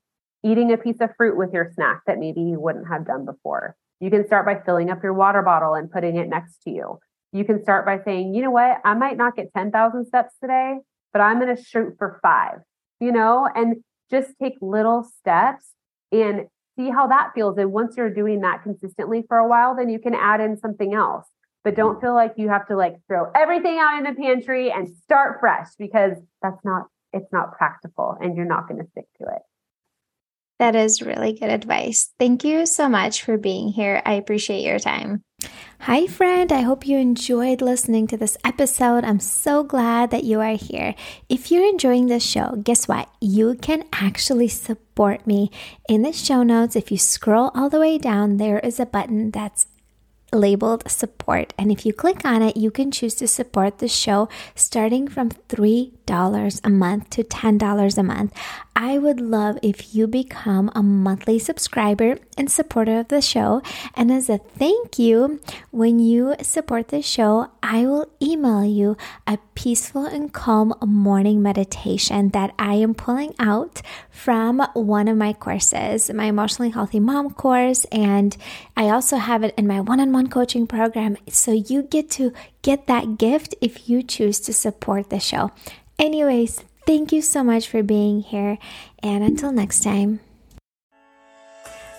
eating 0.45 0.73
a 0.73 0.77
piece 0.77 1.01
of 1.01 1.11
fruit 1.17 1.37
with 1.37 1.53
your 1.53 1.71
snack 1.75 2.03
that 2.07 2.19
maybe 2.19 2.41
you 2.41 2.59
wouldn't 2.59 2.89
have 2.89 3.07
done 3.07 3.25
before. 3.25 3.77
You 4.01 4.11
can 4.11 4.27
start 4.27 4.45
by 4.45 4.61
filling 4.67 4.91
up 4.91 5.03
your 5.05 5.15
water 5.15 5.43
bottle 5.43 5.75
and 5.75 5.91
putting 5.91 6.17
it 6.17 6.29
next 6.29 6.63
to 6.65 6.71
you. 6.71 6.99
You 7.33 7.45
can 7.45 7.63
start 7.63 7.87
by 7.87 7.99
saying, 8.05 8.35
you 8.35 8.43
know 8.43 8.51
what, 8.51 8.81
I 8.85 8.95
might 8.95 9.17
not 9.17 9.37
get 9.37 9.53
10,000 9.57 10.07
steps 10.07 10.35
today, 10.41 10.77
but 11.13 11.21
I'm 11.21 11.41
going 11.41 11.55
to 11.55 11.63
shoot 11.63 11.95
for 11.99 12.19
five, 12.23 12.59
you 13.01 13.11
know, 13.11 13.49
and 13.55 13.77
just 14.11 14.35
take 14.41 14.55
little 14.61 15.03
steps 15.03 15.71
and 16.13 16.47
see 16.77 16.91
how 16.91 17.07
that 17.09 17.31
feels. 17.35 17.57
And 17.57 17.73
once 17.73 17.97
you're 17.97 18.13
doing 18.13 18.41
that 18.43 18.63
consistently 18.63 19.25
for 19.27 19.39
a 19.39 19.49
while, 19.49 19.75
then 19.75 19.89
you 19.89 19.99
can 19.99 20.15
add 20.15 20.41
in 20.41 20.59
something 20.59 20.95
else. 20.95 21.27
But 21.65 21.77
don't 21.77 22.01
feel 22.01 22.15
like 22.15 22.35
you 22.37 22.49
have 22.49 22.67
to 22.69 22.77
like 22.77 22.97
throw 23.07 23.31
everything 23.35 23.79
out 23.79 23.97
in 23.97 24.05
the 24.05 24.21
pantry 24.21 24.71
and 24.71 24.89
start 24.89 25.39
fresh 25.41 25.69
because 25.79 26.19
that's 26.43 26.63
not, 26.65 26.87
it's 27.13 27.33
not 27.33 27.53
practical 27.57 28.17
and 28.21 28.37
you're 28.37 28.47
not 28.47 28.69
going 28.69 28.81
to 28.81 28.91
stick 28.91 29.07
to 29.21 29.29
it. 29.29 29.43
That 30.59 30.77
is 30.77 31.03
really 31.03 31.33
good 31.33 31.51
advice. 31.51 32.11
Thank 32.19 32.45
you 32.45 32.67
so 32.67 32.89
much 32.89 33.23
for 33.25 33.37
being 33.39 33.69
here. 33.69 34.03
I 34.05 34.15
appreciate 34.15 34.65
your 34.65 34.79
time. 34.79 35.23
Hi, 35.81 36.07
friend. 36.07 36.53
I 36.53 36.61
hope 36.61 36.87
you 36.87 36.97
enjoyed 36.99 37.61
listening 37.61 38.07
to 38.07 38.17
this 38.17 38.37
episode. 38.45 39.05
I'm 39.05 39.19
so 39.19 39.65
glad 39.65 40.11
that 40.11 40.25
you 40.25 40.41
are 40.41 40.55
here. 40.55 40.95
If 41.29 41.51
you're 41.51 41.69
enjoying 41.69 42.07
this 42.07 42.25
show, 42.25 42.55
guess 42.63 42.87
what? 42.87 43.09
You 43.21 43.57
can 43.57 43.85
actually 43.93 44.49
support 44.49 45.27
me. 45.27 45.51
In 45.89 46.03
the 46.03 46.13
show 46.13 46.43
notes, 46.45 46.77
if 46.77 46.93
you 46.93 46.99
scroll 46.99 47.51
all 47.55 47.69
the 47.69 47.81
way 47.81 47.99
down, 47.99 48.37
there 48.37 48.61
is 48.61 48.79
a 48.79 48.87
button 48.87 49.33
that's 49.33 49.67
labeled 50.33 50.91
support. 50.91 51.53
And 51.59 51.71
if 51.71 51.85
you 51.85 51.93
click 51.93 52.25
on 52.25 52.43
it, 52.43 52.57
you 52.57 52.71
can 52.71 52.91
choose 52.91 53.15
to 53.17 53.29
support 53.29 53.79
the 53.79 53.89
show 53.89 54.29
starting 54.55 55.07
from 55.07 55.31
$3 55.31 56.61
a 56.65 56.71
month 56.71 57.11
to 57.11 57.25
$10 57.25 57.99
a 57.99 58.03
month. 58.03 58.33
I 58.75 58.99
would 58.99 59.21
love 59.21 59.59
if 59.63 59.95
you 59.95 60.07
become 60.07 60.71
a 60.75 60.83
monthly 60.83 61.39
subscriber 61.39 62.19
and 62.39 62.51
supporter 62.51 63.01
of 63.01 63.09
the 63.09 63.21
show. 63.21 63.63
And 63.95 64.11
as 64.11 64.31
a 64.31 64.39
thank 64.39 64.99
you, 64.99 65.41
when 65.71 65.99
you 65.99 66.35
support 66.41 66.89
the 66.89 67.03
show, 67.03 67.51
I 67.63 67.87
will 67.87 68.11
email 68.21 68.65
you 68.65 68.97
a 69.27 69.39
peaceful 69.55 70.07
and 70.07 70.33
calm 70.33 70.75
morning 70.85 71.43
meditation 71.43 72.31
that 72.31 72.55
I 72.59 72.75
am 72.75 72.95
pulling 72.95 73.35
out 73.39 73.83
from 74.11 74.61
one 74.73 75.09
of 75.09 75.17
my 75.17 75.35
courses, 75.35 76.11
my 76.13 76.25
emotionally 76.25 76.71
healthy 76.71 77.01
mom 77.01 77.35
course. 77.35 77.85
And 77.93 78.37
I 78.77 78.89
also 78.89 79.17
have 79.17 79.45
it 79.45 79.55
in 79.57 79.67
my 79.67 79.81
one 79.81 80.01
on 80.01 80.13
one 80.13 80.29
coaching 80.29 80.67
program. 80.67 81.19
So 81.29 81.53
you 81.53 81.83
get 81.83 82.11
to 82.13 82.33
get 82.63 82.87
that 82.87 83.19
gift 83.19 83.55
if 83.61 83.89
you 83.89 84.03
choose 84.03 84.41
to 84.41 84.53
support 84.53 85.11
the 85.11 85.21
show. 85.21 85.51
Anyways, 85.99 86.65
Thank 86.85 87.13
you 87.13 87.23
so 87.23 87.45
much 87.45 87.69
for 87.69 87.83
being 87.83 88.21
here, 88.21 88.59
and 89.03 89.23
until 89.23 89.53
next 89.53 89.83
time. 89.83 90.21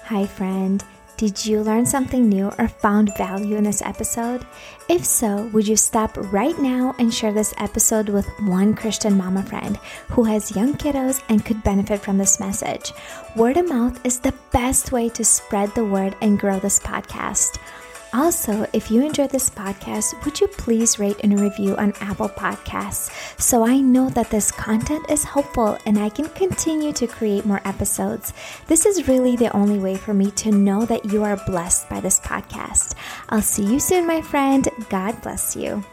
Hi, 0.05 0.25
friend. 0.25 0.83
Did 1.15 1.45
you 1.45 1.61
learn 1.61 1.85
something 1.85 2.27
new 2.27 2.51
or 2.57 2.67
found 2.67 3.15
value 3.15 3.55
in 3.55 3.63
this 3.63 3.81
episode? 3.81 4.45
If 4.89 5.05
so, 5.05 5.49
would 5.53 5.67
you 5.67 5.77
stop 5.77 6.17
right 6.33 6.57
now 6.59 6.95
and 6.99 7.13
share 7.13 7.31
this 7.31 7.53
episode 7.59 8.09
with 8.09 8.27
one 8.41 8.73
Christian 8.73 9.15
mama 9.15 9.43
friend 9.43 9.77
who 10.09 10.25
has 10.25 10.53
young 10.55 10.73
kiddos 10.73 11.23
and 11.29 11.45
could 11.45 11.63
benefit 11.63 12.01
from 12.01 12.17
this 12.17 12.41
message? 12.41 12.91
Word 13.37 13.55
of 13.55 13.69
mouth 13.69 14.05
is 14.05 14.19
the 14.19 14.33
best 14.51 14.91
way 14.91 15.07
to 15.09 15.23
spread 15.23 15.73
the 15.75 15.85
word 15.85 16.15
and 16.21 16.39
grow 16.39 16.59
this 16.59 16.79
podcast. 16.79 17.57
Also, 18.13 18.67
if 18.73 18.91
you 18.91 19.03
enjoyed 19.03 19.31
this 19.31 19.49
podcast, 19.49 20.23
would 20.23 20.39
you 20.39 20.47
please 20.47 20.99
rate 20.99 21.19
and 21.23 21.39
review 21.39 21.75
on 21.77 21.93
Apple 21.99 22.29
Podcasts 22.29 23.09
so 23.41 23.65
I 23.65 23.79
know 23.79 24.07
that 24.11 24.29
this 24.29 24.51
content 24.51 25.09
is 25.09 25.23
helpful 25.23 25.79
and 25.87 25.97
I 25.97 26.09
can 26.09 26.29
continue 26.29 26.93
to 26.93 27.07
create 27.07 27.45
more 27.45 27.61
episodes? 27.65 28.31
This 28.67 28.85
is 28.85 29.07
really 29.07 29.35
the 29.35 29.55
only 29.55 29.79
way 29.79 29.95
for 29.95 30.13
me 30.13 30.29
to 30.31 30.51
know 30.51 30.85
that 30.85 31.05
you 31.05 31.23
are 31.23 31.43
blessed 31.47 31.89
by 31.89 31.99
this 32.01 32.19
podcast. 32.19 32.93
I'll 33.29 33.41
see 33.41 33.65
you 33.65 33.79
soon, 33.79 34.05
my 34.05 34.21
friend. 34.21 34.69
God 34.89 35.19
bless 35.23 35.55
you. 35.55 35.83